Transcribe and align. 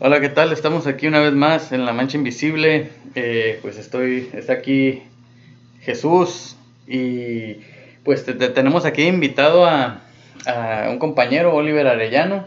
Hola, 0.00 0.20
¿qué 0.20 0.28
tal? 0.28 0.52
Estamos 0.52 0.86
aquí 0.86 1.08
una 1.08 1.18
vez 1.18 1.32
más 1.32 1.72
en 1.72 1.84
La 1.84 1.92
Mancha 1.92 2.16
Invisible. 2.16 2.88
Eh, 3.16 3.58
pues 3.62 3.78
estoy, 3.78 4.30
está 4.32 4.52
aquí 4.52 5.02
Jesús 5.80 6.56
y 6.86 7.56
pues 8.04 8.24
te, 8.24 8.34
te 8.34 8.48
tenemos 8.50 8.84
aquí 8.84 9.08
invitado 9.08 9.66
a, 9.66 10.02
a 10.46 10.86
un 10.88 11.00
compañero, 11.00 11.52
Oliver 11.52 11.88
Arellano, 11.88 12.46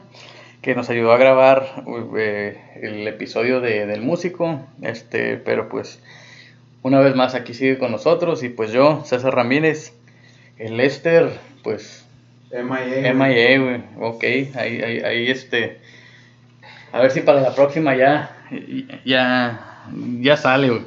que 0.62 0.76
nos 0.76 0.90
ayudó 0.90 1.12
a 1.12 1.18
grabar 1.18 1.84
eh, 2.18 2.58
el 2.82 3.06
episodio 3.06 3.60
de, 3.60 3.86
del 3.86 4.00
músico. 4.00 4.66
Este, 4.82 5.36
pero 5.36 5.68
pues 5.68 6.02
una 6.84 7.02
vez 7.02 7.18
más 7.18 7.36
aquí 7.36 7.54
sigue 7.54 7.78
con 7.78 7.92
nosotros 7.92 8.44
y 8.44 8.50
pues 8.50 8.72
yo, 8.72 9.04
César 9.04 9.36
Ramírez, 9.36 9.92
el 10.58 10.78
Lester, 10.78 11.32
pues 11.66 12.06
MIA. 12.50 13.14
MIA, 13.14 13.60
güey. 13.60 13.82
Ok, 14.00 14.24
ahí, 14.56 14.82
ahí, 14.82 15.00
ahí 15.02 15.30
este. 15.30 15.82
A 16.92 17.00
ver 17.02 17.12
si 17.12 17.22
para 17.22 17.42
la 17.42 17.56
próxima 17.56 17.96
ya. 17.96 18.38
Ya. 19.06 19.86
Ya 20.20 20.38
sale, 20.38 20.70
güey. 20.70 20.82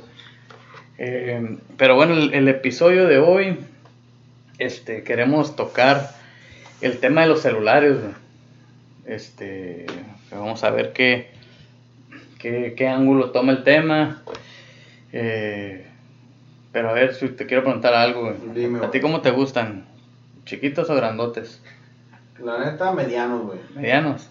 Eh, 0.98 1.58
pero 1.76 1.96
bueno, 1.96 2.14
el, 2.14 2.34
el 2.34 2.48
episodio 2.48 3.06
de 3.06 3.18
hoy. 3.18 3.58
Este, 4.58 5.02
queremos 5.02 5.56
tocar 5.56 6.10
el 6.80 6.98
tema 7.00 7.22
de 7.22 7.28
los 7.28 7.42
celulares, 7.42 8.00
güey. 8.00 8.14
Este. 9.06 9.86
Vamos 10.30 10.62
a 10.64 10.70
ver 10.70 10.92
qué. 10.92 11.32
Qué, 12.38 12.74
qué 12.76 12.88
ángulo 12.88 13.30
toma 13.30 13.52
el 13.52 13.64
tema. 13.64 14.22
Eh, 15.12 15.86
pero 16.72 16.90
a 16.90 16.92
ver, 16.92 17.14
si 17.14 17.28
te 17.28 17.46
quiero 17.46 17.62
preguntar 17.62 17.94
algo. 17.94 18.34
Dime, 18.54 18.84
¿A 18.84 18.90
ti 18.90 19.00
cómo 19.00 19.20
te 19.22 19.30
gustan? 19.30 19.86
¿Chiquitos 20.44 20.90
o 20.90 20.94
grandotes? 20.94 21.62
La 22.38 22.58
neta, 22.58 22.92
medianos, 22.92 23.46
güey. 23.46 23.58
medianos, 23.74 24.28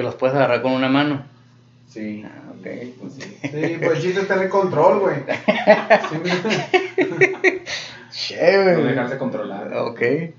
que 0.00 0.04
los 0.04 0.14
puedes 0.14 0.34
agarrar 0.34 0.62
con 0.62 0.72
una 0.72 0.88
mano. 0.88 1.26
Sí. 1.86 2.24
Ah, 2.24 2.52
ok, 2.58 2.66
pues 3.00 3.12
sí. 3.18 3.36
Sí, 3.42 3.76
pues 3.78 3.96
el 3.96 4.00
chiste 4.00 4.20
es 4.22 4.28
tener 4.28 4.48
control, 4.48 5.00
güey. 5.00 5.16
Sí, 6.10 6.16
Che, 8.34 8.56
No 8.56 8.62
güey. 8.80 8.88
dejarse 8.88 9.18
controlar. 9.18 9.70
Ok. 9.76 10.00
¿Eh? 10.00 10.32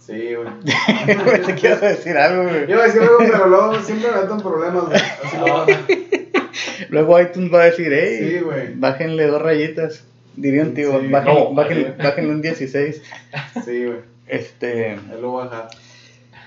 Sí, 0.00 0.34
güey. 0.34 0.48
Te 1.46 1.54
quiero 1.54 1.78
decir 1.80 2.16
algo, 2.18 2.42
güey. 2.42 2.66
Yo 2.66 2.74
iba 2.74 2.82
a 2.82 2.86
decir 2.88 3.00
algo, 3.00 3.16
pero 3.20 3.46
luego 3.48 3.80
siempre 3.80 4.10
me 4.10 4.18
problemas, 4.42 4.84
güey. 4.84 5.00
Así 5.24 5.36
lo 5.38 5.46
Luego 6.90 7.20
iTunes 7.22 7.52
va 7.52 7.62
a 7.62 7.64
decir, 7.66 7.90
hey, 7.90 8.18
Sí, 8.20 8.38
güey. 8.44 8.74
bájenle 8.74 9.26
dos 9.28 9.40
rayitas. 9.40 10.04
Diría 10.36 10.62
un 10.62 10.74
tío, 10.74 11.00
Sí. 11.00 11.08
bájenle, 11.08 11.40
No, 11.40 11.54
bájenle, 11.54 11.90
vale. 11.92 12.02
bájenle 12.04 12.30
un 12.32 12.42
16. 12.42 13.02
Sí, 13.64 13.84
güey. 13.86 13.98
Este, 14.26 14.90
Ahí 14.90 15.20
lo 15.20 15.30
voy 15.30 15.42
a 15.42 15.44
dejar. 15.50 15.68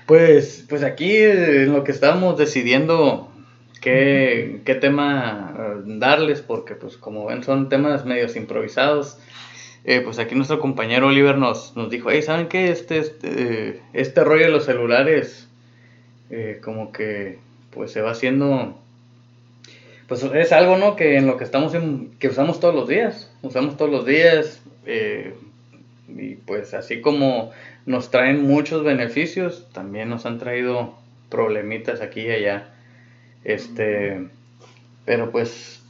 Pues, 0.06 0.64
pues 0.68 0.82
aquí 0.82 1.14
en 1.16 1.72
lo 1.72 1.84
que 1.84 1.92
estábamos 1.92 2.36
decidiendo 2.38 3.30
qué, 3.80 4.60
qué 4.64 4.74
tema 4.74 5.54
eh, 5.58 5.82
darles, 5.84 6.40
porque 6.40 6.74
pues 6.74 6.96
como 6.96 7.26
ven 7.26 7.42
son 7.44 7.68
temas 7.68 8.04
medios 8.04 8.36
improvisados. 8.36 9.18
Eh, 9.84 10.00
pues 10.00 10.20
aquí 10.20 10.36
nuestro 10.36 10.60
compañero 10.60 11.08
Oliver 11.08 11.36
nos, 11.36 11.76
nos 11.76 11.90
dijo, 11.90 12.10
hey, 12.10 12.22
¿saben 12.22 12.46
qué? 12.46 12.70
Este, 12.70 12.98
este, 12.98 13.28
eh, 13.70 13.80
este 13.92 14.22
rollo 14.22 14.44
de 14.44 14.50
los 14.52 14.64
celulares, 14.64 15.48
eh, 16.30 16.60
como 16.62 16.92
que 16.92 17.38
pues 17.70 17.90
se 17.90 18.00
va 18.00 18.12
haciendo, 18.12 18.78
pues 20.06 20.22
es 20.22 20.52
algo, 20.52 20.76
¿no? 20.76 20.94
Que 20.94 21.16
en 21.16 21.26
lo 21.26 21.36
que 21.36 21.42
estamos, 21.44 21.74
en- 21.74 22.10
que 22.20 22.28
usamos 22.28 22.60
todos 22.60 22.74
los 22.74 22.86
días, 22.88 23.28
usamos 23.42 23.76
todos 23.76 23.90
los 23.90 24.06
días, 24.06 24.62
eh, 24.86 25.34
y 26.08 26.34
pues 26.34 26.74
así 26.74 27.00
como 27.00 27.50
nos 27.86 28.10
traen 28.10 28.42
muchos 28.42 28.84
beneficios, 28.84 29.68
también 29.72 30.08
nos 30.08 30.26
han 30.26 30.38
traído 30.38 30.94
problemitas 31.30 32.00
aquí 32.00 32.20
y 32.20 32.30
allá, 32.30 32.74
este, 33.44 34.28
pero 35.04 35.30
pues, 35.30 35.80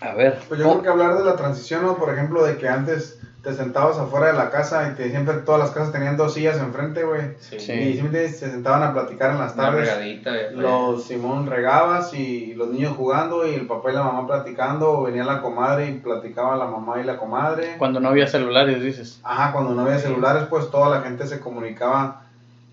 a 0.00 0.14
ver, 0.14 0.38
Pues 0.48 0.60
yo 0.60 0.70
creo 0.70 0.82
que 0.82 0.88
hablar 0.88 1.18
de 1.18 1.24
la 1.24 1.36
transición, 1.36 1.82
¿no? 1.82 1.96
Por 1.96 2.12
ejemplo, 2.12 2.44
de 2.44 2.56
que 2.56 2.68
antes 2.68 3.20
te 3.42 3.52
sentabas 3.54 3.98
afuera 3.98 4.28
de 4.28 4.34
la 4.34 4.50
casa 4.50 4.88
y 4.88 4.94
te, 4.94 5.10
siempre 5.10 5.34
todas 5.38 5.60
las 5.60 5.72
casas 5.72 5.90
tenían 5.92 6.16
dos 6.16 6.34
sillas 6.34 6.58
enfrente, 6.58 7.02
güey. 7.02 7.22
Sí. 7.40 7.58
Sí. 7.58 7.72
Y 7.72 7.94
siempre 7.94 8.28
se 8.28 8.50
sentaban 8.50 8.84
a 8.84 8.92
platicar 8.92 9.32
en 9.32 9.38
las 9.38 9.54
Una 9.54 9.64
tardes. 9.64 10.52
Los 10.54 11.04
Simón 11.04 11.46
regabas 11.48 12.14
y 12.14 12.54
los 12.54 12.68
niños 12.68 12.96
jugando 12.96 13.46
y 13.46 13.54
el 13.54 13.66
papá 13.66 13.90
y 13.90 13.94
la 13.94 14.04
mamá 14.04 14.28
platicando, 14.28 14.92
o 14.92 15.02
venía 15.02 15.24
la 15.24 15.42
comadre 15.42 15.88
y 15.88 15.94
platicaba 15.94 16.56
la 16.56 16.66
mamá 16.66 17.00
y 17.00 17.04
la 17.04 17.16
comadre. 17.16 17.76
cuando 17.78 17.98
no 17.98 18.10
había 18.10 18.28
celulares, 18.28 18.80
dices, 18.80 19.20
Ajá, 19.24 19.50
cuando 19.52 19.74
no 19.74 19.82
había 19.82 19.98
celulares, 19.98 20.44
pues 20.48 20.70
toda 20.70 20.88
la 20.96 21.02
gente 21.02 21.26
se 21.26 21.40
comunicaba 21.40 22.22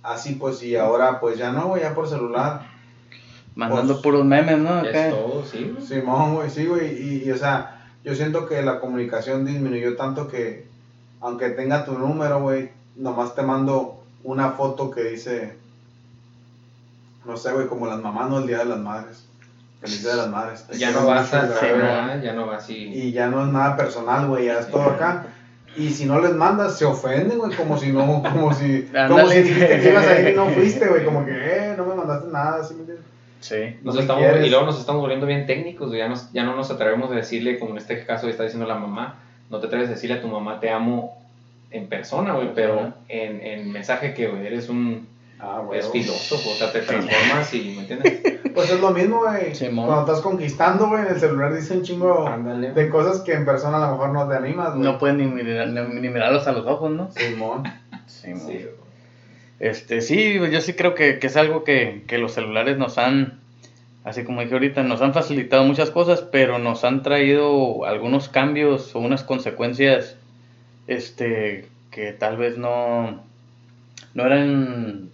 así, 0.03 0.35
pues, 0.35 0.61
y 0.61 0.75
ahora 0.75 1.19
pues 1.19 1.37
ya 1.37 1.51
no, 1.51 1.69
güey, 1.69 1.81
ya 1.81 1.95
por 1.95 2.07
celular. 2.07 2.61
mandando 3.55 3.93
Pues, 3.93 4.03
puros 4.03 4.23
memes, 4.23 4.59
¿no? 4.59 4.81
Es 4.85 5.09
todo, 5.09 5.43
sí. 5.43 5.73
güey. 5.73 5.85
Simón, 5.85 6.35
güey, 6.35 6.49
sí, 6.51 6.67
güey, 6.67 6.93
y, 7.01 7.23
y, 7.25 7.31
o 7.31 7.37
sea, 7.37 7.78
yo 8.03 8.15
siento 8.15 8.47
que 8.47 8.61
la 8.61 8.79
comunicación 8.79 9.45
disminuyó 9.45 9.95
tanto 9.95 10.27
que, 10.27 10.67
aunque 11.21 11.49
tenga 11.49 11.85
tu 11.85 11.97
número, 11.97 12.41
güey, 12.41 12.69
nomás 12.95 13.35
te 13.35 13.41
mando 13.41 14.01
una 14.23 14.51
foto 14.51 14.91
que 14.91 15.03
dice, 15.03 15.55
no 17.25 17.37
sé, 17.37 17.51
güey, 17.51 17.67
como 17.67 17.87
las 17.87 18.01
mamás, 18.01 18.29
no 18.29 18.39
el 18.39 18.47
Día 18.47 18.59
de 18.59 18.65
las 18.65 18.79
Madres. 18.79 19.25
Feliz 19.81 20.01
Día 20.01 20.11
de 20.11 20.17
las 20.17 20.29
Madres. 20.29 20.65
te 20.67 20.77
Ya 20.77 20.91
no 20.91 21.05
vas 21.05 21.33
a. 21.33 21.45
¿verdad? 21.45 22.21
Ya 22.21 22.33
no 22.33 22.47
vas 22.47 22.69
y. 22.69 22.85
y 22.85 23.11
ya 23.11 23.27
no 23.27 23.45
es 23.45 23.51
nada 23.51 23.77
personal, 23.77 24.27
güey, 24.27 24.45
ya 24.45 24.59
es 24.59 24.69
todo 24.69 24.83
acá. 24.83 25.27
Y 25.75 25.91
si 25.91 26.05
no 26.05 26.19
les 26.19 26.33
mandas, 26.33 26.77
se 26.77 26.85
ofenden, 26.85 27.37
güey, 27.37 27.55
como 27.55 27.77
si 27.77 27.91
no, 27.91 28.23
como 28.23 28.53
si, 28.53 28.89
como 29.07 29.27
si 29.29 29.41
dijiste 29.41 29.79
que 29.79 29.89
ibas 29.89 30.07
a 30.07 30.19
ir 30.19 30.29
y 30.29 30.35
no 30.35 30.47
fuiste, 30.49 30.87
güey, 30.87 31.05
como 31.05 31.25
que, 31.25 31.31
eh, 31.31 31.73
no 31.77 31.85
me 31.85 31.95
mandaste 31.95 32.29
nada, 32.29 32.63
¿sí 32.63 32.73
me 32.73 32.81
entiendes? 32.81 33.05
Sí. 33.39 33.77
Nos 33.83 33.95
si 33.95 34.01
estamos, 34.01 34.23
quieres. 34.23 34.45
y 34.45 34.49
luego 34.49 34.65
nos 34.65 34.79
estamos 34.79 35.01
volviendo 35.01 35.25
bien 35.25 35.45
técnicos, 35.45 35.91
ya, 35.93 36.07
nos, 36.09 36.31
ya 36.33 36.43
no 36.43 36.55
nos 36.55 36.69
atrevemos 36.71 37.09
a 37.11 37.15
decirle, 37.15 37.57
como 37.59 37.71
en 37.71 37.77
este 37.77 38.05
caso 38.05 38.27
está 38.27 38.43
diciendo 38.43 38.67
la 38.67 38.75
mamá, 38.75 39.15
no 39.49 39.59
te 39.59 39.67
atreves 39.67 39.87
a 39.89 39.93
decirle 39.93 40.17
a 40.17 40.21
tu 40.21 40.27
mamá 40.27 40.59
te 40.59 40.69
amo 40.69 41.17
en 41.71 41.87
persona, 41.87 42.33
güey, 42.33 42.53
pero 42.53 42.93
en, 43.07 43.41
en 43.41 43.71
mensaje 43.71 44.13
que, 44.13 44.27
güey, 44.27 44.45
eres 44.47 44.69
un 44.69 45.07
Ah, 45.41 45.61
güey. 45.65 45.79
es 45.79 45.89
filósofo, 45.89 46.49
o 46.49 46.53
sea, 46.53 46.69
te 46.73 46.81
transformas 46.81 47.53
y, 47.53 47.73
¿me 47.75 47.81
entiendes? 47.81 48.21
Pues 48.53 48.71
es 48.71 48.81
lo 48.81 48.89
mismo, 48.89 49.19
güey. 49.19 49.55
Simón. 49.55 49.85
Cuando 49.85 50.01
estás 50.11 50.21
conquistando, 50.21 50.87
güey, 50.89 51.03
en 51.03 51.13
el 51.13 51.19
celular 51.19 51.53
dice 51.55 51.77
un 51.77 51.83
chingo 51.83 52.27
Ándale. 52.27 52.73
de 52.73 52.89
cosas 52.89 53.21
que 53.21 53.31
en 53.33 53.45
persona 53.45 53.77
a 53.77 53.85
lo 53.87 53.91
mejor 53.93 54.09
no 54.09 54.27
te 54.27 54.35
animas, 54.35 54.71
güey. 54.71 54.81
No 54.83 54.97
pueden 54.97 55.17
ni, 55.17 55.25
mirar- 55.27 55.69
ni- 55.69 56.01
ni 56.01 56.09
mirarlos 56.09 56.45
a 56.45 56.51
los 56.51 56.65
ojos, 56.67 56.91
¿no? 56.91 57.09
Simón. 57.11 57.63
Sí, 58.07 58.31
mo. 58.33 58.39
Sí. 58.49 58.65
Este, 59.59 60.01
sí, 60.01 60.35
yo 60.51 60.61
sí 60.61 60.73
creo 60.73 60.95
que, 60.95 61.19
que 61.19 61.27
es 61.27 61.35
algo 61.35 61.63
que, 61.63 62.03
que 62.07 62.17
los 62.17 62.33
celulares 62.33 62.77
nos 62.77 62.97
han, 62.97 63.39
así 64.03 64.23
como 64.23 64.41
dije 64.41 64.53
ahorita, 64.53 64.83
nos 64.83 65.01
han 65.01 65.13
facilitado 65.13 65.65
muchas 65.65 65.91
cosas, 65.91 66.21
pero 66.21 66.59
nos 66.59 66.83
han 66.85 67.03
traído 67.03 67.85
algunos 67.85 68.29
cambios 68.29 68.95
o 68.95 68.99
unas 68.99 69.23
consecuencias, 69.23 70.17
este, 70.87 71.65
que 71.91 72.13
tal 72.13 72.37
vez 72.37 72.57
no, 72.57 73.23
no 74.13 74.25
eran 74.25 75.09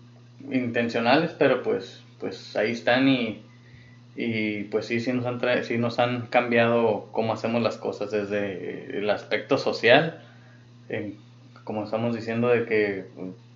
intencionales, 0.52 1.32
pero 1.38 1.64
pues, 1.64 2.04
pues 2.20 2.56
ahí 2.56 2.72
están 2.72 3.08
y, 3.10 3.42
y 4.16 4.64
pues 4.66 4.88
sí, 4.88 5.00
sí 5.00 5.14
nos 5.14 5.26
han 5.26 5.40
sí 5.64 5.78
nos 5.78 6.00
han 6.00 6.28
cambiado 6.28 7.10
cómo 7.12 7.34
hacemos 7.34 7.62
las 7.64 7.78
cosas 7.78 8.12
desde 8.12 8.98
el 9.00 9.10
aspecto 9.10 9.58
social, 9.58 10.22
en- 10.90 11.18
como 11.64 11.84
estamos 11.86 12.16
diciendo 12.16 12.50
de 12.50 12.66
que 12.66 13.06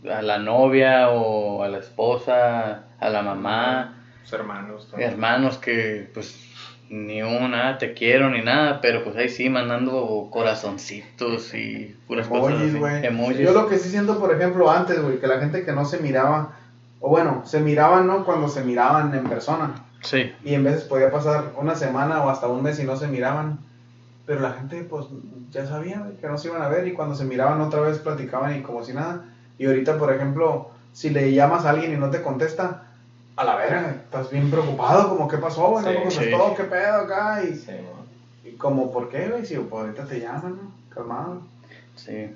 a 0.10 0.22
la 0.22 0.38
novia 0.40 1.10
o 1.10 1.64
a 1.64 1.68
la 1.68 1.80
esposa, 1.80 2.84
a 3.00 3.10
la 3.10 3.22
mamá, 3.22 3.96
Sus 4.24 4.34
hermanos. 4.34 4.88
hermanos 4.98 5.58
que 5.58 6.10
pues 6.14 6.46
ni 6.90 7.22
una 7.22 7.78
te 7.78 7.94
quiero 7.94 8.30
ni 8.30 8.42
nada, 8.42 8.82
pero 8.82 9.04
pues 9.04 9.16
ahí 9.16 9.30
sí 9.30 9.50
mandando 9.50 10.28
corazoncitos 10.32 11.54
y 11.54 11.96
puras 12.08 12.28
cosas 12.28 12.62
Emojis, 12.62 12.84
así. 12.84 13.06
Emojis. 13.08 13.38
Yo 13.40 13.54
lo 13.54 13.68
que 13.68 13.78
sí 13.78 13.90
siento, 13.90 14.20
por 14.20 14.34
ejemplo, 14.34 14.72
antes, 14.72 15.02
güey, 15.02 15.20
que 15.20 15.28
la 15.28 15.40
gente 15.40 15.64
que 15.64 15.72
no 15.72 15.86
se 15.86 16.00
miraba, 16.00 16.54
o 17.00 17.10
bueno, 17.10 17.44
se 17.46 17.60
miraban, 17.60 18.08
¿no? 18.08 18.26
Cuando 18.26 18.48
se 18.48 18.64
miraban 18.64 19.14
en 19.14 19.26
persona. 19.26 19.86
Sí, 20.02 20.34
Y 20.46 20.54
en 20.54 20.64
veces 20.64 20.84
podía 20.86 21.12
pasar 21.12 21.52
una 21.58 21.76
semana 21.76 22.24
o 22.24 22.30
hasta 22.30 22.48
un 22.48 22.64
mes 22.64 22.80
y 22.80 22.86
no 22.86 22.96
se 22.96 23.08
miraban. 23.08 23.60
Pero 24.26 24.40
la 24.40 24.54
gente, 24.54 24.82
pues, 24.84 25.08
ya 25.52 25.66
sabía 25.66 26.00
güey, 26.00 26.16
que 26.18 26.28
no 26.28 26.38
se 26.38 26.48
iban 26.48 26.62
a 26.62 26.70
ver 26.70 26.88
y 26.88 26.94
cuando 26.94 27.16
se 27.16 27.26
miraban 27.26 27.60
otra 27.62 27.82
vez 27.82 28.00
platicaban 28.00 28.56
y 28.58 28.62
como 28.62 28.84
si 28.84 28.94
nada. 28.94 29.26
Y 29.60 29.66
ahorita, 29.68 29.98
por 30.00 30.12
ejemplo, 30.14 30.70
si 30.94 31.12
le 31.12 31.32
llamas 31.34 31.66
a 31.66 31.70
alguien 31.72 31.94
y 31.94 31.98
no 31.98 32.10
te 32.10 32.22
contesta, 32.24 32.86
a 33.36 33.44
la 33.44 33.56
verga, 33.56 33.96
estás 34.04 34.32
bien 34.32 34.50
preocupado, 34.50 35.10
como, 35.10 35.28
¿qué 35.28 35.38
pasó, 35.38 35.68
güey? 35.70 35.86
No 35.86 35.92
Sí, 35.92 35.98
contestó, 36.18 36.48
sí. 36.50 36.54
¿qué 36.58 36.64
pedo 36.64 36.96
acá? 36.96 37.44
Y, 37.44 37.56
Sí, 37.56 37.68
güey. 37.72 38.54
y 38.54 38.58
como, 38.58 38.92
¿por 38.92 39.10
qué, 39.10 39.28
güey? 39.30 39.46
Si 39.46 39.56
pues, 39.56 39.82
ahorita 39.84 40.06
te 40.06 40.20
llaman, 40.20 40.58
¿no? 40.62 40.72
Calmado. 40.94 41.42
sí. 41.96 42.32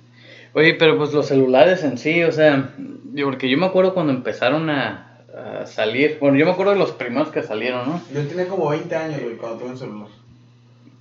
Oye, 0.55 0.75
pero 0.75 0.97
pues 0.99 1.11
los 1.13 1.25
celulares 1.27 1.83
en 1.83 1.97
sí, 1.97 2.21
o 2.23 2.31
sea, 2.31 2.69
yo, 3.13 3.25
porque 3.25 3.49
yo 3.49 3.57
me 3.57 3.65
acuerdo 3.65 3.95
cuando 3.95 4.13
empezaron 4.13 4.69
a, 4.69 5.17
a 5.61 5.65
salir, 5.65 6.19
bueno, 6.21 6.37
yo 6.37 6.45
me 6.45 6.51
acuerdo 6.51 6.73
de 6.73 6.77
los 6.79 6.91
primeros 6.91 7.29
que 7.29 7.41
salieron, 7.41 7.89
¿no? 7.89 7.99
Yo 8.13 8.27
tenía 8.27 8.47
como 8.47 8.69
20 8.69 8.95
años, 8.95 9.19
güey, 9.23 9.35
cuando 9.35 9.57
tuve 9.57 9.69
un 9.71 9.77
celular. 9.79 10.07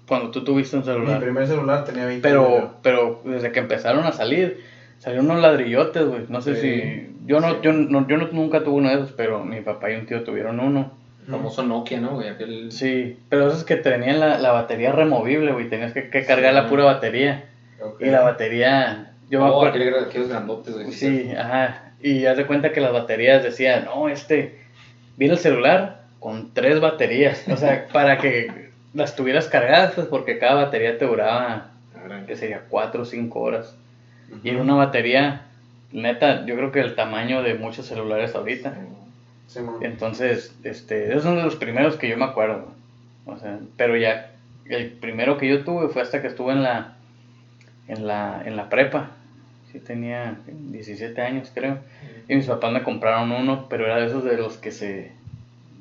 Cuando 0.08 0.30
tú 0.30 0.42
tuviste 0.42 0.76
un 0.76 0.82
Mi 0.82 0.86
celular. 0.88 1.20
primer 1.20 1.46
celular 1.46 1.84
tenía 1.84 2.06
20 2.06 2.26
años. 2.26 2.44
Pero, 2.46 2.74
pero 2.82 3.20
desde 3.24 3.52
que 3.52 3.60
empezaron 3.60 4.04
a 4.06 4.12
salir, 4.12 4.64
salieron 5.02 5.26
unos 5.30 5.42
ladrillotes, 5.42 6.04
güey. 6.06 6.22
No 6.28 6.40
sé 6.40 6.54
Sí. 6.54 6.80
si. 6.80 7.16
Yo 7.26 7.40
no, 7.40 7.50
Sí. 7.50 7.56
yo 7.62 7.72
no, 7.72 8.06
yo 8.06 8.16
no- 8.16 8.28
nunca 8.32 8.62
tuve 8.62 8.76
uno 8.76 8.88
de 8.88 8.94
esos, 8.96 9.12
pero 9.12 9.44
mi 9.44 9.60
papá 9.60 9.90
y 9.90 9.96
un 9.96 10.06
tío 10.06 10.22
tuvieron 10.22 10.60
uno. 10.60 10.92
El 11.26 11.32
famoso 11.32 11.62
Nokia, 11.64 12.00
¿no, 12.00 12.14
güey? 12.16 12.28
Aquel... 12.28 12.72
Sí, 12.72 13.16
pero 13.28 13.48
esos 13.48 13.64
que 13.64 13.76
tenían 13.76 14.18
la, 14.20 14.38
la 14.38 14.50
batería 14.52 14.90
removible, 14.92 15.52
güey, 15.52 15.68
tenías 15.68 15.92
que, 15.92 16.08
que 16.10 16.24
cargar 16.24 16.54
la 16.54 16.68
pura 16.68 16.84
batería. 16.84 17.44
Y 18.00 18.06
la 18.06 18.22
batería, 18.22 19.12
yo 19.30 19.40
me 19.40 19.48
oh, 19.48 19.64
acuerdo... 19.64 20.00
aquellos 20.06 20.28
grandotes, 20.28 20.74
güey. 20.74 20.92
Sí, 20.92 21.32
ajá. 21.36 21.92
Y 22.00 22.26
haz 22.26 22.36
de 22.36 22.46
cuenta 22.46 22.72
que 22.72 22.80
las 22.80 22.92
baterías 22.92 23.42
decían, 23.42 23.84
no, 23.84 24.08
este, 24.08 24.58
viene 25.16 25.34
el 25.34 25.40
celular 25.40 26.02
con 26.18 26.52
tres 26.54 26.80
baterías. 26.80 27.44
O 27.48 27.56
sea, 27.56 27.86
para 27.92 28.18
que 28.18 28.70
las 28.94 29.14
tuvieras 29.14 29.46
cargadas, 29.46 29.92
pues 29.94 30.08
porque 30.08 30.38
cada 30.38 30.54
batería 30.64 30.98
te 30.98 31.06
duraba, 31.06 31.70
que 32.26 32.34
sería 32.36 32.62
cuatro 32.68 33.02
o 33.02 33.04
cinco 33.04 33.40
horas. 33.40 33.76
Y 34.42 34.48
era 34.48 34.62
una 34.62 34.74
batería, 34.74 35.46
neta, 35.92 36.46
yo 36.46 36.56
creo 36.56 36.72
que 36.72 36.80
el 36.80 36.94
tamaño 36.94 37.42
de 37.42 37.54
muchos 37.54 37.86
celulares 37.86 38.34
ahorita. 38.34 38.74
Entonces, 39.82 40.54
este, 40.64 41.10
esos 41.10 41.24
son 41.24 41.36
de 41.36 41.42
los 41.42 41.56
primeros 41.56 41.96
que 41.96 42.08
yo 42.08 42.16
me 42.16 42.24
acuerdo. 42.24 42.68
O 43.26 43.36
sea, 43.36 43.58
pero 43.76 43.96
ya, 43.96 44.30
el 44.66 44.90
primero 44.92 45.36
que 45.38 45.48
yo 45.48 45.64
tuve 45.64 45.88
fue 45.88 46.02
hasta 46.02 46.22
que 46.22 46.28
estuve 46.28 46.52
en 46.52 46.62
la, 46.62 46.94
en 47.88 48.06
la, 48.06 48.42
en 48.44 48.56
la 48.56 48.68
prepa. 48.68 49.10
Sí, 49.70 49.78
tenía 49.80 50.38
17 50.46 51.20
años, 51.20 51.50
creo. 51.54 51.78
Y 52.28 52.36
mis 52.36 52.46
papás 52.46 52.72
me 52.72 52.82
compraron 52.82 53.32
uno, 53.32 53.66
pero 53.68 53.86
era 53.86 53.96
de 53.96 54.06
esos 54.06 54.24
de 54.24 54.36
los 54.36 54.56
que 54.56 54.70
se, 54.70 55.12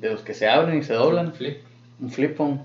de 0.00 0.10
los 0.10 0.22
que 0.22 0.34
se 0.34 0.48
abren 0.48 0.78
y 0.78 0.82
se 0.82 0.94
doblan. 0.94 1.32
Flip. 1.32 1.58
Un 2.00 2.10
flip 2.10 2.36
phone. 2.36 2.60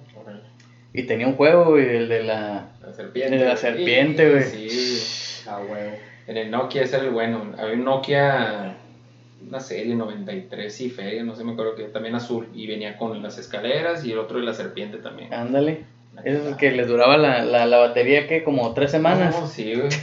Y 0.94 1.04
tenía 1.04 1.28
un 1.28 1.36
juego, 1.36 1.66
güey, 1.72 1.96
el 1.96 2.10
de 2.10 2.24
la, 2.24 2.70
La 2.82 2.94
serpiente. 2.94 3.34
El 3.34 3.40
de 3.40 3.46
la 3.46 3.58
serpiente, 3.58 4.32
güey. 4.32 4.44
Sí. 4.44 5.27
Ah, 5.48 5.60
huevo. 5.60 5.96
En 6.28 6.38
el 6.38 6.52
Nokia 6.52 6.84
ese 6.84 6.98
era 6.98 7.06
el 7.06 7.12
bueno. 7.12 7.54
Había 7.58 7.76
un 7.76 7.86
Nokia, 7.86 8.76
una 9.48 9.60
serie 9.60 9.96
93 9.96 10.82
y 10.82 10.90
feria, 10.90 11.24
no 11.24 11.36
sé, 11.36 11.44
me 11.44 11.54
acuerdo 11.54 11.76
que 11.76 11.84
también 11.86 12.16
azul. 12.16 12.48
Y 12.54 12.68
venía 12.68 12.98
con 12.98 13.22
las 13.22 13.38
escaleras 13.38 14.04
y 14.06 14.12
el 14.12 14.20
otro 14.20 14.40
de 14.40 14.46
la 14.46 14.54
serpiente 14.54 14.98
también. 14.98 15.34
ándale. 15.34 15.84
Ese 16.24 16.40
es 16.40 16.46
el 16.48 16.58
que 16.58 16.72
les 16.72 16.88
duraba 16.88 17.16
la, 17.16 17.44
la, 17.44 17.66
la 17.68 17.78
batería, 17.78 18.28
que 18.28 18.44
como 18.44 18.74
tres 18.74 18.90
semanas. 18.92 19.36
No, 19.40 19.48
sí, 19.48 19.74
güey. 19.76 19.90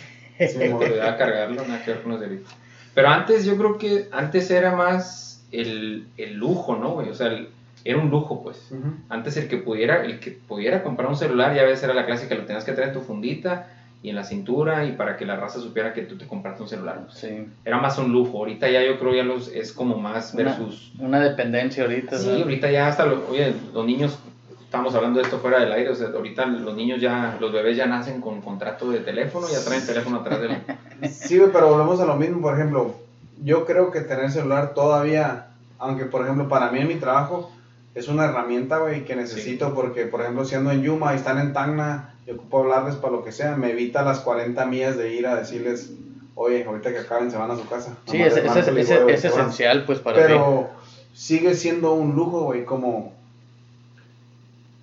Sí, 0.49 0.59
Me 0.59 0.73
olvidaba 0.73 1.17
cargarlo, 1.17 1.63
nada 1.65 1.81
que 1.85 1.93
ver 1.93 2.03
con 2.03 2.11
los 2.11 2.21
de 2.21 2.27
ahorita. 2.27 2.51
Pero 2.93 3.09
antes 3.09 3.45
yo 3.45 3.57
creo 3.57 3.79
que 3.79 4.09
antes 4.11 4.51
era 4.51 4.75
más 4.75 5.45
el, 5.53 6.09
el 6.17 6.35
lujo, 6.35 6.75
¿no, 6.75 6.91
güey? 6.91 7.09
O 7.09 7.15
sea, 7.15 7.29
el- 7.29 7.49
era 7.85 7.99
un 7.99 8.11
lujo, 8.11 8.43
pues. 8.43 8.69
Antes 9.09 9.37
el 9.37 9.47
que 9.47 9.59
pudiera, 9.59 10.05
el 10.05 10.19
que 10.19 10.33
pudiera 10.33 10.83
comprar 10.83 11.09
un 11.09 11.15
celular, 11.17 11.55
ya 11.55 11.63
ves, 11.63 11.83
era 11.85 11.95
la 11.95 12.05
clásica, 12.07 12.35
lo 12.35 12.47
tenías 12.47 12.65
que 12.65 12.73
traer 12.73 12.89
en 12.89 12.95
tu 12.95 13.01
fundita 13.03 13.69
y 14.05 14.11
en 14.11 14.17
la 14.17 14.23
cintura 14.25 14.85
y 14.85 14.93
para 14.93 15.17
que 15.17 15.25
la 15.25 15.35
raza 15.37 15.59
supiera 15.61 15.95
que 15.95 16.03
tú 16.03 16.19
te 16.19 16.27
compraste 16.29 16.63
un 16.63 16.69
celular. 16.69 17.07
Sí. 17.11 17.47
Era 17.65 17.79
más 17.79 17.97
un 17.99 18.13
lujo. 18.13 18.37
Ahorita 18.37 18.69
ya 18.69 18.83
yo 18.85 18.99
creo 18.99 19.15
ya 19.15 19.25
los 19.25 19.49
es 19.49 19.73
como 19.73 19.97
más 19.99 20.35
Una, 20.35 20.45
versus. 20.45 20.93
una 20.99 21.21
dependencia 21.21 21.85
ahorita. 21.85 22.19
Sí, 22.19 22.43
ahorita 22.43 22.71
ya 22.71 22.87
hasta 22.87 23.07
lo- 23.07 23.27
oye, 23.31 23.55
los 23.73 23.87
niños 23.87 24.19
estamos 24.63 24.95
hablando 24.95 25.21
de 25.21 25.25
esto 25.25 25.39
fuera 25.39 25.59
del 25.61 25.73
aire, 25.73 25.89
o 25.89 25.95
sea, 25.95 26.09
ahorita 26.09 26.45
los 26.45 26.77
niños 26.77 27.01
ya 27.01 27.39
los 27.41 27.51
bebés 27.51 27.79
ya 27.79 27.87
nacen 27.87 28.21
con 28.21 28.43
contrato 28.43 28.91
de 28.91 28.99
teléfono, 28.99 29.47
ya 29.51 29.65
traen 29.65 29.87
teléfono 29.87 30.19
atrás 30.19 30.41
del 30.43 30.59
Sí, 31.11 31.39
güey, 31.39 31.51
pero 31.51 31.69
volvemos 31.71 31.99
a 32.01 32.05
lo 32.05 32.17
mismo. 32.17 32.43
Por 32.43 32.55
ejemplo, 32.55 32.95
yo 33.43 33.65
creo 33.65 33.91
que 33.91 34.03
tener 34.03 34.31
celular 34.31 34.75
todavía, 34.75 35.47
aunque 35.79 36.05
por 36.05 36.25
ejemplo 36.25 36.47
para 36.49 36.71
mí 36.71 36.79
en 36.81 36.89
mi 36.89 36.97
trabajo 36.97 37.51
es 37.95 38.09
una 38.09 38.25
herramienta, 38.27 38.79
güey, 38.81 39.05
que 39.07 39.17
necesito 39.17 39.73
porque, 39.75 40.05
por 40.05 40.21
ejemplo, 40.21 40.45
siendo 40.45 40.71
en 40.73 40.83
Yuma 40.83 41.15
y 41.15 41.17
están 41.17 41.39
en 41.39 41.55
Tacna, 41.55 42.11
yo 42.27 42.35
ocupo 42.35 42.61
hablarles 42.61 42.97
para 42.97 43.13
lo 43.13 43.25
que 43.25 43.33
sea, 43.33 43.57
me 43.57 43.71
evita 43.71 44.03
las 44.03 44.21
40 44.21 44.65
millas 44.67 44.97
de 44.97 45.13
ir 45.15 45.27
a 45.27 45.37
decirles, 45.37 45.91
oye, 46.35 46.65
ahorita 46.65 46.93
que 46.93 46.99
acaben 46.99 47.31
se 47.31 47.37
van 47.37 47.51
a 47.51 47.57
su 47.57 47.67
casa. 47.69 47.97
Sí, 48.07 48.21
es, 48.21 48.37
es, 48.37 48.57
es, 48.57 48.69
es- 48.69 49.25
esencial, 49.25 49.85
pues, 49.85 49.99
para. 50.01 50.17
Pero 50.19 50.69
sigue 51.13 51.55
siendo 51.55 51.93
un 51.95 52.15
lujo, 52.15 52.45
güey, 52.45 52.65
como, 52.65 53.13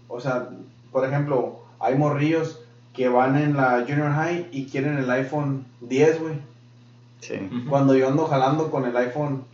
o 0.08 0.20
sea, 0.20 0.50
por 0.92 1.06
ejemplo, 1.06 1.60
hay 1.80 1.96
morrillos 1.96 2.60
que 2.94 3.08
van 3.08 3.38
en 3.38 3.56
la 3.56 3.84
junior 3.88 4.12
high 4.12 4.48
y 4.52 4.66
quieren 4.66 4.98
el 4.98 5.10
iPhone 5.10 5.66
10, 5.82 6.22
güey. 6.22 6.34
Sí. 7.22 7.36
Cuando 7.70 7.96
yo 7.96 8.08
ando 8.08 8.26
jalando 8.26 8.70
con 8.72 8.86
el 8.86 8.96
iPhone 8.98 9.46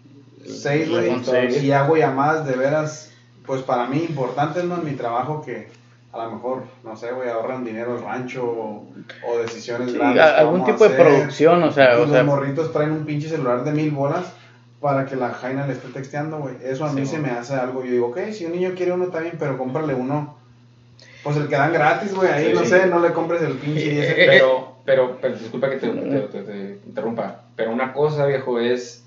6, 0.46 0.90
güey, 0.90 1.10
iPhone 1.10 1.24
6. 1.26 1.64
y 1.64 1.72
hago 1.72 1.98
llamadas 1.98 2.46
de 2.48 2.56
veras, 2.56 3.12
pues 3.46 3.62
para 3.62 3.88
mí 3.88 4.06
importantes, 4.10 4.64
¿no? 4.64 4.76
En 4.78 4.86
mi 4.86 4.92
trabajo 4.92 5.44
que 5.46 5.68
a 6.14 6.24
lo 6.26 6.32
mejor, 6.32 6.64
no 6.84 6.96
sé, 6.96 7.12
güey, 7.12 7.30
ahorran 7.30 7.64
dinero 7.66 7.96
el 7.98 8.04
rancho 8.04 8.44
o, 8.46 8.88
o 9.28 9.38
decisiones 9.40 9.92
Sí, 9.92 9.98
grandes. 9.98 10.24
algún 10.24 10.66
tipo 10.66 10.84
de 10.88 10.96
producción, 10.96 11.62
o 11.64 11.72
sea, 11.72 11.94
Y 11.94 11.96
o 11.98 12.00
los 12.02 12.12
sea, 12.12 12.24
morritos 12.24 12.72
traen 12.74 12.92
un 12.92 13.06
pinche 13.06 13.30
celular 13.30 13.64
de 13.64 13.72
mil 13.72 13.92
bolas 13.92 14.26
para 14.80 15.06
que 15.06 15.16
la 15.16 15.30
Jaina 15.30 15.68
le 15.68 15.74
esté 15.74 15.90
texteando, 15.90 16.38
güey. 16.40 16.56
Eso 16.64 16.86
a 16.86 16.94
mí 16.94 17.02
Sí, 17.02 17.08
se 17.16 17.20
güey. 17.20 17.32
me 17.32 17.38
hace 17.38 17.56
algo. 17.56 17.84
Yo 17.84 17.92
digo, 17.92 18.08
ok, 18.08 18.20
si 18.32 18.46
un 18.46 18.54
niño 18.54 18.72
quiere 18.76 18.94
uno 18.94 19.06
está 19.06 19.20
bien, 19.20 19.36
pero 19.38 19.58
cómprale 19.58 19.94
uno. 19.94 20.38
Pues 21.24 21.36
el 21.38 21.48
que 21.48 21.56
dan 21.56 21.74
gratis, 21.74 22.14
güey. 22.16 22.30
Ahí 22.32 22.48
Sí, 22.48 22.54
no 22.54 22.60
sí. 22.62 22.68
sé, 22.68 22.88
no 22.88 23.00
le 23.00 23.12
compres 23.12 23.42
el 23.42 23.54
pinche 23.54 23.90
10. 23.90 24.10
Eh, 24.12 24.26
Pero, 24.28 24.76
pero, 24.86 25.18
pero, 25.22 25.36
disculpa 25.36 25.70
que 25.70 25.78
te, 25.78 25.90
te- 25.90 26.20
te- 26.22 26.42
te 26.44 26.80
interrumpa. 26.86 27.42
Pero 27.56 27.72
una 27.72 27.92
cosa, 27.92 28.26
viejo, 28.28 28.60
es 28.60 29.04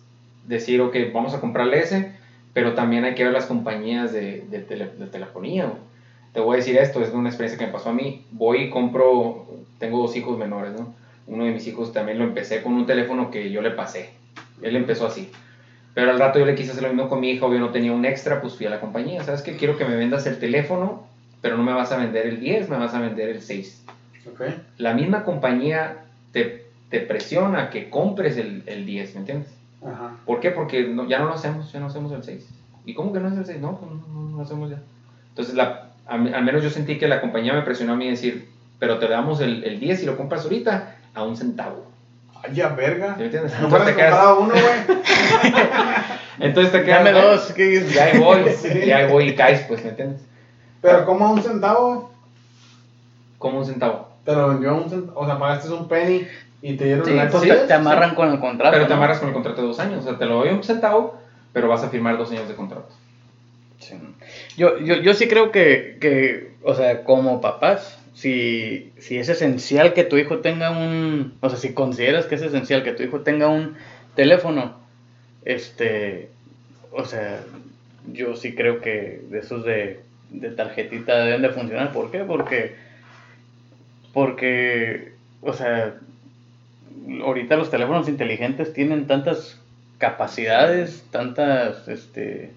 decir, 0.47 0.81
ok, 0.83 0.95
vamos 1.15 1.35
a 1.35 1.41
comprarle 1.41 1.79
ese, 1.81 2.13
pero 2.53 2.75
también 2.75 3.05
hay 3.05 3.15
que 3.15 3.25
ver 3.25 3.33
las 3.33 3.47
compañías 3.47 4.13
de, 4.13 4.45
de, 4.51 4.59
tele- 4.67 4.93
de 4.97 5.07
telefonía. 5.07 5.67
güey. 5.67 5.79
Te 6.33 6.41
voy 6.41 6.55
a 6.55 6.57
decir 6.57 6.77
esto, 6.77 7.03
es 7.03 7.11
una 7.11 7.29
experiencia 7.29 7.59
que 7.59 7.67
me 7.67 7.73
pasó 7.73 7.91
a 7.91 7.93
mí. 7.93 8.21
Voy 8.31 8.63
y 8.63 8.71
compro, 8.71 9.47
tengo 9.79 9.99
dos 9.99 10.15
hijos 10.17 10.39
menores, 10.39 10.73
¿no? 10.73 10.89
Uno 11.27 11.45
de 11.45 11.51
mis 11.53 11.67
hijos 11.67 11.93
también 11.93 12.19
lo 12.19 12.25
empecé 12.25 12.63
con 12.63 12.75
un 12.75 12.87
teléfono 12.87 13.31
que 13.31 13.51
yo 13.51 13.63
le 13.63 13.71
pasé. 13.71 14.11
Él 14.63 14.77
empezó 14.77 15.07
así. 15.07 15.29
Pero 15.95 16.13
al 16.13 16.19
rato 16.19 16.39
yo 16.39 16.45
le 16.45 16.55
quise 16.55 16.71
hacer 16.71 16.83
lo 16.85 16.89
mismo 16.89 17.09
con 17.09 17.19
mi 17.21 17.31
hija, 17.31 17.47
obvio 17.47 17.59
no 17.59 17.71
tenía 17.71 17.93
un 17.93 18.05
extra, 18.05 18.41
pues 18.41 18.55
fui 18.57 18.67
a 18.67 18.71
la 18.71 18.79
compañía. 18.79 19.23
¿Sabes 19.25 19.43
qué? 19.43 19.57
Quiero 19.57 19.77
que 19.77 19.85
me 19.85 19.97
vendas 19.97 20.25
el 20.27 20.39
teléfono, 20.39 21.01
pero 21.41 21.57
no 21.57 21.63
me 21.65 21.73
vas 21.73 21.91
a 21.91 21.97
vender 21.97 22.27
el 22.27 22.39
10, 22.39 22.69
me 22.69 22.77
vas 22.77 22.95
a 22.95 23.01
vender 23.01 23.29
el 23.29 23.41
6 23.43 23.83
Ok. 24.31 24.43
la 24.79 24.93
misma 24.93 25.25
compañía 25.25 25.97
te, 26.31 26.63
te 26.91 27.01
presiona 27.01 27.71
que 27.71 27.89
compres 27.89 28.37
el, 28.37 28.63
el 28.67 28.85
10, 28.85 29.15
¿me 29.15 29.21
entiendes? 29.21 29.49
Ajá. 29.85 30.15
¿Por 30.25 30.39
qué? 30.41 30.51
Porque 30.51 30.85
no- 30.85 31.05
ya 31.07 31.19
no 31.19 31.27
lo 31.27 31.33
hacemos, 31.33 31.73
ya 31.73 31.81
no 31.81 31.87
hacemos 31.87 32.13
el 32.13 32.23
6. 32.23 32.47
¿Y 32.85 32.95
cómo 32.95 33.13
que 33.13 33.19
no 33.21 33.29
es 33.29 33.37
el 33.37 33.47
6? 33.47 33.61
No, 33.61 33.75
pues 33.75 33.91
no, 33.91 33.97
no, 33.97 34.29
no 34.31 34.37
lo 34.37 34.43
hacemos 34.43 34.69
ya. 34.71 34.79
Entonces, 35.31 35.55
la, 35.55 35.90
al 36.07 36.43
menos 36.45 36.63
yo 36.63 36.71
sentí 36.71 36.99
que 36.99 37.09
la 37.09 37.21
compañía 37.21 37.53
me 37.53 37.63
presionó 37.63 37.93
a 37.93 37.97
mí 37.97 38.09
decir, 38.09 38.49
pero 38.79 38.99
te 38.99 39.09
damos 39.09 39.41
el, 39.41 39.63
el 39.65 39.79
10 39.79 40.03
y 40.03 40.07
lo 40.07 40.17
compras 40.17 40.43
ahorita 40.45 40.97
a 41.15 41.23
un 41.23 41.37
centavo. 41.37 41.85
Ay, 42.43 42.55
ya, 42.55 42.69
verga. 42.69 43.15
¿Sí 43.15 43.19
me 43.21 43.25
entiendes? 43.27 43.53
No 43.61 43.65
Entonces 43.67 43.89
te 43.89 43.95
quedas, 43.97 44.27
uno, 44.39 44.49
güey. 44.53 44.99
entonces 46.41 46.73
te 46.73 46.85
quedas, 46.85 47.05
dame 47.05 47.13
"Bueno, 47.13 47.29
dos. 47.33 47.55
Ya 47.95 48.05
ahí 48.05 48.19
voy, 48.19 48.45
Sí. 48.57 48.87
ya 48.87 48.97
ahí 48.99 49.11
voy 49.11 49.29
y 49.29 49.35
caes, 49.35 49.63
pues, 49.69 49.83
¿me 49.85 49.91
entiendes? 49.91 50.23
Pero 50.81 51.05
como 51.05 51.27
a 51.27 51.31
un 51.33 51.43
centavo, 51.43 52.11
Como 53.39 53.59
un 53.59 53.67
centavo. 53.67 54.09
te 54.25 54.33
lo 54.35 54.49
vendió 54.49 54.71
a 54.71 54.75
un 54.75 54.89
centavo. 54.91 55.21
O 55.21 55.27
sea, 55.27 55.39
pagaste 55.39 55.69
un 55.71 55.87
penny 55.89 56.27
y 56.63 56.75
te 56.77 56.85
dieron 56.87 57.05
Sí, 57.05 57.13
pues 57.31 57.43
te, 57.43 57.47
10. 57.47 57.67
te 57.67 57.75
amarran 57.75 58.15
con 58.15 58.31
el 58.31 58.41
contrato. 58.41 58.73
Pero 58.73 58.85
te 58.87 58.91
¿no? 58.91 58.97
amarras 58.97 59.19
con 59.19 59.29
el 59.29 59.35
contrato 59.35 59.61
de 59.61 59.69
dos 59.69 59.79
años, 59.81 60.01
o 60.01 60.09
sea, 60.09 60.19
te 60.19 60.25
lo 60.27 60.37
doy 60.37 60.49
un 60.51 60.63
centavo, 60.65 61.19
pero 61.53 61.69
vas 61.69 61.85
a 61.85 61.89
firmar 61.91 62.17
dos 62.17 62.31
años 62.31 62.49
de 62.49 62.55
contrato. 62.55 62.89
Sí. 63.79 63.97
Yo, 64.61 64.79
yo, 64.79 64.97
yo 64.97 65.15
sí 65.15 65.27
creo 65.27 65.53
que, 65.53 65.97
que, 66.03 66.51
o 66.63 66.75
sea, 66.75 67.03
como 67.03 67.41
papás, 67.41 67.99
si, 68.13 68.93
si 68.99 69.17
es 69.17 69.31
esencial 69.31 69.95
que 69.95 70.05
tu 70.05 70.19
hijo 70.19 70.41
tenga 70.41 70.71
un, 70.71 71.33
o 71.41 71.49
sea, 71.49 71.59
si 71.59 71.73
consideras 71.73 72.27
que 72.27 72.35
es 72.35 72.43
esencial 72.43 72.83
que 72.83 72.93
tu 72.93 73.03
hijo 73.03 73.21
tenga 73.21 73.49
un 73.49 73.77
teléfono, 74.15 74.75
este, 75.47 76.29
o 76.93 77.07
sea, 77.07 77.41
yo 78.13 78.37
sí 78.37 78.55
creo 78.55 78.83
que 78.83 79.23
de 79.31 79.39
esos 79.39 79.65
de, 79.65 80.01
de 80.29 80.51
tarjetita 80.51 81.25
deben 81.25 81.41
de 81.41 81.49
funcionar. 81.49 81.91
¿Por 81.95 82.11
qué? 82.11 82.19
Porque, 82.19 82.75
porque, 84.13 85.13
o 85.41 85.55
sea, 85.55 85.95
ahorita 87.23 87.57
los 87.57 87.71
teléfonos 87.71 88.11
inteligentes 88.11 88.75
tienen 88.75 89.07
tantas 89.07 89.59
capacidades, 89.97 91.03
tantas, 91.11 91.89
este, 91.89 92.51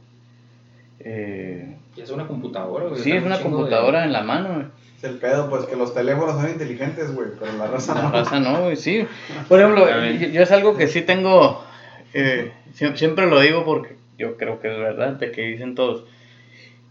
eh, 1.04 1.76
Y 1.96 2.02
es 2.02 2.10
una 2.12 2.28
computadora, 2.28 2.88
güey. 2.88 3.02
sí, 3.02 3.12
es 3.12 3.22
un 3.22 3.28
una 3.28 3.38
de- 3.38 3.44
computadora 3.44 4.04
en 4.06 4.14
la 4.14 4.24
mano. 4.24 4.54
güey. 4.56 4.66
Es 4.98 5.04
el 5.04 5.18
pedo, 5.18 5.50
pues 5.50 5.66
que 5.66 5.76
los 5.76 5.94
teléfonos 5.94 6.36
son 6.40 6.50
inteligentes, 6.50 7.14
güey, 7.14 7.28
pero 7.40 7.52
la 7.58 7.68
raza 7.68 7.94
La 7.96 8.02
no. 8.04 8.12
raza 8.12 8.40
no, 8.40 8.62
güey, 8.64 8.76
sí. 8.78 9.06
Por 9.50 9.60
ejemplo, 9.60 9.86
También. 9.86 10.20
yo, 10.20 10.28
yo 10.30 10.42
es 10.42 10.52
algo 10.52 10.78
que 10.78 10.88
sí 10.88 11.02
tengo, 11.02 11.64
eh, 12.14 12.52
sie- 12.74 12.96
siempre 12.96 13.28
lo 13.28 13.40
digo 13.42 13.66
porque 13.66 13.96
yo 14.18 14.38
creo 14.38 14.62
que 14.62 14.72
es 14.72 14.78
verdad, 14.80 15.14
de 15.14 15.32
que 15.32 15.42
dicen 15.42 15.76
todos, 15.76 16.06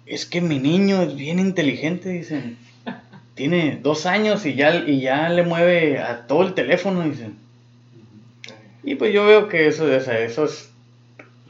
es 0.05 0.27
que 0.27 0.41
mi 0.41 0.59
niño 0.59 1.01
es 1.03 1.15
bien 1.17 1.39
inteligente, 1.39 2.09
dicen. 2.11 2.59
Tiene 3.35 3.79
dos 3.83 4.05
años 4.05 4.45
y 4.45 4.55
ya, 4.57 4.75
y 4.87 5.01
ya 5.01 5.31
le 5.31 5.43
mueve 5.43 5.99
a 5.99 6.27
todo 6.27 6.43
el 6.43 6.53
teléfono, 6.53 7.01
dicen. 7.03 7.37
Y 8.85 8.97
pues 8.97 9.15
yo 9.15 9.25
veo 9.27 9.49
que 9.49 9.69
eso, 9.69 9.85
o 9.85 10.01
sea, 10.01 10.19
eso 10.19 10.45
es... 10.45 10.72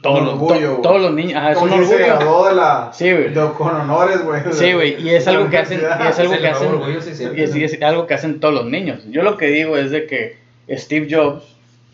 Todos, 0.03 0.19
Un 0.19 0.25
los, 0.25 0.33
orgullo, 0.35 0.75
to- 0.75 0.81
todos 0.81 1.01
los 1.01 1.13
niños, 1.13 1.35
ajá, 1.37 1.51
es 1.53 1.57
un 1.57 1.69
que 1.69 1.75
se 1.75 1.81
orgullo. 1.95 1.97
graduó 2.17 2.47
de 2.49 2.55
la. 2.55 2.89
Sí, 2.93 3.11
güey. 3.11 3.33
con 3.33 3.73
honores, 3.75 4.21
güey. 4.23 4.41
Sí, 4.51 4.73
güey, 4.73 5.01
y 5.01 5.09
es 5.15 5.27
algo 5.27 5.49
que 5.49 5.57
hacen, 5.57 5.79
y 6.03 6.07
es 6.07 6.19
algo 6.19 6.37
que 6.37 6.47
hacen, 6.47 6.67
orgullo, 6.67 7.01
sí, 7.01 7.23
y 7.35 7.41
es, 7.41 7.55
y 7.55 7.63
es 7.63 7.81
algo 7.81 8.05
que 8.05 8.13
hacen 8.13 8.39
todos 8.41 8.53
los 8.53 8.65
niños. 8.65 8.99
Yo 9.09 9.23
lo 9.23 9.37
que 9.37 9.47
digo 9.47 9.77
es 9.77 9.89
de 9.91 10.05
que 10.05 10.37
Steve 10.69 11.07
Jobs, 11.09 11.43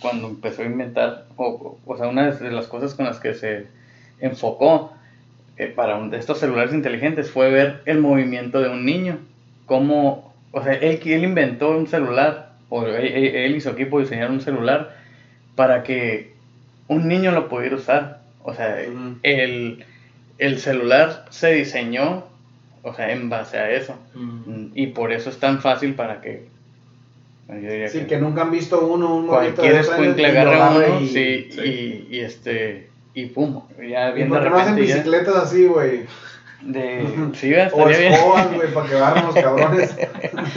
cuando 0.01 0.27
empezó 0.27 0.63
a 0.63 0.65
inventar, 0.65 1.25
o, 1.37 1.77
o 1.85 1.97
sea, 1.97 2.07
una 2.07 2.31
de 2.31 2.51
las 2.51 2.65
cosas 2.67 2.95
con 2.95 3.05
las 3.05 3.19
que 3.19 3.35
se 3.35 3.67
enfocó 4.19 4.91
eh, 5.57 5.67
para 5.67 5.95
un- 5.97 6.13
estos 6.13 6.39
celulares 6.39 6.73
inteligentes 6.73 7.29
fue 7.29 7.49
ver 7.51 7.81
el 7.85 7.99
movimiento 7.99 8.59
de 8.61 8.69
un 8.69 8.85
niño. 8.85 9.17
Cómo, 9.67 10.33
o 10.51 10.63
sea, 10.63 10.73
él, 10.73 10.99
él 11.05 11.23
inventó 11.23 11.69
un 11.71 11.85
celular, 11.87 12.53
o 12.69 12.83
él, 12.85 12.95
él- 13.05 13.35
él 13.35 13.55
y 13.55 13.61
su 13.61 13.69
equipo 13.69 13.99
diseñaron 13.99 14.33
un 14.35 14.41
celular 14.41 14.95
para 15.55 15.83
que 15.83 16.33
un 16.89 17.07
niño 17.07 17.31
lo 17.31 17.47
pudiera 17.47 17.77
usar. 17.77 18.19
O 18.43 18.53
sea, 18.53 18.77
Ujú. 18.87 19.15
el, 19.23 19.85
el 20.37 20.59
celular 20.59 21.25
se 21.29 21.53
diseñó, 21.53 22.25
o 22.83 22.93
sea, 22.93 23.11
en 23.11 23.29
base 23.29 23.57
a 23.57 23.71
eso. 23.71 23.95
Mm. 24.15 24.67
Y 24.75 24.87
por 24.87 25.11
eso 25.13 25.29
es 25.29 25.39
tan 25.39 25.59
fácil 25.61 25.93
para 25.93 26.19
que... 26.21 26.47
bueno, 27.47 27.61
yo 27.61 27.71
diría 27.71 27.89
Sí, 27.89 28.05
que 28.05 28.17
nunca 28.17 28.41
han 28.43 28.51
visto 28.51 28.85
uno, 28.85 29.15
un 29.15 29.27
morrito 29.27 29.55
cualquier 29.55 29.81
escuincle 29.81 30.27
agarra 30.27 30.71
uno, 30.71 30.99
y- 31.01 31.07
sí, 31.07 31.49
sí. 31.51 31.61
Y, 31.61 32.07
y 32.15 32.19
este, 32.21 32.89
y 33.13 33.25
pum, 33.27 33.61
ya 33.87 34.09
¿Y 34.09 34.13
bien 34.13 34.29
por 34.29 34.39
de 34.39 34.43
qué 34.45 34.49
no 34.49 34.57
hacen 34.57 34.75
bicicletas 34.75 35.35
así, 35.35 35.65
güey? 35.67 36.05
de, 36.61 37.05
sí, 37.33 37.53
O 37.53 37.57
estaría 37.57 37.97
bien, 37.97 38.13
escobas, 38.13 38.53
güey, 38.53 38.73
para 38.73 38.89
que 38.89 39.21
los 39.21 39.35
cabrones. 39.35 39.95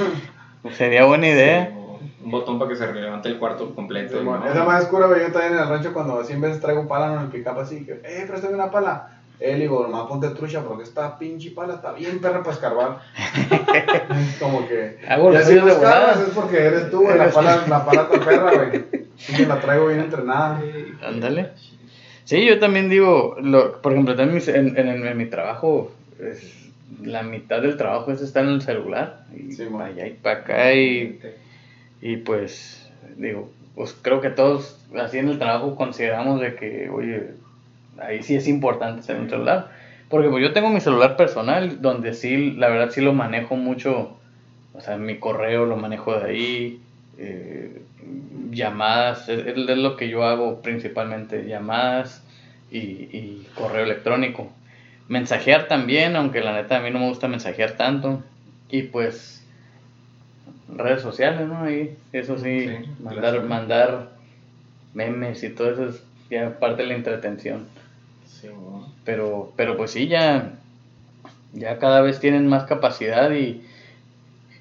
sería 0.77 1.05
buena 1.05 1.29
idea. 1.29 1.67
Sí, 1.67 1.75
o 1.79 1.82
Un 2.25 2.31
botón 2.31 2.59
para 2.59 2.71
que 2.71 2.77
se 2.77 2.93
levante 2.93 3.29
el 3.29 3.39
cuarto 3.39 3.75
completo. 3.75 4.19
Sí, 4.19 4.25
¿no? 4.25 4.31
bueno, 4.31 4.47
Esa 4.47 4.65
más 4.65 4.85
oscura, 4.85 5.07
güey, 5.07 5.21
yo 5.23 5.33
también 5.33 5.55
en 5.55 5.59
el 5.61 5.69
rancho 5.69 5.93
cuando 5.93 6.21
así 6.21 6.33
en 6.35 6.41
vez 6.41 6.61
traigo 6.61 6.87
pala 6.87 7.15
en 7.15 7.21
el 7.21 7.27
pick 7.29 7.47
así, 7.49 7.85
que, 7.85 8.01
eh, 8.05 8.25
préstame 8.29 8.55
una 8.55 8.71
pala. 8.71 9.09
Él 9.41 9.59
digo, 9.59 9.83
nomás 9.83 10.07
ponte 10.07 10.29
trucha 10.29 10.63
porque 10.63 10.85
esta 10.85 11.19
pinche 11.19 11.51
pala 11.51 11.75
está 11.75 11.93
bien 11.93 12.21
perra 12.21 12.41
para 12.45 12.53
escarbar. 12.55 12.99
Es 14.15 14.37
como 14.41 14.69
que. 14.69 14.99
Hago 15.09 15.31
los 15.33 15.43
si 15.43 15.49
suyos 15.49 15.65
no 15.67 15.73
escarbas 15.73 16.21
es 16.21 16.29
porque 16.29 16.59
eres 16.59 16.91
tú, 16.93 17.03
güey. 17.03 17.19
La 17.19 17.29
pala, 17.29 17.67
la 17.69 17.85
pala 17.85 18.03
está 18.03 18.25
perra, 18.25 18.53
güey. 18.55 18.85
Sí, 19.17 19.35
que 19.35 19.47
la 19.47 19.61
traigo 19.61 19.89
bien 19.89 20.01
entrenada. 20.01 20.63
Ándale. 21.05 21.51
Sí, 22.25 22.45
yo 22.45 22.61
también 22.61 22.89
digo, 22.89 23.35
lo, 23.41 23.83
por 23.83 23.93
ejemplo, 23.93 24.15
también 24.15 24.41
en, 24.47 24.79
en, 24.79 25.07
en 25.07 25.17
mi 25.19 25.27
trabajo, 25.27 25.91
es- 26.21 26.61
la 27.03 27.23
mitad 27.25 27.61
del 27.63 27.77
trabajo 27.77 28.13
es 28.13 28.21
estar 28.21 28.45
en 28.45 28.51
el 28.51 28.63
celular. 28.63 29.25
Y 29.35 29.53
Sí, 29.53 29.65
para 29.73 29.87
allá 29.87 30.07
y 30.07 30.11
para 30.13 30.39
acá. 30.41 30.73
Y, 30.75 31.19
y 32.03 32.17
pues, 32.17 32.91
digo, 33.17 33.51
pues 33.77 33.97
creo 34.03 34.21
que 34.21 34.31
todos 34.31 34.77
así 35.01 35.19
en 35.19 35.29
el 35.29 35.39
trabajo 35.39 35.77
consideramos 35.77 36.41
de 36.41 36.57
que, 36.57 36.91
oye, 36.91 37.31
ahí 37.99 38.23
sí 38.23 38.35
es 38.35 38.49
importante 38.49 39.07
tener 39.07 39.23
un 39.23 39.31
celular. 39.31 39.71
Porque 40.11 40.29
pues 40.29 40.43
yo 40.43 40.53
tengo 40.53 40.69
mi 40.69 40.81
celular 40.81 41.17
personal, 41.17 41.81
donde 41.81 42.13
sí, 42.13 42.51
la 42.51 42.69
verdad 42.69 42.91
sí 42.91 43.01
lo 43.01 43.15
manejo 43.15 43.57
mucho. 43.57 44.19
O 44.75 44.81
sea, 44.81 44.97
mi 44.97 45.19
correo 45.19 45.65
lo 45.65 45.77
manejo 45.77 46.19
de 46.19 46.25
ahí. 46.25 46.81
eh, 47.19 47.83
llamadas, 48.51 49.29
es, 49.29 49.47
es 49.47 49.57
lo 49.57 49.97
que 49.97 50.09
yo 50.09 50.25
hago 50.25 50.61
principalmente, 50.61 51.47
llamadas 51.47 52.23
y, 52.71 52.79
y 52.79 53.47
correo 53.55 53.85
electrónico. 53.85 54.51
Mensajear 55.09 55.69
también, 55.69 56.17
aunque 56.17 56.41
la 56.41 56.53
neta 56.53 56.79
a 56.79 56.81
mí 56.81 56.91
no 56.91 56.99
me 56.99 57.09
gusta 57.09 57.29
mensajear 57.29 57.77
tanto. 57.77 58.23
Y 58.71 58.83
pues 58.83 59.42
redes 60.77 61.03
sociales, 61.03 61.47
¿no? 61.49 61.63
Ahí, 61.63 61.97
eso 62.13 62.39
sí, 62.39 62.69
Sí, 62.69 62.77
mandar, 63.03 63.43
mandar 63.45 64.11
memes 64.95 65.43
y 65.43 65.51
todo 65.51 65.73
eso 65.73 65.89
es 65.89 66.03
ya 66.31 66.59
parte 66.59 66.83
de 66.83 66.89
la 66.89 66.95
entretención. 66.95 67.67
Sí, 68.27 68.49
bueno. 68.49 68.93
Pero, 69.05 69.53
pero 69.57 69.77
pues 69.77 69.91
sí, 69.93 70.09
ya, 70.09 70.53
ya 71.53 71.79
cada 71.79 72.01
vez 72.01 72.21
tienen 72.21 72.47
más 72.49 72.65
capacidad 72.65 73.31
y, 73.33 73.63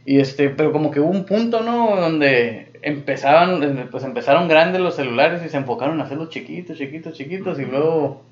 y 0.06 0.20
este, 0.20 0.50
pero 0.50 0.72
como 0.72 0.92
que 0.92 1.00
hubo 1.00 1.10
un 1.10 1.26
punto, 1.26 1.62
¿no? 1.62 1.96
Donde 1.96 2.72
empezaban, 2.82 3.88
pues 3.92 4.04
empezaron 4.04 4.48
grandes 4.48 4.82
los 4.82 4.96
celulares 4.96 5.44
y 5.46 5.50
se 5.50 5.58
enfocaron 5.58 6.02
a 6.02 6.06
hacerlos 6.06 6.30
chiquitos, 6.30 6.78
chiquitos, 6.78 7.14
chiquitos 7.14 7.60
y 7.60 7.66
luego, 7.66 8.24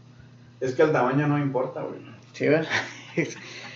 Es 0.60 0.74
que 0.74 0.82
el 0.84 0.92
tamaño 0.92 1.28
no 1.28 1.38
importa, 1.38 1.82
güey. 1.82 2.00
sí, 2.34 2.48
¿verdad? 2.48 2.70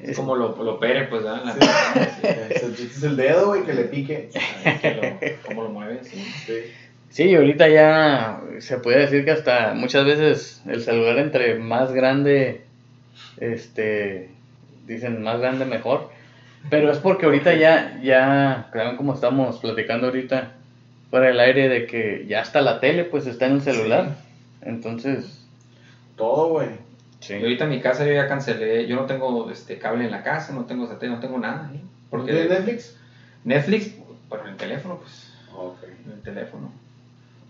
Es 0.00 0.16
como 0.16 0.36
lo, 0.36 0.62
lo 0.62 0.78
pere, 0.78 1.04
pues, 1.04 1.24
¿verdad? 1.24 1.42
La- 1.44 2.46
Es 2.48 2.62
el 2.62 2.76
chiste 2.76 2.98
es 2.98 3.02
el 3.02 3.16
dedo, 3.16 3.48
güey, 3.48 3.64
que 3.64 3.74
le 3.74 3.84
pique. 3.84 4.28
que 4.80 4.94
lo- 4.94 5.18
cómo 5.46 5.62
lo 5.64 5.68
mueves. 5.70 6.06
sí. 6.08 6.22
Sí. 6.46 6.54
Sí, 7.10 7.22
y 7.24 7.34
ahorita 7.36 7.68
ya 7.68 8.42
se 8.58 8.76
puede 8.78 8.98
decir 9.00 9.24
que 9.24 9.30
hasta 9.30 9.72
muchas 9.74 10.04
veces 10.04 10.62
el 10.66 10.82
celular 10.82 11.18
entre 11.18 11.54
más 11.58 11.90
grande, 11.92 12.60
este, 13.38 14.30
dicen 14.86 15.22
más 15.22 15.40
grande 15.40 15.64
mejor. 15.64 16.10
Pero 16.70 16.90
es 16.92 16.98
porque 16.98 17.24
ahorita 17.26 17.54
ya, 17.54 17.98
ya, 18.02 18.68
crean 18.72 18.96
como 18.96 19.14
estamos 19.14 19.58
platicando 19.58 20.08
ahorita 20.08 20.52
fuera 21.10 21.28
del 21.28 21.40
aire 21.40 21.68
de 21.68 21.86
que 21.86 22.26
ya 22.28 22.42
hasta 22.42 22.60
la 22.60 22.78
tele 22.80 23.04
pues 23.04 23.26
está 23.26 23.46
en 23.46 23.52
el 23.54 23.62
celular. 23.62 24.16
Entonces, 24.60 25.46
Todo, 26.16 26.48
güey. 26.48 26.68
Sí. 27.28 27.34
Y 27.34 27.42
ahorita 27.42 27.64
en 27.64 27.70
mi 27.70 27.80
casa 27.80 28.04
yo 28.06 28.12
ya 28.12 28.26
cancelé, 28.26 28.86
yo 28.86 28.96
no 28.96 29.06
tengo 29.06 29.50
este 29.50 29.78
cable 29.78 30.04
en 30.04 30.10
la 30.10 30.22
casa, 30.22 30.52
no 30.52 30.64
tengo 30.64 30.86
satélite, 30.86 31.14
no 31.14 31.20
tengo 31.20 31.38
nada. 31.38 31.70
¿eh? 31.74 31.80
Porque 32.10 32.32
¿Tienes 32.32 32.48
Netflix? 32.50 32.96
Netflix, 33.44 33.94
bueno, 34.28 34.44
en 34.46 34.50
el 34.52 34.56
teléfono, 34.56 34.96
pues, 34.98 35.32
Ok. 35.54 35.78
en 36.06 36.12
el 36.12 36.20
teléfono. 36.22 36.70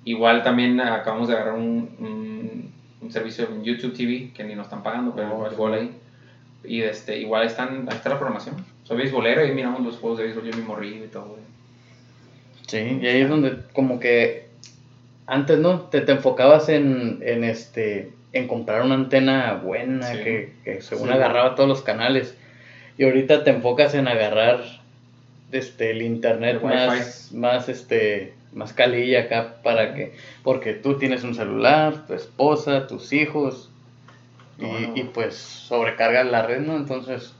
Igual 0.05 0.43
también 0.43 0.81
acabamos 0.81 1.29
de 1.29 1.35
agarrar 1.35 1.55
un, 1.55 1.91
un, 1.99 2.73
un 3.01 3.13
servicio 3.13 3.47
en 3.49 3.63
YouTube 3.65 3.95
TV, 3.97 4.33
que 4.35 4.45
ni 4.45 4.55
nos 4.55 4.67
están 4.67 4.83
pagando, 4.83 5.15
pero 5.15 5.37
Oh, 5.37 5.51
igual 5.53 5.75
sí. 5.75 5.79
ahí. 5.81 5.93
Y 6.65 6.83
este, 6.83 7.19
igual 7.19 7.47
están, 7.47 7.87
ahí 7.89 7.97
está 7.97 8.09
la 8.11 8.19
programación. 8.19 8.57
Soy 8.85 8.97
beisbolero 8.97 9.45
y 9.47 9.53
miramos 9.53 9.81
los 9.81 9.97
juegos 9.99 10.19
de 10.19 10.25
béisbol, 10.25 10.45
yo 10.51 10.57
mismo 10.57 10.75
río 10.77 11.05
y 11.05 11.09
todo. 11.09 11.37
Sí, 12.67 12.99
y 13.01 13.07
ahí 13.07 13.21
es 13.23 13.29
donde 13.29 13.59
como 13.73 13.99
que 14.01 14.49
antes 15.27 15.59
no 15.59 15.83
te, 15.83 16.01
te 16.01 16.13
enfocabas 16.13 16.69
en, 16.69 17.19
en 17.23 17.45
este 17.45 18.13
en 18.33 18.47
comprar 18.49 18.83
una 18.83 18.95
antena 18.95 19.55
buena 19.55 20.07
Sí. 20.13 20.19
que, 20.25 20.53
que 20.65 20.81
según 20.83 21.09
Sí. 21.09 21.15
agarraba 21.15 21.55
todos 21.55 21.69
los 21.69 21.83
canales 21.83 22.37
y 22.99 23.05
ahorita 23.05 23.45
te 23.45 23.51
enfocas 23.51 23.95
en 23.95 24.09
agarrar 24.09 24.61
este 25.53 25.91
el 25.93 26.03
internet 26.03 26.59
El 26.61 26.69
más 26.69 27.31
más 27.33 27.69
este 27.69 28.35
más 28.53 28.73
calilla 28.75 29.21
acá 29.23 29.57
para 29.63 29.95
que 29.95 30.15
porque 30.43 30.75
tú 30.75 30.99
tienes 30.99 31.25
un 31.25 31.35
celular 31.35 32.07
tu 32.07 32.15
esposa 32.15 32.87
tus 32.87 33.13
hijos 33.13 33.71
y, 34.59 34.63
no. 34.63 34.97
y 34.97 35.03
pues 35.05 35.35
sobrecargas 35.37 36.27
la 36.27 36.43
red 36.47 36.61
no 36.61 36.77
entonces 36.77 37.35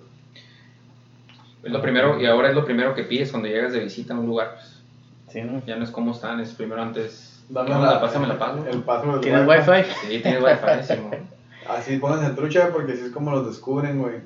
Es 1.65 1.73
lo 1.73 1.83
primero, 1.83 2.21
y 2.21 2.27
ahora 2.27 2.49
es 2.51 2.55
lo 2.55 2.65
primero 2.65 2.95
que 2.95 3.03
pides 3.03 3.31
cuando 3.31 3.49
llegas 3.49 3.73
de 3.73 3.81
visita 3.81 4.15
a 4.15 4.19
un 4.19 4.27
lugar. 4.27 4.55
pues, 4.55 4.81
sí 5.29 5.43
no 5.43 5.63
ya 5.67 5.77
no 5.77 5.85
es 5.85 5.91
cómo 5.91 6.13
están, 6.13 6.41
es 6.41 6.53
primero 6.55 6.81
antes. 6.81 7.38
Dame 7.49 7.69
¿qué 7.69 7.75
onda? 7.75 8.01
Pásame 8.01 8.27
la 8.27 8.39
paz, 8.39 8.53
El 8.71 8.83
password 8.83 9.13
del 9.15 9.21
tienes 9.21 9.47
wifi. 9.49 9.71
wifi 9.71 9.91
Sí, 10.07 10.21
tienes 10.23 10.43
wifi, 10.43 10.83
Simón. 10.87 11.17
Así 11.69 11.97
pones 11.99 12.25
en 12.27 12.35
trucha 12.35 12.71
porque 12.73 12.93
así 12.93 13.03
es 13.05 13.11
como 13.13 13.31
los 13.31 13.47
descubren, 13.47 14.01
güey. 14.01 14.17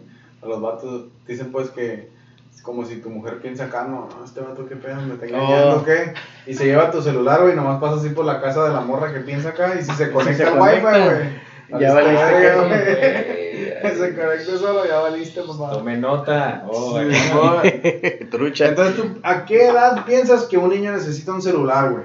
A 0.42 0.46
los 0.46 0.60
vatos 0.60 1.06
dicen 1.26 1.50
pues 1.50 1.70
que 1.70 2.08
es 2.54 2.62
como 2.62 2.84
si 2.84 3.00
tu 3.00 3.10
mujer 3.10 3.40
piensa 3.40 3.64
acá, 3.64 3.82
no, 3.84 4.08
no, 4.16 4.24
este 4.24 4.40
vato 4.40 4.64
qué 4.68 4.76
pedo, 4.76 5.00
me 5.02 5.14
está 5.14 5.26
engañando, 5.26 5.78
Oh. 5.78 5.84
¿qué? 5.84 6.14
Y 6.46 6.54
se 6.54 6.66
lleva 6.66 6.92
tu 6.92 7.02
celular, 7.02 7.42
güey, 7.42 7.56
nomás 7.56 7.80
pasa 7.80 7.96
así 7.96 8.10
por 8.10 8.24
la 8.26 8.40
casa 8.40 8.64
de 8.68 8.72
la 8.72 8.80
morra 8.80 9.12
que 9.12 9.20
piensa 9.20 9.48
acá 9.48 9.74
y 9.76 9.82
si 9.82 9.90
se 9.92 10.10
conecta 10.12 10.48
al 10.52 10.60
wifi, 10.60 10.80
güey. 10.82 11.80
ya 11.82 11.94
valiste 11.94 12.54
güey. 12.54 13.72
Se 13.96 14.14
conecta 14.14 14.56
solo, 14.58 14.86
ya 14.86 15.00
valiste, 15.00 15.40
papá. 15.42 15.72
Tome 15.72 15.96
nota. 15.96 16.62
Oh, 16.68 17.00
Sí, 17.00 18.26
trucha 18.30 18.68
Entonces, 18.68 18.94
¿tú, 18.96 19.18
¿a 19.24 19.44
qué 19.44 19.66
edad 19.66 20.04
piensas 20.06 20.44
que 20.44 20.56
un 20.58 20.70
niño 20.70 20.92
necesita 20.92 21.32
un 21.32 21.42
celular, 21.42 21.90
güey? 21.90 22.04